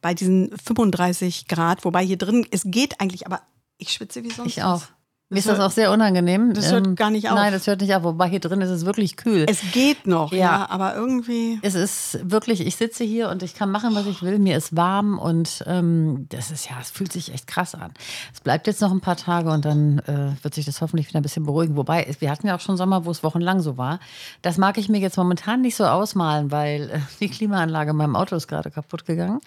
bei 0.00 0.14
diesen 0.14 0.56
35 0.56 1.48
Grad, 1.48 1.84
wobei 1.84 2.04
hier 2.04 2.16
drin, 2.16 2.46
es 2.50 2.62
geht 2.64 3.00
eigentlich, 3.00 3.26
aber 3.26 3.42
ich 3.78 3.92
schwitze 3.92 4.22
wie 4.22 4.30
sonst. 4.30 4.48
Ich 4.48 4.62
auch. 4.62 4.82
Mir 5.30 5.40
ist 5.40 5.46
das 5.48 5.60
auch 5.60 5.70
sehr 5.70 5.92
unangenehm. 5.92 6.54
das 6.54 6.72
hört 6.72 6.96
gar 6.96 7.10
nicht 7.10 7.28
auf. 7.28 7.34
Nein, 7.34 7.52
das 7.52 7.66
hört 7.66 7.82
nicht 7.82 7.94
auf. 7.94 8.02
Wobei 8.02 8.30
hier 8.30 8.40
drin 8.40 8.62
ist 8.62 8.70
es 8.70 8.86
wirklich 8.86 9.18
kühl. 9.18 9.44
Es 9.46 9.60
geht 9.72 10.06
noch, 10.06 10.32
ja, 10.32 10.38
Ja. 10.38 10.70
aber 10.70 10.94
irgendwie. 10.94 11.58
Es 11.60 11.74
ist 11.74 12.18
wirklich, 12.22 12.66
ich 12.66 12.76
sitze 12.76 13.04
hier 13.04 13.28
und 13.28 13.42
ich 13.42 13.52
kann 13.52 13.70
machen, 13.70 13.94
was 13.94 14.06
ich 14.06 14.22
will. 14.22 14.38
Mir 14.38 14.56
ist 14.56 14.74
warm 14.74 15.18
und 15.18 15.62
ähm, 15.66 16.24
das 16.30 16.50
ist 16.50 16.70
ja, 16.70 16.76
es 16.80 16.90
fühlt 16.90 17.12
sich 17.12 17.34
echt 17.34 17.46
krass 17.46 17.74
an. 17.74 17.92
Es 18.32 18.40
bleibt 18.40 18.66
jetzt 18.68 18.80
noch 18.80 18.90
ein 18.90 19.02
paar 19.02 19.16
Tage 19.16 19.50
und 19.50 19.66
dann 19.66 19.98
äh, 20.06 20.42
wird 20.42 20.54
sich 20.54 20.64
das 20.64 20.80
hoffentlich 20.80 21.08
wieder 21.08 21.20
ein 21.20 21.24
bisschen 21.24 21.44
beruhigen. 21.44 21.76
Wobei, 21.76 22.16
wir 22.20 22.30
hatten 22.30 22.46
ja 22.46 22.56
auch 22.56 22.60
schon 22.60 22.78
Sommer, 22.78 23.04
wo 23.04 23.10
es 23.10 23.22
wochenlang 23.22 23.60
so 23.60 23.76
war. 23.76 24.00
Das 24.40 24.56
mag 24.56 24.78
ich 24.78 24.88
mir 24.88 24.98
jetzt 24.98 25.18
momentan 25.18 25.60
nicht 25.60 25.76
so 25.76 25.84
ausmalen, 25.84 26.50
weil 26.50 26.88
äh, 26.90 27.00
die 27.20 27.28
Klimaanlage 27.28 27.90
in 27.90 27.96
meinem 27.98 28.16
Auto 28.16 28.34
ist 28.34 28.48
gerade 28.48 28.70
kaputt 28.70 29.04
gegangen. 29.04 29.40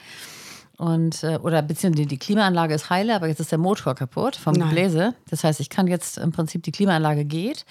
Und, 0.82 1.24
äh, 1.24 1.38
oder 1.44 1.62
beziehungsweise 1.62 2.08
die 2.08 2.18
Klimaanlage 2.18 2.74
ist 2.74 2.90
heile, 2.90 3.14
aber 3.16 3.28
jetzt 3.28 3.40
ist 3.40 3.52
der 3.52 3.60
Motor 3.60 3.94
kaputt 3.94 4.36
vom 4.36 4.54
Nein. 4.54 4.70
Gebläse. 4.70 5.14
Das 5.30 5.44
heißt, 5.44 5.60
ich 5.60 5.70
kann 5.70 5.86
jetzt 5.86 6.18
im 6.18 6.32
Prinzip, 6.32 6.64
die 6.64 6.72
Klimaanlage 6.72 7.24
geht, 7.24 7.66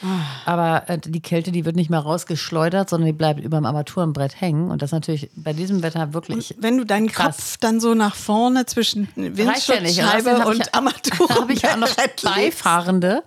aber 0.46 0.88
äh, 0.88 0.96
die 0.96 1.20
Kälte, 1.20 1.50
die 1.50 1.64
wird 1.64 1.74
nicht 1.74 1.90
mehr 1.90 1.98
rausgeschleudert, 1.98 2.88
sondern 2.88 3.06
die 3.08 3.12
bleibt 3.12 3.40
über 3.40 3.56
dem 3.58 3.66
Armaturenbrett 3.66 4.40
hängen. 4.40 4.70
Und 4.70 4.80
das 4.82 4.90
ist 4.90 4.92
natürlich 4.92 5.28
bei 5.34 5.52
diesem 5.52 5.82
Wetter 5.82 6.14
wirklich. 6.14 6.54
Wenn 6.60 6.78
du 6.78 6.86
deinen 6.86 7.08
Krass. 7.08 7.36
Kopf 7.36 7.56
dann 7.56 7.80
so 7.80 7.94
nach 7.94 8.14
vorne 8.14 8.64
zwischen 8.66 9.08
ja. 9.16 9.36
Windschutzscheibe 9.36 10.38
hab 10.38 10.46
und 10.46 10.72
Armatur 10.72 11.28
habe 11.40 11.52
ich 11.52 11.66
auch 11.68 11.76
noch 11.78 11.90
Beifahrende, 12.22 13.24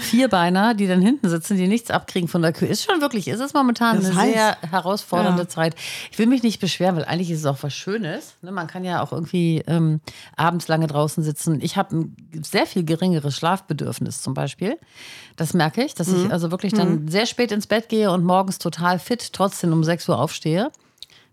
Vierbeiner, 0.00 0.74
die 0.74 0.86
dann 0.86 1.02
hinten 1.02 1.28
sitzen, 1.28 1.56
die 1.56 1.66
nichts 1.66 1.90
abkriegen 1.90 2.28
von 2.28 2.40
der 2.40 2.52
Kühe. 2.52 2.68
Ist 2.68 2.84
schon 2.84 3.00
wirklich, 3.00 3.26
ist 3.26 3.40
es 3.40 3.52
momentan 3.52 3.96
Das 3.96 4.10
eine 4.10 4.20
heißt- 4.20 4.32
sehr 4.32 4.56
herausfordernde 4.70 5.42
Ja. 5.42 5.48
Zeit. 5.48 5.74
Ich 6.12 6.18
will 6.20 6.26
mich 6.26 6.44
nicht 6.44 6.60
beschweren, 6.60 6.94
weil 6.94 7.04
eigentlich 7.04 7.32
ist 7.32 7.40
es 7.40 7.46
auch 7.46 7.58
was 7.62 7.74
Schönes. 7.74 8.34
Ne, 8.42 8.52
man 8.52 8.68
kann 8.68 8.84
ja 8.84 9.02
auch 9.02 9.10
irgendwie 9.10 9.23
irgendwie 9.24 9.62
ähm, 9.66 10.00
abends 10.36 10.68
lange 10.68 10.86
draußen 10.86 11.22
sitzen. 11.22 11.60
Ich 11.62 11.76
habe 11.76 11.96
ein 11.96 12.16
sehr 12.42 12.66
viel 12.66 12.84
geringeres 12.84 13.36
Schlafbedürfnis 13.36 14.22
zum 14.22 14.34
Beispiel. 14.34 14.78
Das 15.36 15.54
merke 15.54 15.82
ich, 15.82 15.94
dass 15.94 16.08
ich 16.08 16.30
also 16.30 16.50
wirklich 16.50 16.72
dann 16.72 17.08
sehr 17.08 17.26
spät 17.26 17.50
ins 17.50 17.66
Bett 17.66 17.88
gehe 17.88 18.10
und 18.10 18.24
morgens 18.24 18.58
total 18.58 18.98
fit 18.98 19.32
trotzdem 19.32 19.72
um 19.72 19.82
6 19.82 20.08
Uhr 20.08 20.18
aufstehe. 20.18 20.70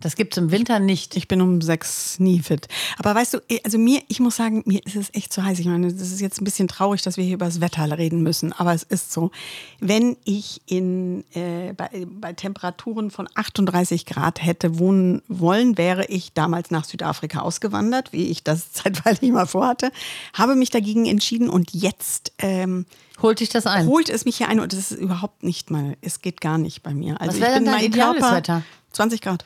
Das 0.02 0.16
gibt 0.16 0.34
es 0.34 0.38
im 0.38 0.52
Winter 0.52 0.80
nicht. 0.80 1.16
Ich 1.16 1.28
bin 1.28 1.42
um 1.42 1.62
sechs 1.62 2.20
nie 2.20 2.40
fit. 2.40 2.68
Aber 2.98 3.16
weißt 3.16 3.36
du, 3.36 3.40
also 3.64 3.78
mir, 3.78 4.02
ich 4.08 4.20
muss 4.20 4.36
sagen, 4.36 4.64
mir 4.66 4.86
ist 4.86 4.96
es 4.96 5.14
echt 5.14 5.32
zu 5.32 5.44
heiß. 5.44 5.60
Ich 5.60 5.66
meine, 5.68 5.94
das 5.94 6.12
ist 6.12 6.20
jetzt 6.20 6.42
ein 6.42 6.44
bisschen 6.44 6.68
traurig, 6.68 7.02
dass 7.02 7.18
wir 7.18 7.24
hier 7.24 7.36
über 7.36 7.46
das 7.46 7.62
Wetter 7.62 7.98
reden 7.98 8.24
müssen, 8.24 8.54
aber 8.54 8.74
es 8.74 8.84
ist 8.84 9.12
so. 9.14 9.32
Wenn 9.80 10.18
ich 10.26 10.62
in, 10.66 11.24
äh, 11.34 11.74
bei, 11.74 12.06
bei 12.08 12.34
Temperaturen 12.34 13.12
von 13.12 13.28
38 13.34 14.06
Grad 14.06 14.44
hätte 14.44 14.80
wohnen 14.80 15.22
wollen, 15.28 15.78
wäre 15.78 16.06
ich 16.06 16.34
damals 16.34 16.72
nach 16.72 16.84
Südafrika 16.86 17.40
ausgewandert, 17.40 18.12
wie 18.12 18.28
ich 18.28 18.44
das 18.44 18.72
zeitweilig 18.74 19.32
mal 19.32 19.48
vorhatte, 19.48 19.92
habe 20.34 20.56
mich 20.56 20.70
dagegen 20.70 21.06
entschieden 21.06 21.50
und 21.50 21.74
jetzt 21.74 22.34
ähm, 22.40 22.86
Holt 23.22 23.40
dich 23.40 23.50
das 23.50 23.68
ein? 23.68 23.88
holt 23.88 24.10
es 24.10 24.26
mich 24.26 24.38
hier 24.38 24.50
ein 24.50 24.60
und 24.60 24.74
das 24.74 24.92
ist 24.92 25.00
überhaupt 25.00 25.44
nicht 25.44 25.70
meine, 25.70 25.98
es 26.02 26.22
geht 26.22 26.42
gar 26.42 26.58
nicht 26.58 26.82
bei 26.82 26.94
mir. 26.94 27.22
Also 27.22 27.34
Was 27.34 27.40
wäre 27.42 27.54
bin 27.56 27.66
denn 27.66 27.66
dein 27.66 27.76
mein 27.76 27.86
ideales 27.86 28.20
Körper, 28.22 28.36
Wetter? 28.38 28.64
20 28.94 29.22
Grad. 29.22 29.46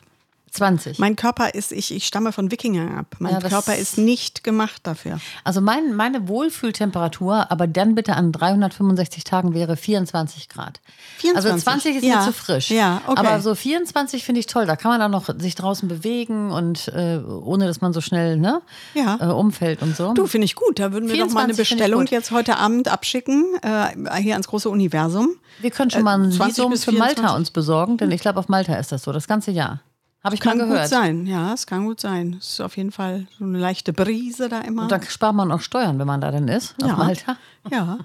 20. 0.56 0.98
Mein 0.98 1.16
Körper 1.16 1.54
ist, 1.54 1.72
ich, 1.72 1.94
ich 1.94 2.06
stamme 2.06 2.32
von 2.32 2.50
Wikingern 2.50 2.96
ab. 2.98 3.16
Mein 3.18 3.32
Ja, 3.34 3.40
Körper 3.40 3.76
ist 3.76 3.98
nicht 3.98 4.42
gemacht 4.44 4.80
dafür. 4.84 5.20
Also 5.44 5.60
mein, 5.60 5.94
meine 5.94 6.28
Wohlfühltemperatur, 6.28 7.50
aber 7.50 7.66
dann 7.66 7.94
bitte 7.94 8.14
an 8.16 8.32
365 8.32 9.24
Tagen 9.24 9.54
wäre 9.54 9.76
24 9.76 10.48
Grad. 10.48 10.80
24? 11.18 11.52
Also 11.52 11.62
20 11.62 11.96
ist 11.96 12.04
Ja. 12.04 12.16
mir 12.16 12.22
zu 12.24 12.32
frisch. 12.32 12.70
Ja, 12.70 13.00
okay. 13.06 13.18
Aber 13.20 13.40
so 13.40 13.54
24 13.54 14.24
finde 14.24 14.40
ich 14.40 14.46
toll. 14.46 14.66
Da 14.66 14.76
kann 14.76 14.90
man 14.90 15.00
dann 15.00 15.10
noch 15.10 15.28
sich 15.38 15.54
draußen 15.54 15.88
bewegen 15.88 16.50
und 16.50 16.88
äh, 16.88 17.18
ohne 17.18 17.66
dass 17.66 17.80
man 17.80 17.92
so 17.92 18.00
schnell 18.00 18.36
ne, 18.36 18.60
Ja. 18.94 19.18
äh, 19.20 19.26
umfällt 19.32 19.82
und 19.82 19.96
so. 19.96 20.12
Du, 20.14 20.26
finde 20.26 20.46
ich 20.46 20.54
gut. 20.54 20.78
Da 20.78 20.92
würden 20.92 21.08
wir 21.08 21.16
doch 21.16 21.32
mal 21.32 21.44
eine 21.44 21.54
24 21.54 21.68
finde 21.68 21.84
ich 21.84 21.90
Bestellung 21.90 22.06
jetzt 22.06 22.30
heute 22.30 22.56
Abend 22.58 22.88
abschicken, 22.88 23.44
äh, 23.62 24.20
hier 24.20 24.34
ans 24.34 24.48
große 24.48 24.68
Universum. 24.68 25.30
Wir 25.60 25.70
können 25.70 25.90
schon 25.90 26.02
mal 26.02 26.18
ein 26.20 26.30
20 26.32 26.56
Visum 26.58 26.76
für 26.76 26.92
Malta 26.92 27.14
24. 27.22 27.36
uns 27.36 27.50
besorgen, 27.50 27.96
denn 27.96 28.10
ich 28.10 28.20
glaube, 28.20 28.38
auf 28.38 28.48
Malta 28.48 28.74
ist 28.74 28.92
das 28.92 29.02
so, 29.02 29.12
das 29.12 29.26
ganze 29.26 29.50
Jahr. 29.50 29.80
Habe 30.26 30.34
ich 30.34 30.40
Kann 30.40 30.58
mal 30.58 30.64
gut 30.64 30.72
gehört. 30.74 30.88
sein, 30.88 31.26
ja, 31.26 31.54
es 31.54 31.66
kann 31.66 31.86
gut 31.86 32.00
sein. 32.00 32.36
Es 32.38 32.50
ist 32.50 32.60
auf 32.60 32.76
jeden 32.76 32.92
Fall 32.92 33.26
so 33.38 33.44
eine 33.44 33.58
leichte 33.58 33.92
Brise 33.92 34.48
da 34.48 34.60
immer. 34.60 34.82
Und 34.82 34.92
da 34.92 35.00
spart 35.02 35.34
man 35.34 35.50
auch 35.52 35.60
Steuern, 35.60 35.98
wenn 35.98 36.06
man 36.06 36.20
da 36.20 36.30
dann 36.30 36.48
ist, 36.48 36.74
auf 36.82 36.88
ja. 36.90 36.96
Malta. 36.96 37.36
Ja, 37.70 37.98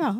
ja, 0.00 0.16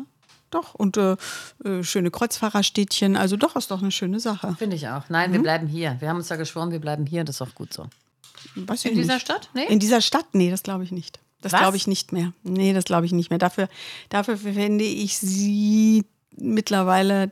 doch. 0.51 0.75
Und 0.75 0.97
äh, 0.97 1.15
äh, 1.63 1.81
schöne 1.83 2.11
Kreuzfahrerstädtchen. 2.11 3.15
Also 3.17 3.37
doch, 3.37 3.55
ist 3.55 3.71
doch 3.71 3.81
eine 3.81 3.91
schöne 3.91 4.19
Sache. 4.19 4.55
Finde 4.59 4.75
ich 4.75 4.87
auch. 4.89 5.03
Nein, 5.09 5.29
Mhm. 5.31 5.33
wir 5.35 5.41
bleiben 5.41 5.67
hier. 5.67 5.95
Wir 5.99 6.09
haben 6.09 6.17
uns 6.17 6.29
ja 6.29 6.35
geschworen, 6.35 6.71
wir 6.71 6.79
bleiben 6.79 7.05
hier. 7.05 7.23
Das 7.23 7.37
ist 7.37 7.41
auch 7.41 7.55
gut 7.55 7.73
so. 7.73 7.85
Weiß 8.55 8.85
In 8.85 8.95
dieser 8.95 9.13
nicht. 9.15 9.23
Stadt? 9.23 9.49
Nee? 9.53 9.65
In 9.67 9.79
dieser 9.79 10.01
Stadt? 10.01 10.25
Nee, 10.33 10.51
das 10.51 10.61
glaube 10.61 10.83
ich 10.83 10.91
nicht. 10.91 11.19
Das 11.41 11.51
glaube 11.51 11.77
ich 11.77 11.87
nicht 11.87 12.11
mehr. 12.11 12.31
Nee, 12.43 12.73
das 12.73 12.85
glaube 12.85 13.05
ich 13.05 13.11
nicht 13.11 13.29
mehr. 13.29 13.39
Dafür, 13.39 13.69
dafür 14.09 14.35
finde 14.37 14.83
ich 14.83 15.17
sie 15.19 16.05
mittlerweile 16.37 17.29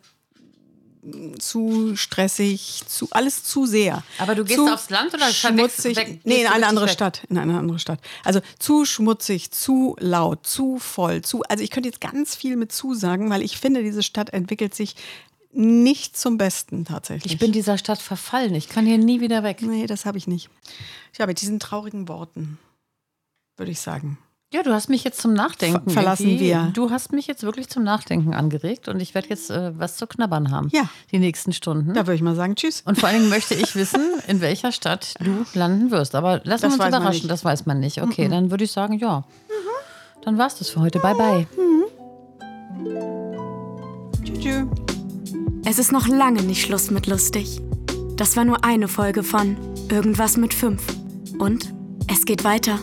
zu 1.40 1.96
stressig, 1.96 2.84
zu 2.88 3.08
alles 3.12 3.44
zu 3.44 3.66
sehr. 3.66 4.04
Aber 4.20 4.36
du 4.36 4.44
gehst 4.46 4.58
zu 4.58 4.72
aufs 4.74 4.90
Land 4.90 5.14
oder 5.14 5.28
schmutzig? 5.32 5.98
weg- 5.98 6.08
weg- 6.08 6.20
nee, 6.24 6.42
in 6.42 6.48
eine 6.48 6.66
andere 6.68 6.86
weg? 6.86 6.94
Stadt, 6.94 7.24
in 7.30 7.38
eine 7.38 7.58
andere 7.58 7.80
Stadt. 7.80 8.00
Also 8.24 8.40
zu 8.60 8.86
schmutzig, 8.86 9.52
zu 9.52 9.96
laut, 10.00 10.48
zu 10.48 10.80
voll, 10.80 11.22
zu. 11.22 11.44
Also 11.44 11.64
ich 11.64 11.72
könnte 11.72 11.90
jetzt 11.90 12.02
ganz 12.02 12.36
viel 12.36 12.56
mit 12.56 12.72
zu 12.72 12.94
sagen, 12.94 13.30
weil 13.30 13.42
ich 13.42 13.58
finde, 13.58 13.84
diese 13.84 14.04
Stadt 14.04 14.32
entwickelt 14.32 14.74
sich 14.74 14.96
nicht 15.52 16.18
zum 16.18 16.38
Besten 16.38 16.86
tatsächlich. 16.86 17.34
Ich 17.34 17.40
bin 17.40 17.52
dieser 17.52 17.78
Stadt 17.78 18.02
verfallen. 18.02 18.56
Ich 18.56 18.70
kann 18.70 18.86
hier 18.86 18.98
nie 18.98 19.22
wieder 19.22 19.44
weg. 19.44 19.62
Nee, 19.62 19.86
das 19.86 20.06
habe 20.06 20.18
ich 20.18 20.26
nicht. 20.26 20.50
Ich 21.14 21.20
habe 21.20 21.34
diesen 21.34 21.60
traurigen 21.60 22.08
Worten, 22.08 22.58
würde 23.58 23.72
ich 23.72 23.80
sagen. 23.80 24.18
Ja, 24.54 24.62
du 24.62 24.72
hast 24.72 24.88
mich 24.88 25.04
jetzt 25.04 25.20
zum 25.20 25.34
Nachdenken. 25.34 25.90
Ver- 25.90 26.02
verlassen 26.02 26.28
irgendwie- 26.28 26.46
wir. 26.46 26.70
Du 26.74 26.92
hast 26.92 27.12
mich 27.12 27.26
jetzt 27.26 27.42
wirklich 27.42 27.70
zum 27.70 27.84
Nachdenken 27.84 28.34
angeregt 28.36 28.88
und 28.88 29.00
ich 29.00 29.16
werde 29.16 29.30
jetzt 29.30 29.50
äh, 29.50 29.72
was 29.80 29.98
zu 29.98 30.06
knabbern 30.06 30.52
haben. 30.52 30.70
Ja. 30.72 30.84
Die 31.12 31.18
nächsten 31.18 31.54
Stunden. 31.54 31.94
Da 31.96 32.02
würde 32.02 32.14
ich 32.16 32.22
mal 32.22 32.36
sagen, 32.36 32.56
tschüss. 32.56 32.82
Und 32.86 33.00
vor 33.00 33.10
allen 33.10 33.18
Dingen 33.20 33.30
möchte 33.30 33.56
ich 33.56 33.76
wissen, 33.76 34.02
in 34.28 34.42
welcher 34.42 34.72
Stadt 34.72 35.16
du 35.20 35.44
landen 35.56 35.90
wirst. 35.90 36.14
Aber 36.14 36.42
lassen 36.44 36.62
Das 36.70 36.78
wir 36.78 36.86
uns 36.86 36.96
überraschen, 36.96 37.28
das 37.28 37.44
weiß 37.44 37.66
man 37.66 37.80
nicht. 37.80 38.02
Okay, 38.04 38.28
dann 38.28 38.52
würde 38.52 38.64
ich 38.64 38.72
sagen, 38.72 39.00
ja. 39.00 39.24
Dann 40.24 40.38
war's 40.38 40.56
das 40.60 40.70
für 40.70 40.82
heute. 40.82 41.00
Bye, 41.00 41.16
bye. 41.16 41.48
Tschüss. 44.24 44.40
tschüss. 44.40 44.66
Es 45.66 45.80
ist 45.80 45.92
noch 45.92 46.08
lange 46.08 46.44
nicht 46.44 46.62
Schluss 46.62 46.92
mit 46.92 47.08
lustig. 47.08 47.60
Das 48.18 48.38
war 48.38 48.46
nur 48.46 48.64
eine 48.64 48.88
Folge 48.88 49.24
von 49.24 49.58
Irgendwas 49.90 50.38
mit 50.38 50.54
fünf. 50.54 50.84
Und 51.40 51.74
es 52.08 52.26
geht 52.26 52.44
weiter. 52.44 52.78